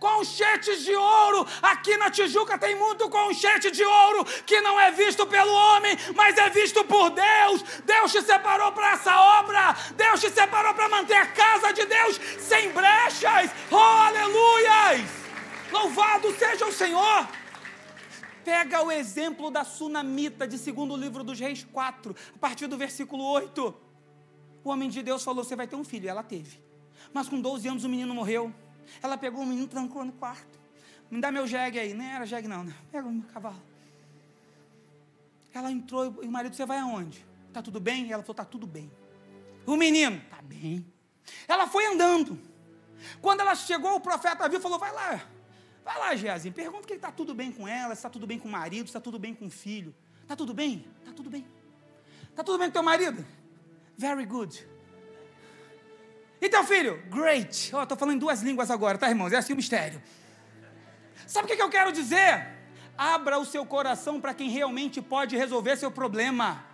conchetes 0.00 0.82
de 0.82 0.96
ouro. 0.96 1.46
Aqui 1.62 1.96
na 1.96 2.10
Tijuca 2.10 2.58
tem 2.58 2.74
muito 2.74 3.08
conchete 3.08 3.70
de 3.70 3.84
ouro 3.84 4.24
que 4.46 4.60
não 4.62 4.80
é 4.80 4.90
visto 4.90 5.26
pelo 5.26 5.52
homem, 5.52 5.96
mas 6.16 6.36
é 6.38 6.48
visto 6.48 6.82
por 6.84 7.10
Deus. 7.10 7.62
Deus 7.84 8.10
te 8.10 8.22
separou 8.22 8.72
para 8.72 8.92
essa 8.92 9.14
obra. 9.40 9.76
Deus 9.94 10.20
te 10.20 10.30
separou 10.30 10.74
para 10.74 10.88
manter 10.88 11.14
a 11.14 11.26
casa 11.26 11.72
de 11.72 11.84
Deus 11.84 12.20
sem 12.38 12.70
brechas. 12.70 13.50
Oh, 13.70 13.76
aleluias! 13.76 15.02
Louvado 15.70 16.34
seja 16.36 16.66
o 16.66 16.72
Senhor. 16.72 17.28
Pega 18.44 18.82
o 18.82 18.90
exemplo 18.90 19.50
da 19.50 19.64
sunamita 19.64 20.46
de 20.46 20.58
segundo 20.58 20.96
livro 20.96 21.22
dos 21.22 21.38
Reis 21.38 21.64
4, 21.64 22.14
a 22.34 22.38
partir 22.38 22.66
do 22.66 22.76
versículo 22.76 23.24
8. 23.24 23.74
O 24.64 24.70
homem 24.70 24.88
de 24.88 25.02
Deus 25.02 25.22
falou: 25.22 25.44
Você 25.44 25.56
vai 25.56 25.66
ter 25.66 25.76
um 25.76 25.84
filho. 25.84 26.06
E 26.06 26.08
ela 26.08 26.22
teve. 26.22 26.60
Mas 27.12 27.28
com 27.28 27.40
12 27.40 27.68
anos 27.68 27.84
o 27.84 27.88
menino 27.88 28.14
morreu. 28.14 28.52
Ela 29.02 29.16
pegou 29.16 29.42
o 29.42 29.46
menino, 29.46 29.66
trancou 29.66 30.04
no 30.04 30.12
quarto. 30.12 30.58
Me 31.10 31.20
dá 31.20 31.30
meu 31.30 31.46
jegue 31.46 31.78
aí. 31.78 31.94
Nem 31.94 32.08
era 32.08 32.24
jegue, 32.24 32.48
não. 32.48 32.64
Né? 32.64 32.74
Pega 32.90 33.06
o 33.06 33.12
meu 33.12 33.28
cavalo. 33.28 33.62
Ela 35.52 35.70
entrou 35.70 36.22
e 36.22 36.26
o 36.26 36.30
marido, 36.30 36.54
você 36.54 36.64
vai 36.64 36.78
aonde? 36.78 37.24
Tá 37.52 37.60
tudo 37.60 37.80
bem? 37.80 38.06
E 38.06 38.12
ela 38.12 38.22
falou, 38.22 38.36
tá 38.36 38.44
tudo 38.44 38.66
bem. 38.66 38.90
O 39.66 39.76
menino, 39.76 40.20
tá 40.30 40.40
bem. 40.42 40.86
Ela 41.48 41.66
foi 41.66 41.86
andando. 41.86 42.38
Quando 43.20 43.40
ela 43.40 43.54
chegou, 43.54 43.96
o 43.96 44.00
profeta 44.00 44.48
viu 44.48 44.58
e 44.58 44.62
falou, 44.62 44.78
vai 44.78 44.92
lá. 44.92 45.20
Vai 45.90 45.98
lá, 45.98 46.14
Geazinho, 46.14 46.54
pergunta 46.54 46.86
que 46.86 46.92
está 46.92 47.10
tudo 47.10 47.34
bem 47.34 47.50
com 47.50 47.66
ela, 47.66 47.96
se 47.96 47.98
está 47.98 48.08
tudo 48.08 48.24
bem 48.24 48.38
com 48.38 48.46
o 48.46 48.52
marido, 48.52 48.84
se 48.84 48.90
está 48.90 49.00
tudo 49.00 49.18
bem 49.18 49.34
com 49.34 49.46
o 49.46 49.50
filho. 49.50 49.92
Está 50.22 50.36
tudo 50.36 50.54
bem? 50.54 50.86
Está 51.00 51.12
tudo 51.12 51.28
bem. 51.28 51.44
Está 52.28 52.44
tudo 52.44 52.58
bem 52.58 52.68
com 52.68 52.74
teu 52.74 52.82
marido? 52.84 53.26
Very 53.98 54.24
good. 54.24 54.64
E 56.40 56.48
teu 56.48 56.62
filho? 56.62 57.02
Great. 57.10 57.74
Ó, 57.74 57.80
oh, 57.80 57.82
estou 57.82 57.98
falando 57.98 58.20
duas 58.20 58.40
línguas 58.40 58.70
agora, 58.70 58.98
tá, 58.98 59.08
irmãos? 59.08 59.32
É 59.32 59.38
assim 59.38 59.52
o 59.52 59.56
mistério. 59.56 60.00
Sabe 61.26 61.46
o 61.46 61.48
que, 61.48 61.56
que 61.56 61.62
eu 61.62 61.68
quero 61.68 61.90
dizer? 61.90 62.46
Abra 62.96 63.40
o 63.40 63.44
seu 63.44 63.66
coração 63.66 64.20
para 64.20 64.32
quem 64.32 64.48
realmente 64.48 65.02
pode 65.02 65.36
resolver 65.36 65.76
seu 65.76 65.90
problema. 65.90 66.64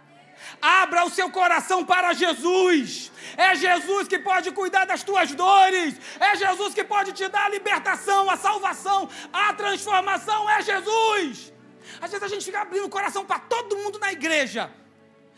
Abra 0.61 1.05
o 1.05 1.11
seu 1.11 1.31
coração 1.31 1.85
para 1.85 2.13
Jesus. 2.13 3.13
É 3.37 3.55
Jesus 3.55 4.09
que 4.09 4.19
pode 4.19 4.51
cuidar 4.53 4.85
das 4.85 5.03
tuas 5.03 5.35
dores. 5.35 5.95
É 6.19 6.37
Jesus 6.37 6.75
que 6.75 6.85
pode 6.85 7.13
te 7.13 7.29
dar 7.29 7.47
a 7.47 7.49
libertação, 7.49 8.31
a 8.31 8.37
salvação, 8.37 9.09
a 9.33 9.53
transformação. 9.55 10.49
É 10.49 10.63
Jesus. 10.63 11.53
Às 12.01 12.11
vezes 12.11 12.23
a 12.23 12.29
gente 12.29 12.45
fica 12.45 12.61
abrindo 12.61 12.87
o 12.87 12.91
coração 12.91 13.25
para 13.25 13.39
todo 13.39 13.77
mundo 13.77 13.99
na 13.99 14.13
igreja. 14.13 14.71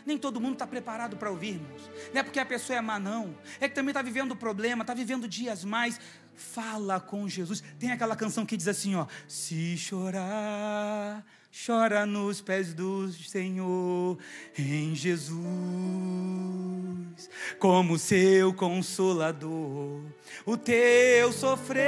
Nem 0.05 0.16
todo 0.16 0.40
mundo 0.40 0.55
está 0.55 0.66
preparado 0.66 1.16
para 1.16 1.30
ouvir, 1.30 1.57
irmãos. 1.57 1.82
Não 2.14 2.20
é 2.20 2.22
porque 2.22 2.40
a 2.40 2.46
pessoa 2.46 2.78
é 2.78 2.80
má, 2.80 2.99
não. 2.99 3.36
É 3.61 3.68
que 3.68 3.74
também 3.74 3.90
está 3.90 4.01
vivendo 4.01 4.34
problema, 4.34 4.82
está 4.82 4.94
vivendo 4.94 5.28
dias 5.28 5.64
mais. 5.64 6.01
Fala 6.34 6.99
com 6.99 7.28
Jesus. 7.28 7.62
Tem 7.78 7.92
aquela 7.92 8.16
canção 8.16 8.46
que 8.46 8.57
diz 8.57 8.68
assim, 8.68 8.94
ó. 8.94 9.07
Se 9.26 9.76
chorar, 9.76 11.22
chora 11.51 12.07
nos 12.07 12.40
pés 12.40 12.72
do 12.74 13.11
Senhor, 13.12 14.18
em 14.59 14.94
Jesus, 14.94 15.38
como 17.59 17.99
seu 17.99 18.53
consolador. 18.55 20.03
O 20.46 20.57
teu 20.57 21.32
sofrer, 21.32 21.78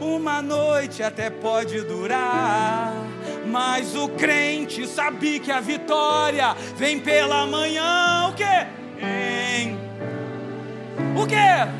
uma 0.00 0.42
noite 0.42 1.02
até 1.02 1.30
pode 1.30 1.80
durar 1.82 3.14
mas 3.54 3.94
o 3.94 4.08
crente 4.08 4.84
sabe 4.84 5.38
que 5.38 5.52
a 5.52 5.60
vitória 5.60 6.54
vem 6.76 6.98
pela 6.98 7.46
manhã. 7.46 8.28
O 8.28 8.34
quê? 8.34 8.66
Em... 9.00 9.78
O 11.16 11.24
quê? 11.24 11.70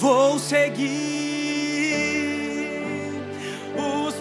Vou 0.00 0.38
seguir 0.38 1.25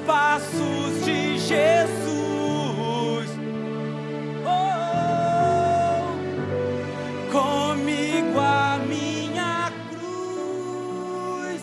passos 0.05 1.03
de 1.03 1.37
Jesus. 1.37 3.29
Oh, 4.45 6.13
comigo 7.31 8.39
a 8.39 8.79
minha 8.87 9.71
cruz. 9.89 11.61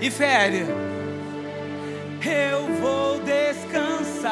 E 0.00 0.10
fere 0.10 0.66
eu 2.28 2.66
vou 2.80 3.18
descansar 3.20 4.30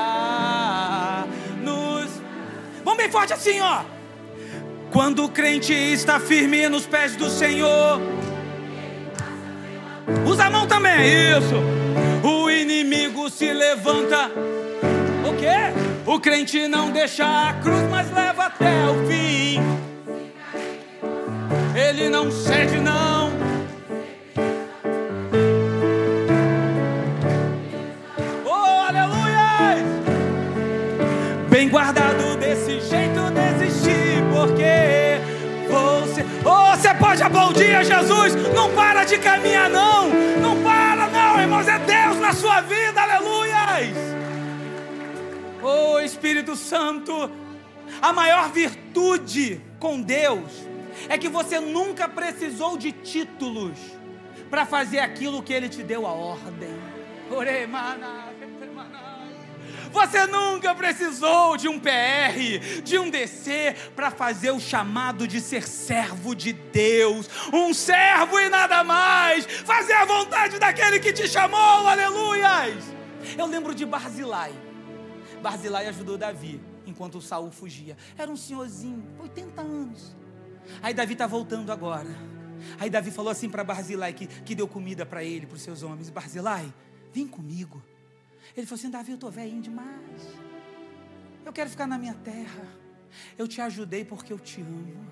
nos. 1.63 2.09
Vamos 2.85 2.99
bem 2.99 3.11
forte 3.11 3.33
assim, 3.33 3.61
ó. 3.61 3.83
Quando 4.91 5.25
o 5.25 5.29
crente 5.29 5.73
está 5.73 6.21
firme 6.21 6.69
nos 6.69 6.87
pés 6.87 7.17
do 7.17 7.29
Senhor, 7.29 8.01
usa 10.27 10.45
a 10.45 10.51
mão 10.51 10.67
também, 10.67 11.07
isso. 11.37 11.57
O 12.27 12.51
inimigo 12.51 13.29
se 13.31 13.53
levanta. 13.53 14.31
O 15.29 15.35
quê? 15.37 15.73
O 16.07 16.19
crente 16.19 16.67
não 16.69 16.91
deixa 16.91 17.25
a 17.25 17.55
cruz, 17.55 17.83
mas 17.91 18.11
leva 18.13 18.47
até 18.47 18.87
o 18.89 19.07
fim. 19.07 19.61
Ele 21.75 22.09
não 22.09 22.31
cede, 22.31 22.79
não. 22.79 23.49
bem 31.59 31.69
guardado 31.69 32.37
desse 32.39 32.81
jeito 32.81 33.21
desistir, 33.31 34.23
porque 34.33 34.63
oh, 34.63 34.98
pode 37.09 37.23
aplaudir 37.23 37.75
a 37.75 37.83
Jesus, 37.83 38.35
não 38.55 38.75
para 38.75 39.03
de 39.03 39.17
caminhar 39.17 39.71
não, 39.71 40.11
não 40.43 40.63
para 40.63 41.07
não, 41.09 41.41
irmãos, 41.41 41.67
é 41.67 41.79
Deus 41.79 42.19
na 42.21 42.35
sua 42.35 42.61
vida, 42.61 43.01
aleluias. 43.01 43.97
Oh 45.63 45.99
Espírito 46.01 46.55
Santo, 46.55 47.31
a 48.03 48.13
maior 48.13 48.53
virtude 48.53 49.59
com 49.81 50.03
Deus 50.03 50.67
é 51.09 51.17
que 51.17 51.31
você 51.31 51.59
nunca 51.59 52.11
precisou 52.11 52.77
de 52.77 52.93
títulos 52.93 53.79
para 54.51 54.67
fazer 54.67 54.99
aquilo 54.99 55.43
que 55.43 55.55
Ele 55.55 55.71
te 55.71 55.83
deu 55.83 56.07
a 56.07 56.13
ordem. 56.13 56.79
Oremana. 57.31 58.28
Você 59.91 60.27
nunca 60.27 60.75
precisou 60.75 61.57
de 61.57 61.69
um 61.69 61.79
PR, 61.79 62.83
de 62.83 62.99
um 62.99 63.11
DC, 63.11 63.75
para 63.95 64.11
fazer 64.11 64.51
o 64.51 64.61
chamado 64.61 65.27
de 65.27 65.41
ser 65.41 65.67
servo 65.67 66.35
de 66.35 66.53
Deus, 66.53 67.29
um 67.53 67.73
servo 67.73 68.39
e 68.39 68.49
nada 68.49 68.85
mais, 68.85 69.47
fazer 69.47 69.95
a 69.95 70.05
vontade 70.05 70.59
daquele 70.59 71.01
que 71.01 71.13
te 71.13 71.29
chamou, 71.29 71.87
aleluias. 71.87 72.85
Eu 73.37 73.47
lembro 73.47 73.75
de 73.75 73.85
Barzilai. 73.85 74.53
Barzilai 75.43 75.87
ajudou 75.89 76.19
Davi 76.19 76.61
enquanto 76.87 77.21
Saul 77.21 77.51
fugia. 77.51 77.97
Era 78.17 78.31
um 78.31 78.37
senhorzinho, 78.37 79.05
80 79.21 79.61
anos. 79.61 80.17
Aí 80.83 80.93
Davi 80.93 81.13
está 81.13 81.27
voltando 81.27 81.71
agora. 81.71 82.09
Aí 82.79 82.91
Davi 82.91 83.11
falou 83.11 83.31
assim 83.31 83.49
para 83.49 83.63
Barzilai, 83.65 84.13
que, 84.13 84.27
que 84.27 84.55
deu 84.55 84.67
comida 84.67 85.07
para 85.07 85.23
ele, 85.23 85.47
para 85.47 85.57
os 85.57 85.63
seus 85.63 85.83
homens: 85.83 86.11
Barzilai, 86.11 86.73
vem 87.13 87.27
comigo. 87.27 87.83
Ele 88.59 88.67
falou 88.67 88.79
assim: 88.79 88.91
Davi, 88.91 89.13
eu 89.13 89.15
estou 89.15 89.31
velhinho 89.31 89.63
demais. 89.63 90.23
Eu 91.47 91.53
quero 91.53 91.71
ficar 91.71 91.87
na 91.87 91.97
minha 91.97 92.15
terra. 92.15 92.67
Eu 93.39 93.47
te 93.47 93.61
ajudei 93.61 94.05
porque 94.05 94.33
eu 94.33 94.39
te 94.39 94.61
amo. 94.61 95.07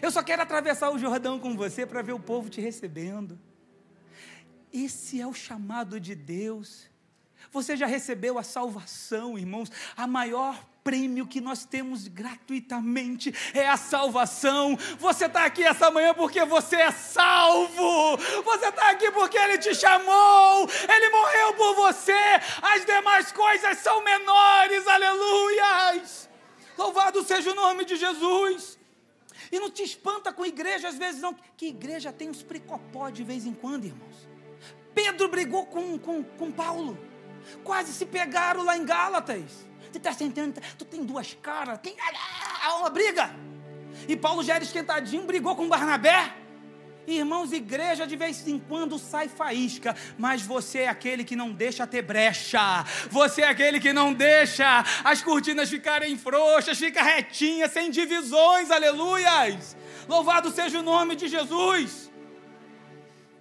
Eu 0.00 0.10
só 0.10 0.22
quero 0.22 0.40
atravessar 0.40 0.90
o 0.90 0.98
Jordão 0.98 1.38
com 1.38 1.54
você 1.54 1.84
para 1.84 2.00
ver 2.00 2.14
o 2.14 2.18
povo 2.18 2.48
te 2.48 2.60
recebendo. 2.60 3.38
Esse 4.72 5.20
é 5.20 5.26
o 5.26 5.34
chamado 5.34 6.00
de 6.00 6.14
Deus. 6.14 6.88
Você 7.52 7.76
já 7.76 7.86
recebeu 7.86 8.38
a 8.38 8.42
salvação, 8.42 9.38
irmãos, 9.38 9.70
a 9.94 10.06
maior 10.06 10.66
prêmio 10.86 11.26
que 11.26 11.40
nós 11.40 11.64
temos 11.64 12.06
gratuitamente 12.06 13.34
é 13.52 13.66
a 13.66 13.76
salvação. 13.76 14.78
Você 15.00 15.26
está 15.26 15.44
aqui 15.44 15.64
essa 15.64 15.90
manhã 15.90 16.14
porque 16.14 16.44
você 16.44 16.76
é 16.76 16.92
salvo. 16.92 18.16
Você 18.44 18.68
está 18.68 18.90
aqui 18.90 19.10
porque 19.10 19.36
Ele 19.36 19.58
te 19.58 19.74
chamou. 19.74 20.70
Ele 20.88 21.10
morreu 21.10 21.54
por 21.54 21.74
você. 21.74 22.12
As 22.62 22.86
demais 22.86 23.32
coisas 23.32 23.78
são 23.78 24.04
menores. 24.04 24.86
Aleluias. 24.86 26.30
Louvado 26.78 27.24
seja 27.24 27.50
o 27.50 27.56
nome 27.56 27.84
de 27.84 27.96
Jesus. 27.96 28.78
E 29.50 29.58
não 29.58 29.68
te 29.68 29.82
espanta 29.82 30.32
com 30.32 30.46
igreja 30.46 30.86
às 30.86 30.96
vezes 30.96 31.20
não. 31.20 31.34
Que 31.56 31.66
igreja 31.66 32.12
tem 32.12 32.30
uns 32.30 32.44
pricopó 32.44 33.10
de 33.10 33.24
vez 33.24 33.44
em 33.44 33.52
quando, 33.52 33.86
irmãos. 33.86 34.28
Pedro 34.94 35.26
brigou 35.26 35.66
com, 35.66 35.98
com, 35.98 36.22
com 36.22 36.52
Paulo. 36.52 36.96
Quase 37.64 37.92
se 37.92 38.06
pegaram 38.06 38.62
lá 38.62 38.76
em 38.76 38.84
Gálatas. 38.84 39.65
Você 39.90 39.98
está 39.98 40.12
sentando, 40.12 40.60
tu 40.78 40.84
tem 40.84 41.04
duas 41.04 41.34
caras, 41.34 41.78
tem 41.80 41.96
uma 42.78 42.90
briga. 42.90 43.34
E 44.08 44.16
Paulo 44.16 44.42
já 44.42 44.54
era 44.54 44.64
esquentadinho, 44.64 45.24
brigou 45.24 45.56
com 45.56 45.68
Barnabé. 45.68 46.34
Irmãos, 47.06 47.52
igreja 47.52 48.04
de 48.04 48.16
vez 48.16 48.46
em 48.48 48.58
quando 48.58 48.98
sai 48.98 49.28
faísca, 49.28 49.96
mas 50.18 50.42
você 50.42 50.80
é 50.80 50.88
aquele 50.88 51.22
que 51.22 51.36
não 51.36 51.52
deixa 51.52 51.86
ter 51.86 52.02
brecha. 52.02 52.84
Você 53.10 53.42
é 53.42 53.48
aquele 53.48 53.78
que 53.78 53.92
não 53.92 54.12
deixa 54.12 54.84
as 55.04 55.22
cortinas 55.22 55.70
ficarem 55.70 56.18
frouxas, 56.18 56.76
fica 56.76 57.02
retinha, 57.02 57.68
sem 57.68 57.90
divisões, 57.90 58.72
aleluias. 58.72 59.76
Louvado 60.08 60.50
seja 60.50 60.80
o 60.80 60.82
nome 60.82 61.14
de 61.14 61.28
Jesus. 61.28 62.10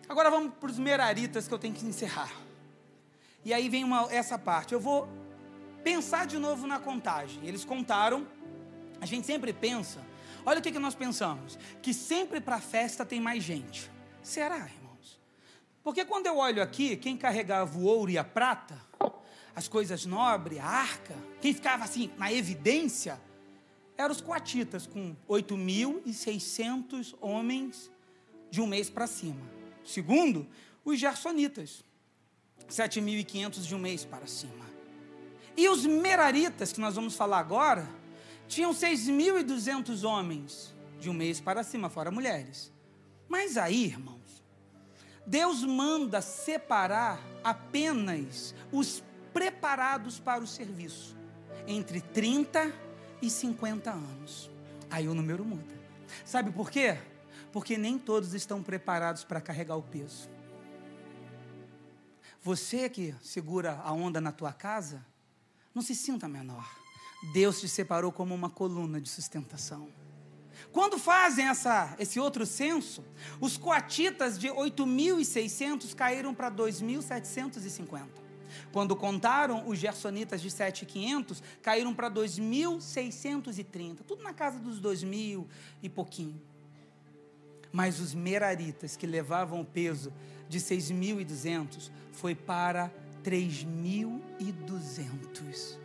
Agora 0.08 0.30
vamos 0.30 0.54
para 0.60 0.70
os 0.70 0.78
meraritas 0.78 1.48
que 1.48 1.54
eu 1.54 1.58
tenho 1.58 1.74
que 1.74 1.86
encerrar. 1.86 2.32
E 3.44 3.52
aí 3.52 3.68
vem 3.68 3.84
uma, 3.84 4.08
essa 4.12 4.38
parte. 4.38 4.74
Eu 4.74 4.80
vou 4.80 5.10
pensar 5.86 6.28
de 6.28 6.38
novo 6.38 6.68
na 6.68 6.80
contagem. 6.80 7.40
Eles 7.46 7.64
contaram. 7.64 8.28
A 9.00 9.06
gente 9.06 9.26
sempre 9.26 9.54
pensa 9.54 10.02
Olha 10.46 10.60
o 10.60 10.62
que, 10.62 10.72
que 10.72 10.80
nós 10.80 10.94
pensamos: 10.94 11.58
que 11.82 11.94
sempre 11.94 12.40
para 12.40 12.58
a 12.58 12.62
festa 12.62 13.04
tem 13.04 13.20
mais 13.20 13.44
gente. 13.44 13.90
Será, 14.22 14.58
irmãos? 14.58 15.20
Porque 15.84 16.06
quando 16.06 16.28
eu 16.28 16.38
olho 16.38 16.62
aqui, 16.62 16.96
quem 16.96 17.18
carregava 17.18 17.78
o 17.78 17.84
ouro 17.84 18.12
e 18.12 18.18
a 18.18 18.24
prata, 18.24 18.80
as 19.56 19.68
coisas 19.68 20.06
nobres, 20.06 20.60
a 20.60 20.66
arca, 20.66 21.16
quem 21.42 21.54
ficava 21.54 21.84
assim 21.84 22.12
na 22.18 22.32
evidência, 22.32 23.20
eram 23.98 24.12
os 24.12 24.22
coatitas, 24.22 24.86
com 24.86 25.16
8.600 25.28 27.16
homens 27.20 27.90
de 28.52 28.62
um 28.62 28.68
mês 28.68 28.90
para 28.90 29.08
cima. 29.08 29.42
Segundo, 29.84 30.48
os 30.84 31.00
gersonitas, 31.00 31.84
7.500 32.70 33.62
de 33.62 33.76
um 33.76 33.80
mês 33.80 34.04
para 34.04 34.28
cima. 34.28 34.75
E 35.58 35.70
os 35.70 35.86
meraritas, 35.86 36.74
que 36.74 36.80
nós 36.80 36.96
vamos 36.96 37.16
falar 37.16 37.40
agora, 37.40 37.88
tinham 38.48 38.72
6.200 38.72 40.04
homens, 40.04 40.76
de 41.00 41.10
um 41.10 41.14
mês 41.14 41.40
para 41.40 41.64
cima, 41.64 41.90
fora 41.90 42.12
mulheres. 42.12 42.72
Mas 43.28 43.58
aí, 43.58 43.86
irmãos, 43.86 44.44
Deus 45.26 45.64
manda 45.64 46.22
separar 46.22 47.20
apenas 47.44 48.54
os 48.72 49.04
preparados 49.34 50.20
para 50.20 50.44
o 50.44 50.48
serviço, 50.48 51.16
entre 51.68 52.02
30 52.02 52.72
e 53.22 53.30
50 53.30 53.92
anos. 53.92 54.50
Aí 54.90 55.08
o 55.08 55.14
número 55.14 55.44
muda. 55.44 55.74
Sabe 56.24 56.52
por 56.52 56.70
quê? 56.70 56.98
Porque 57.52 57.78
nem 57.78 57.98
todos 57.98 58.34
estão 58.34 58.62
preparados 58.62 59.24
para 59.24 59.42
carregar 59.42 59.76
o 59.76 59.84
peso. 59.84 60.30
Você 62.42 62.88
que 62.90 63.16
segura 63.22 63.82
a 63.84 63.92
onda 63.92 64.22
na 64.22 64.32
tua 64.32 64.54
casa, 64.54 65.04
não 65.76 65.82
se 65.82 65.94
sinta 65.94 66.28
menor. 66.28 66.66
Deus 67.34 67.60
te 67.60 67.68
separou 67.68 68.12
como 68.12 68.34
uma 68.34 68.50
coluna 68.50 69.02
de 69.02 69.10
sustentação. 69.10 69.90
Quando 70.72 70.98
fazem 70.98 71.48
essa, 71.48 71.94
esse 72.00 72.20
outro 72.20 72.46
censo, 72.46 73.04
os 73.42 73.58
coatitas 73.58 74.40
de 74.40 74.48
8.600 74.48 75.94
caíram 75.94 76.34
para 76.34 76.50
2.750. 76.50 78.08
Quando 78.72 78.96
contaram, 78.96 79.68
os 79.68 79.78
gersonitas 79.78 80.42
de 80.42 80.50
7.500 80.50 81.42
caíram 81.62 81.94
para 81.94 82.10
2.630. 82.10 84.00
Tudo 84.08 84.24
na 84.24 84.34
casa 84.34 84.60
dos 84.60 84.80
2.000 84.80 85.46
e 85.84 85.90
pouquinho. 85.90 86.42
Mas 87.72 88.00
os 88.00 88.14
meraritas, 88.14 88.96
que 88.96 89.06
levavam 89.06 89.60
o 89.60 89.66
peso 89.66 90.14
de 90.48 90.60
6.200, 90.60 91.92
foi 92.14 92.34
para 92.34 92.92
3.200. 93.26 95.78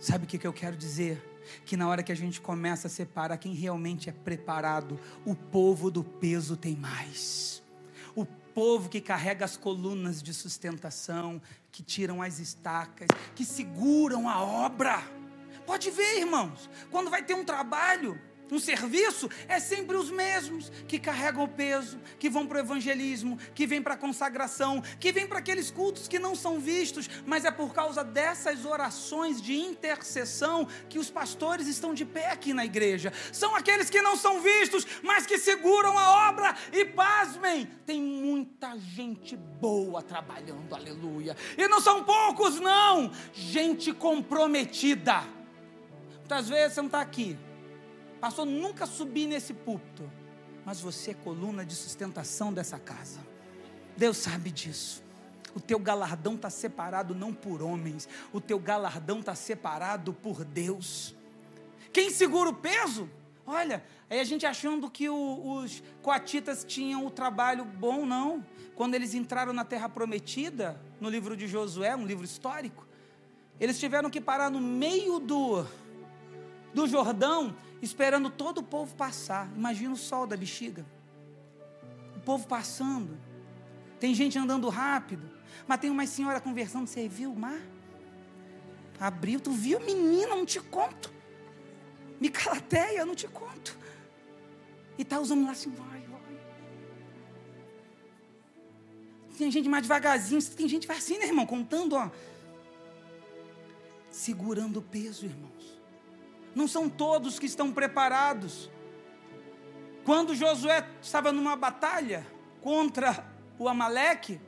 Sabe 0.00 0.24
o 0.24 0.26
que, 0.26 0.44
eu 0.46 0.52
quero 0.52 0.76
dizer? 0.76 1.22
Que 1.66 1.76
na 1.76 1.86
hora 1.86 2.02
que 2.02 2.10
a 2.10 2.16
gente 2.16 2.40
começa 2.40 2.86
a 2.86 2.90
separar 2.90 3.36
quem 3.36 3.52
realmente 3.54 4.08
é 4.08 4.12
preparado, 4.12 4.98
o 5.24 5.34
povo 5.34 5.90
do 5.90 6.02
peso 6.02 6.56
tem 6.56 6.74
mais. 6.74 7.62
O 8.14 8.24
povo 8.24 8.88
que 8.88 9.02
carrega 9.02 9.44
as 9.44 9.58
colunas 9.58 10.22
de 10.22 10.32
sustentação, 10.32 11.42
que 11.70 11.82
tiram 11.82 12.22
as 12.22 12.38
estacas, 12.38 13.08
que 13.34 13.44
seguram 13.44 14.26
a 14.26 14.42
obra. 14.42 15.02
Pode 15.66 15.90
ver, 15.90 16.20
irmãos, 16.20 16.70
quando 16.90 17.10
vai 17.10 17.22
ter 17.22 17.34
um 17.34 17.44
trabalho, 17.44 18.18
um 18.50 18.58
serviço 18.58 19.28
é 19.48 19.58
sempre 19.58 19.96
os 19.96 20.10
mesmos 20.10 20.70
que 20.86 20.98
carregam 20.98 21.44
o 21.44 21.48
peso, 21.48 21.98
que 22.18 22.30
vão 22.30 22.46
para 22.46 22.58
o 22.58 22.60
evangelismo, 22.60 23.38
que 23.54 23.66
vêm 23.66 23.82
para 23.82 23.94
a 23.94 23.96
consagração, 23.98 24.82
que 25.00 25.10
vêm 25.10 25.26
para 25.26 25.38
aqueles 25.38 25.70
cultos 25.70 26.06
que 26.06 26.18
não 26.18 26.34
são 26.34 26.60
vistos, 26.60 27.10
mas 27.26 27.44
é 27.44 27.50
por 27.50 27.74
causa 27.74 28.04
dessas 28.04 28.64
orações 28.64 29.42
de 29.42 29.54
intercessão 29.56 30.68
que 30.88 30.98
os 30.98 31.10
pastores 31.10 31.66
estão 31.66 31.92
de 31.92 32.04
pé 32.04 32.30
aqui 32.30 32.54
na 32.54 32.64
igreja. 32.64 33.12
São 33.32 33.54
aqueles 33.56 33.90
que 33.90 34.00
não 34.00 34.16
são 34.16 34.40
vistos, 34.40 34.86
mas 35.02 35.26
que 35.26 35.38
seguram 35.38 35.98
a 35.98 36.28
obra 36.28 36.54
e 36.72 36.84
pasmem. 36.84 37.66
Tem 37.84 38.00
muita 38.00 38.78
gente 38.78 39.36
boa 39.36 40.02
trabalhando, 40.02 40.72
aleluia. 40.72 41.36
E 41.58 41.66
não 41.66 41.80
são 41.80 42.04
poucos, 42.04 42.60
não. 42.60 43.10
Gente 43.32 43.92
comprometida. 43.92 45.24
Muitas 46.18 46.48
vezes 46.48 46.74
você 46.74 46.80
não 46.80 46.86
está 46.86 47.00
aqui 47.00 47.36
Pastor, 48.20 48.46
nunca 48.46 48.86
subi 48.86 49.26
nesse 49.26 49.52
púlpito. 49.52 50.10
Mas 50.64 50.80
você 50.80 51.12
é 51.12 51.14
coluna 51.14 51.64
de 51.64 51.74
sustentação 51.74 52.52
dessa 52.52 52.78
casa. 52.78 53.20
Deus 53.96 54.16
sabe 54.16 54.50
disso. 54.50 55.02
O 55.54 55.60
teu 55.60 55.78
galardão 55.78 56.34
está 56.34 56.50
separado 56.50 57.14
não 57.14 57.32
por 57.32 57.62
homens, 57.62 58.06
o 58.30 58.42
teu 58.42 58.58
galardão 58.58 59.20
está 59.20 59.34
separado 59.34 60.12
por 60.12 60.44
Deus. 60.44 61.14
Quem 61.92 62.10
segura 62.10 62.50
o 62.50 62.54
peso? 62.54 63.08
Olha, 63.46 63.82
aí 64.10 64.20
a 64.20 64.24
gente 64.24 64.44
achando 64.44 64.90
que 64.90 65.08
o, 65.08 65.62
os 65.62 65.82
coatitas 66.02 66.62
tinham 66.62 67.06
o 67.06 67.10
trabalho 67.10 67.64
bom, 67.64 68.04
não. 68.04 68.44
Quando 68.74 68.96
eles 68.96 69.14
entraram 69.14 69.54
na 69.54 69.64
terra 69.64 69.88
prometida, 69.88 70.78
no 71.00 71.08
livro 71.08 71.34
de 71.34 71.46
Josué, 71.46 71.96
um 71.96 72.04
livro 72.04 72.24
histórico, 72.24 72.86
eles 73.58 73.78
tiveram 73.78 74.10
que 74.10 74.20
parar 74.20 74.50
no 74.50 74.60
meio 74.60 75.18
do, 75.18 75.64
do 76.74 76.86
Jordão 76.86 77.56
esperando 77.82 78.30
todo 78.30 78.58
o 78.58 78.62
povo 78.62 78.94
passar. 78.94 79.50
Imagina 79.54 79.92
o 79.92 79.96
sol 79.96 80.26
da 80.26 80.36
bexiga. 80.36 80.84
O 82.16 82.20
povo 82.20 82.46
passando. 82.46 83.18
Tem 84.00 84.14
gente 84.14 84.38
andando 84.38 84.68
rápido. 84.68 85.30
Mas 85.66 85.80
tem 85.80 85.90
uma 85.90 86.06
senhora 86.06 86.40
conversando. 86.40 86.86
Você 86.86 87.08
viu 87.08 87.32
o 87.32 87.38
mar? 87.38 87.60
Abriu. 88.98 89.40
Tu 89.40 89.50
viu, 89.50 89.80
menina? 89.80 90.34
Não 90.34 90.46
te 90.46 90.60
conto. 90.60 91.12
Micalateia, 92.20 93.04
não 93.04 93.14
te 93.14 93.28
conto. 93.28 93.78
E 94.98 95.04
tá 95.04 95.20
usando 95.20 95.44
lá 95.44 95.52
assim, 95.52 95.70
vai, 95.70 96.00
vai. 96.00 96.20
Tem 99.36 99.50
gente 99.50 99.68
mais 99.68 99.82
devagarzinho. 99.82 100.42
Tem 100.42 100.66
gente 100.66 100.86
vai 100.86 100.96
assim, 100.96 101.18
né, 101.18 101.26
irmão? 101.26 101.44
Contando, 101.44 101.94
ó. 101.94 102.10
Segurando 104.10 104.78
o 104.78 104.82
peso, 104.82 105.26
irmãos 105.26 105.55
não 106.56 106.66
são 106.66 106.88
todos 106.88 107.38
que 107.38 107.44
estão 107.44 107.70
preparados. 107.70 108.70
Quando 110.06 110.34
Josué 110.34 110.88
estava 111.02 111.30
numa 111.30 111.54
batalha 111.54 112.26
contra 112.62 113.22
o 113.58 113.68
Amaleque, 113.68 114.40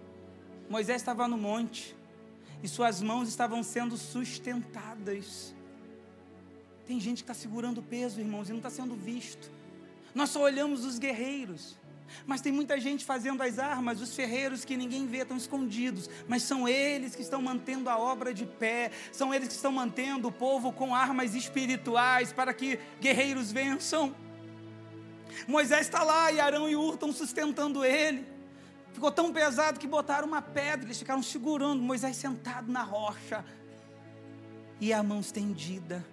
Moisés 0.71 1.03
estava 1.03 1.29
no 1.29 1.37
monte 1.37 1.95
e 2.63 2.67
suas 2.67 3.03
mãos 3.03 3.29
estavam 3.29 3.63
sendo 3.63 3.99
sustentadas. 3.99 5.55
Tem 6.87 6.99
gente 6.99 7.19
que 7.19 7.31
está 7.31 7.35
segurando 7.35 7.83
peso, 7.83 8.19
irmãos, 8.19 8.49
e 8.49 8.53
não 8.53 8.59
está 8.59 8.71
sendo 8.71 8.97
visto. 8.97 9.53
Nós 10.15 10.31
só 10.31 10.41
olhamos 10.41 10.87
os 10.87 10.99
guerreiros. 10.99 11.77
Mas 12.27 12.41
tem 12.41 12.53
muita 12.53 12.79
gente 12.81 13.05
fazendo 13.05 13.43
as 13.43 13.59
armas, 13.59 14.01
os 14.01 14.15
ferreiros 14.15 14.65
que 14.65 14.77
ninguém 14.77 15.07
vê 15.07 15.19
estão 15.19 15.37
escondidos, 15.37 16.09
mas 16.27 16.43
são 16.43 16.69
eles 16.69 17.15
que 17.15 17.23
estão 17.23 17.41
mantendo 17.41 17.89
a 17.89 17.99
obra 17.99 18.33
de 18.33 18.47
pé, 18.47 18.91
são 19.13 19.33
eles 19.33 19.49
que 19.49 19.55
estão 19.55 19.73
mantendo 19.73 20.29
o 20.29 20.33
povo 20.33 20.73
com 20.73 20.95
armas 20.95 21.35
espirituais 21.35 22.33
para 22.33 22.53
que 22.53 22.79
guerreiros 23.01 23.53
vençam. 23.53 24.15
Moisés 25.47 25.83
está 25.83 26.03
lá 26.03 26.33
e 26.33 26.41
Arão 26.41 26.69
e 26.69 26.77
Ur 26.77 26.95
estão 26.95 27.13
sustentando 27.13 27.85
ele. 27.85 28.27
Ficou 28.93 29.13
tão 29.13 29.33
pesado 29.33 29.79
que 29.79 29.87
botaram 29.87 30.27
uma 30.27 30.43
pedra, 30.43 30.87
eles 30.87 30.99
ficaram 30.99 31.23
segurando 31.23 31.81
Moisés 31.81 32.17
sentado 32.17 32.73
na 32.73 32.83
rocha 32.83 33.45
e 34.81 34.93
a 34.93 35.03
mão 35.03 35.21
estendida. 35.21 36.05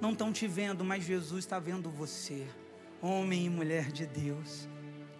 Não 0.00 0.12
estão 0.12 0.32
te 0.32 0.46
vendo, 0.46 0.84
mas 0.84 1.04
Jesus 1.04 1.44
está 1.44 1.58
vendo 1.58 1.88
você, 1.88 2.46
homem 3.00 3.46
e 3.46 3.50
mulher 3.50 3.90
de 3.90 4.04
Deus 4.04 4.68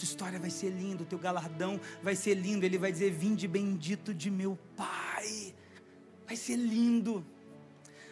tua 0.03 0.05
história 0.05 0.39
vai 0.39 0.51
ser 0.51 0.71
linda, 0.71 1.05
o 1.05 1.07
teu 1.07 1.19
galardão 1.19 1.81
vai 2.03 2.17
ser 2.17 2.35
lindo. 2.35 2.67
Ele 2.67 2.77
vai 2.77 2.91
dizer: 2.91 3.11
Vinde 3.13 3.47
bendito 3.47 4.13
de 4.13 4.31
meu 4.31 4.59
Pai. 4.77 5.55
Vai 6.27 6.37
ser 6.37 6.57
lindo. 6.57 7.25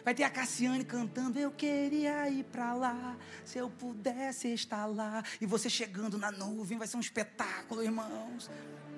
Vai 0.03 0.15
ter 0.15 0.23
a 0.23 0.29
Cassiane 0.29 0.85
cantando: 0.85 1.37
Eu 1.37 1.51
queria 1.51 2.29
ir 2.29 2.45
para 2.45 2.73
lá, 2.73 3.17
se 3.43 3.57
eu 3.57 3.69
pudesse 3.69 4.47
estar 4.53 4.85
lá. 4.85 5.23
E 5.41 5.45
você 5.45 5.69
chegando 5.69 6.17
na 6.17 6.31
nuvem, 6.31 6.77
vai 6.77 6.87
ser 6.87 6.95
um 6.95 7.01
espetáculo, 7.01 7.83
irmãos. 7.83 8.49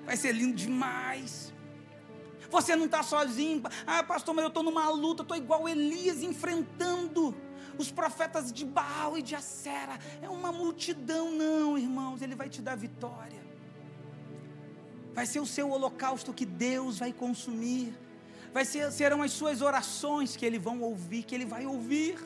Vai 0.06 0.16
ser 0.16 0.32
lindo 0.32 0.54
demais. 0.54 1.52
Você 2.50 2.76
não 2.76 2.86
está 2.86 3.02
sozinho. 3.02 3.62
Ah, 3.84 4.04
pastor, 4.04 4.34
mas 4.34 4.44
eu 4.44 4.48
estou 4.48 4.62
numa 4.62 4.88
luta, 4.90 5.22
estou 5.22 5.36
igual 5.36 5.68
Elias 5.68 6.22
enfrentando 6.22 7.34
os 7.78 7.90
profetas 7.90 8.52
de 8.52 8.64
Baal 8.64 9.16
e 9.18 9.22
de 9.22 9.34
Acera. 9.34 9.98
É 10.22 10.28
uma 10.28 10.52
multidão, 10.52 11.30
não, 11.30 11.78
irmãos. 11.78 12.22
Ele 12.22 12.34
vai 12.34 12.48
te 12.48 12.60
dar 12.62 12.76
vitória. 12.76 13.42
Vai 15.14 15.26
ser 15.26 15.40
o 15.40 15.46
seu 15.46 15.70
holocausto 15.70 16.32
que 16.32 16.44
Deus 16.44 16.98
vai 16.98 17.12
consumir. 17.12 17.94
Vai 18.52 18.64
ser, 18.64 18.90
serão 18.92 19.22
as 19.22 19.32
suas 19.32 19.62
orações 19.62 20.36
que 20.36 20.44
ele 20.44 20.58
vão 20.58 20.80
ouvir, 20.80 21.22
que 21.22 21.34
ele 21.34 21.44
vai 21.44 21.66
ouvir. 21.66 22.18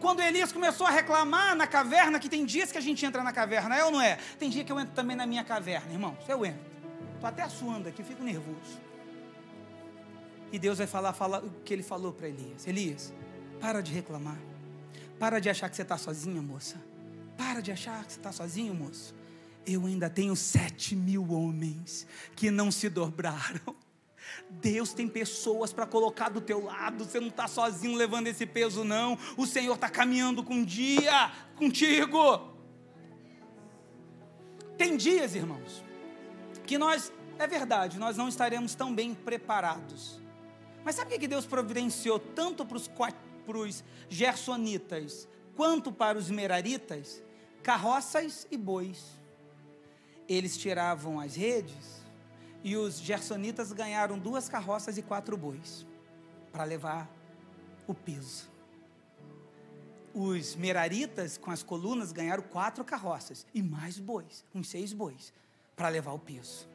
Quando 0.00 0.20
Elias 0.20 0.52
começou 0.52 0.86
a 0.86 0.90
reclamar 0.90 1.56
na 1.56 1.66
caverna, 1.66 2.18
que 2.18 2.28
tem 2.28 2.44
dias 2.44 2.70
que 2.70 2.78
a 2.78 2.80
gente 2.80 3.04
entra 3.04 3.22
na 3.22 3.32
caverna, 3.32 3.76
é 3.76 3.84
ou 3.84 3.90
não 3.90 4.00
é? 4.00 4.18
Tem 4.38 4.50
dia 4.50 4.64
que 4.64 4.70
eu 4.70 4.78
entro 4.78 4.94
também 4.94 5.16
na 5.16 5.26
minha 5.26 5.44
caverna, 5.44 5.92
irmãos. 5.92 6.18
Eu 6.28 6.44
entro. 6.44 6.60
Estou 7.14 7.28
até 7.28 7.48
suando 7.48 7.88
aqui, 7.88 8.02
fico 8.02 8.22
nervoso. 8.22 8.80
E 10.52 10.58
Deus 10.58 10.78
vai 10.78 10.86
falar, 10.86 11.12
falar 11.12 11.44
o 11.44 11.50
que 11.64 11.72
ele 11.72 11.82
falou 11.82 12.12
para 12.12 12.28
Elias. 12.28 12.66
Elias, 12.66 13.12
para 13.60 13.82
de 13.82 13.92
reclamar. 13.92 14.38
Para 15.18 15.40
de 15.40 15.50
achar 15.50 15.68
que 15.68 15.76
você 15.76 15.82
está 15.82 15.98
sozinha, 15.98 16.40
moça. 16.40 16.80
Para 17.36 17.60
de 17.60 17.72
achar 17.72 18.04
que 18.04 18.12
você 18.12 18.18
está 18.18 18.32
sozinho, 18.32 18.74
moço. 18.74 19.14
Eu 19.66 19.86
ainda 19.86 20.08
tenho 20.08 20.34
sete 20.34 20.96
mil 20.96 21.30
homens 21.32 22.06
que 22.34 22.50
não 22.50 22.70
se 22.70 22.88
dobraram. 22.88 23.76
Deus 24.50 24.92
tem 24.92 25.08
pessoas 25.08 25.72
para 25.72 25.86
colocar 25.86 26.28
do 26.28 26.40
teu 26.40 26.64
lado. 26.64 27.04
Você 27.04 27.20
não 27.20 27.28
está 27.28 27.46
sozinho 27.46 27.96
levando 27.96 28.28
esse 28.28 28.46
peso, 28.46 28.84
não. 28.84 29.18
O 29.36 29.46
Senhor 29.46 29.74
está 29.74 29.90
caminhando 29.90 30.42
com 30.42 30.54
um 30.54 30.64
dia 30.64 31.30
contigo. 31.56 32.56
Tem 34.76 34.96
dias, 34.96 35.34
irmãos, 35.34 35.84
que 36.64 36.78
nós, 36.78 37.12
é 37.38 37.46
verdade, 37.46 37.98
nós 37.98 38.16
não 38.16 38.28
estaremos 38.28 38.74
tão 38.74 38.94
bem 38.94 39.12
preparados. 39.12 40.20
Mas 40.84 40.94
sabe 40.94 41.14
o 41.14 41.18
que 41.18 41.26
Deus 41.26 41.44
providenciou 41.44 42.18
tanto 42.18 42.64
para 42.64 42.76
os 42.76 42.86
gersonitas 44.08 45.28
quanto 45.56 45.92
para 45.92 46.18
os 46.18 46.30
meraritas? 46.30 47.22
Carroças 47.62 48.46
e 48.50 48.56
bois. 48.56 49.18
Eles 50.28 50.56
tiravam 50.56 51.18
as 51.18 51.34
redes 51.34 52.02
e 52.62 52.76
os 52.76 52.98
gersonitas 53.00 53.72
ganharam 53.72 54.18
duas 54.18 54.48
carroças 54.48 54.98
e 54.98 55.02
quatro 55.02 55.36
bois 55.36 55.86
para 56.52 56.64
levar 56.64 57.10
o 57.86 57.94
peso. 57.94 58.50
Os 60.14 60.56
meraritas, 60.56 61.38
com 61.38 61.50
as 61.50 61.62
colunas, 61.62 62.12
ganharam 62.12 62.42
quatro 62.42 62.84
carroças 62.84 63.46
e 63.54 63.62
mais 63.62 63.98
bois, 63.98 64.44
uns 64.54 64.68
seis 64.68 64.92
bois, 64.92 65.32
para 65.76 65.88
levar 65.88 66.12
o 66.12 66.18
peso. 66.18 66.68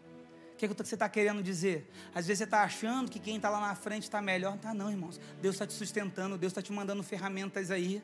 O 0.53 0.55
que, 0.55 0.65
é 0.65 0.67
que 0.67 0.73
você 0.73 0.95
está 0.95 1.09
querendo 1.09 1.43
dizer? 1.43 1.89
Às 2.13 2.27
vezes 2.27 2.39
você 2.39 2.43
está 2.45 2.63
achando 2.63 3.09
que 3.09 3.19
quem 3.19 3.35
está 3.35 3.49
lá 3.49 3.59
na 3.59 3.75
frente 3.75 4.03
está 4.03 4.21
melhor. 4.21 4.51
Não 4.51 4.57
está, 4.57 4.73
não, 4.73 4.89
irmãos. 4.89 5.19
Deus 5.41 5.55
está 5.55 5.67
te 5.67 5.73
sustentando, 5.73 6.37
Deus 6.37 6.51
está 6.51 6.61
te 6.61 6.71
mandando 6.71 7.03
ferramentas 7.03 7.71
aí 7.71 8.01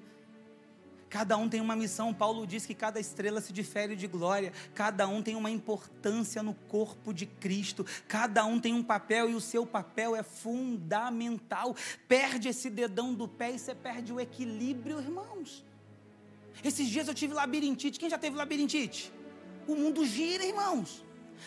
Cada 1.09 1.35
um 1.35 1.49
tem 1.49 1.59
uma 1.59 1.75
missão. 1.75 2.13
Paulo 2.13 2.45
diz 2.45 2.65
que 2.65 2.75
cada 2.75 2.99
estrela 2.99 3.41
se 3.41 3.51
difere 3.51 3.95
de 3.95 4.05
glória. 4.05 4.53
Cada 4.75 5.07
um 5.07 5.23
tem 5.23 5.35
uma 5.35 5.49
importância 5.49 6.43
no 6.43 6.53
corpo 6.53 7.11
de 7.11 7.25
Cristo. 7.25 7.85
Cada 8.07 8.45
um 8.45 8.59
tem 8.59 8.73
um 8.73 8.83
papel 8.83 9.29
e 9.29 9.33
o 9.33 9.41
seu 9.41 9.65
papel 9.65 10.15
é 10.15 10.21
fundamental. 10.21 11.75
Perde 12.07 12.47
esse 12.47 12.69
dedão 12.69 13.13
do 13.13 13.27
pé 13.27 13.51
e 13.51 13.59
você 13.59 13.73
perde 13.73 14.13
o 14.13 14.19
equilíbrio, 14.19 14.99
irmãos. 14.99 15.65
Esses 16.63 16.87
dias 16.87 17.07
eu 17.07 17.13
tive 17.15 17.33
labirintite. 17.33 17.99
Quem 17.99 18.09
já 18.09 18.17
teve 18.17 18.37
labirintite? 18.37 19.11
O 19.67 19.75
mundo 19.75 20.05
gira, 20.05 20.45
irmãos. 20.45 21.03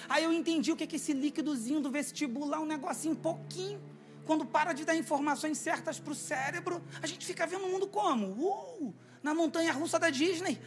Aí 0.09 0.24
eu 0.24 0.32
entendi 0.32 0.72
o 0.72 0.76
que 0.76 0.84
é 0.84 0.97
esse 0.97 1.12
líquidozinho 1.12 1.80
do 1.80 1.90
vestibular, 1.90 2.61
um 2.61 2.66
negocinho 2.66 3.16
pouquinho. 3.16 3.80
Quando 4.24 4.45
para 4.45 4.72
de 4.72 4.84
dar 4.84 4.95
informações 4.95 5.59
certas 5.59 5.99
para 5.99 6.12
o 6.12 6.14
cérebro, 6.14 6.82
a 7.03 7.07
gente 7.07 7.26
fica 7.26 7.47
vendo 7.47 7.64
o 7.64 7.68
mundo 7.68 7.86
como? 7.86 8.26
Uh! 8.26 8.95
na 9.22 9.34
montanha 9.34 9.72
russa 9.72 9.99
da 9.99 10.11
Disney. 10.11 10.61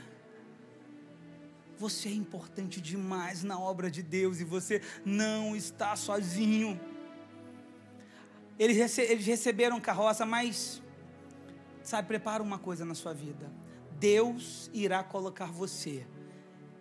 Você 1.77 2.07
é 2.07 2.13
importante 2.13 2.79
demais 2.79 3.43
na 3.43 3.59
obra 3.59 3.91
de 3.91 4.01
Deus 4.01 4.39
e 4.39 4.45
você 4.45 4.81
não 5.03 5.55
está 5.55 5.95
sozinho. 5.95 6.79
Eles, 8.57 8.77
rece 8.77 9.01
eles 9.01 9.25
receberam 9.25 9.79
carroça, 9.81 10.25
mas, 10.25 10.81
sabe, 11.83 12.07
prepara 12.07 12.41
uma 12.41 12.57
coisa 12.57 12.85
na 12.85 12.95
sua 12.95 13.13
vida: 13.13 13.51
Deus 13.99 14.69
irá 14.73 15.03
colocar 15.03 15.47
você 15.47 16.07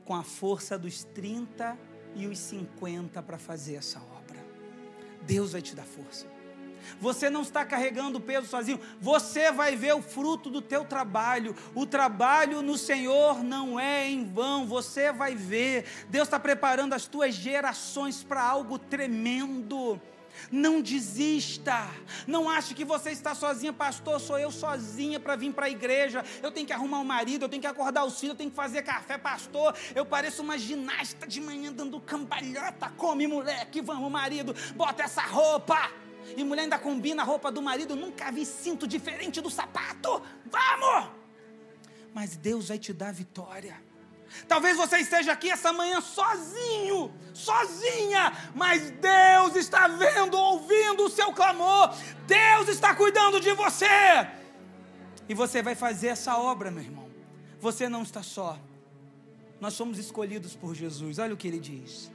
com 0.05 0.15
a 0.15 0.23
força 0.23 0.79
dos 0.79 1.03
30 1.03 1.77
e 2.15 2.27
os 2.27 2.39
50 2.39 3.23
para 3.23 3.39
fazer 3.39 3.75
essa 3.75 3.99
obra. 3.99 4.45
Deus 5.23 5.53
vai 5.53 5.63
te 5.63 5.75
dar 5.75 5.85
força. 5.85 6.27
Você 7.01 7.31
não 7.31 7.43
está 7.43 7.65
carregando 7.65 8.19
o 8.19 8.21
peso 8.21 8.47
sozinho. 8.47 8.81
Você 9.01 9.51
vai 9.51 9.77
ver 9.77 9.95
o 9.95 10.03
fruto 10.03 10.51
do 10.51 10.61
teu 10.61 10.85
trabalho. 10.85 11.57
O 11.75 11.87
trabalho 11.87 12.63
no 12.63 12.77
Senhor 12.77 13.43
não 13.43 13.79
é 13.79 14.09
em 14.09 14.25
vão. 14.25 14.67
Você 14.67 15.13
vai 15.13 15.35
ver. 15.35 15.87
Deus 16.09 16.27
está 16.27 16.39
preparando 16.39 16.93
as 16.93 17.07
tuas 17.07 17.35
gerações 17.35 18.23
para 18.23 18.43
algo 18.43 18.79
tremendo. 18.79 20.01
Não 20.51 20.81
desista. 20.81 21.89
Não 22.27 22.49
ache 22.49 22.75
que 22.75 22.85
você 22.85 23.11
está 23.11 23.35
sozinha, 23.35 23.73
pastor. 23.73 24.21
Sou 24.21 24.39
eu 24.39 24.51
sozinha 24.51 25.19
para 25.19 25.37
vir 25.37 25.53
para 25.53 25.67
a 25.67 25.71
igreja. 25.71 26.25
Eu 26.43 26.51
tenho 26.51 26.67
que 26.67 26.73
arrumar 26.73 26.99
o 26.99 27.03
um 27.03 27.05
marido, 27.05 27.43
eu 27.43 27.49
tenho 27.49 27.61
que 27.61 27.67
acordar 27.67 28.05
os 28.05 28.19
filhos, 28.19 28.35
eu 28.35 28.39
tenho 28.39 28.51
que 28.51 28.57
fazer 28.57 28.83
café, 28.83 29.19
pastor. 29.19 29.75
Eu 29.95 30.05
pareço 30.05 30.43
uma 30.43 30.59
ginasta 30.59 31.27
de 31.27 31.41
manhã 31.41 31.73
dando 31.73 32.01
cambalhota. 32.01 32.91
Come, 32.97 33.27
moleque, 33.27 33.81
vamos, 33.81 34.11
marido, 34.11 34.55
bota 34.75 35.03
essa 35.03 35.23
roupa. 35.23 35.91
E 36.37 36.43
mulher 36.43 36.63
ainda 36.63 36.79
combina 36.79 37.23
a 37.23 37.25
roupa 37.25 37.51
do 37.51 37.61
marido. 37.61 37.95
Nunca 37.95 38.31
vi 38.31 38.47
cinto 38.47 38.87
diferente 38.87 39.41
do 39.41 39.51
sapato. 39.51 40.23
Vamos! 40.47 41.11
Mas 42.13 42.37
Deus 42.37 42.69
vai 42.69 42.79
te 42.79 42.93
dar 42.93 43.13
vitória. 43.13 43.81
Talvez 44.47 44.77
você 44.77 44.99
esteja 44.99 45.33
aqui 45.33 45.51
essa 45.51 45.73
manhã 45.73 46.01
sozinho, 46.01 47.13
sozinha, 47.33 48.33
mas 48.55 48.91
Deus 48.91 49.57
está 49.57 49.89
vendo, 49.89 50.37
ouvindo 50.37 51.05
o 51.05 51.11
seu 51.11 51.33
clamor. 51.33 51.95
Deus 52.27 52.69
está 52.69 52.95
cuidando 52.95 53.41
de 53.41 53.53
você. 53.53 53.87
E 55.29 55.35
você 55.35 55.63
vai 55.63 55.75
fazer 55.75 56.09
essa 56.09 56.37
obra, 56.37 56.71
meu 56.71 56.83
irmão. 56.83 57.09
Você 57.61 57.89
não 57.89 58.03
está 58.03 58.23
só. 58.23 58.59
Nós 59.61 59.75
somos 59.75 59.99
escolhidos 59.99 60.55
por 60.55 60.75
Jesus. 60.75 61.19
Olha 61.19 61.33
o 61.33 61.37
que 61.37 61.49
ele 61.49 61.61
diz. 61.61 62.13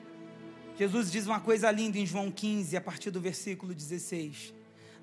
Jesus 0.78 1.12
diz 1.12 1.26
uma 1.26 1.40
coisa 1.42 1.70
linda 1.72 1.98
em 1.98 2.06
João 2.06 2.32
15, 2.32 2.78
a 2.78 2.82
partir 2.82 3.12
do 3.12 3.20
versículo 3.20 3.74
16: 3.74 4.54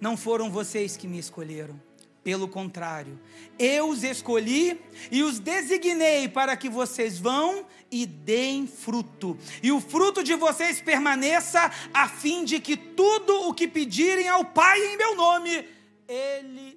Não 0.01 0.17
foram 0.17 0.51
vocês 0.51 0.97
que 0.97 1.07
me 1.07 1.19
escolheram, 1.19 1.79
pelo 2.27 2.49
contrário, 2.49 3.21
eu 3.57 3.89
os 3.89 4.03
escolhi 4.03 4.81
e 5.13 5.23
os 5.23 5.39
designei 5.39 6.27
para 6.27 6.57
que 6.57 6.69
vocês 6.69 7.21
vão 7.21 7.65
e 7.89 8.05
deem 8.05 8.67
fruto, 8.67 9.39
e 9.63 9.71
o 9.71 9.81
fruto 9.81 10.25
de 10.25 10.35
vocês 10.35 10.81
permaneça, 10.81 11.71
a 11.95 12.09
fim 12.09 12.45
de 12.45 12.59
que 12.59 12.77
tudo 12.77 13.49
o 13.49 13.55
que 13.55 13.69
pedirem 13.69 14.27
ao 14.27 14.45
Pai 14.45 14.77
em 14.77 14.97
meu 14.97 15.15
nome, 15.15 15.69
Ele 16.09 16.76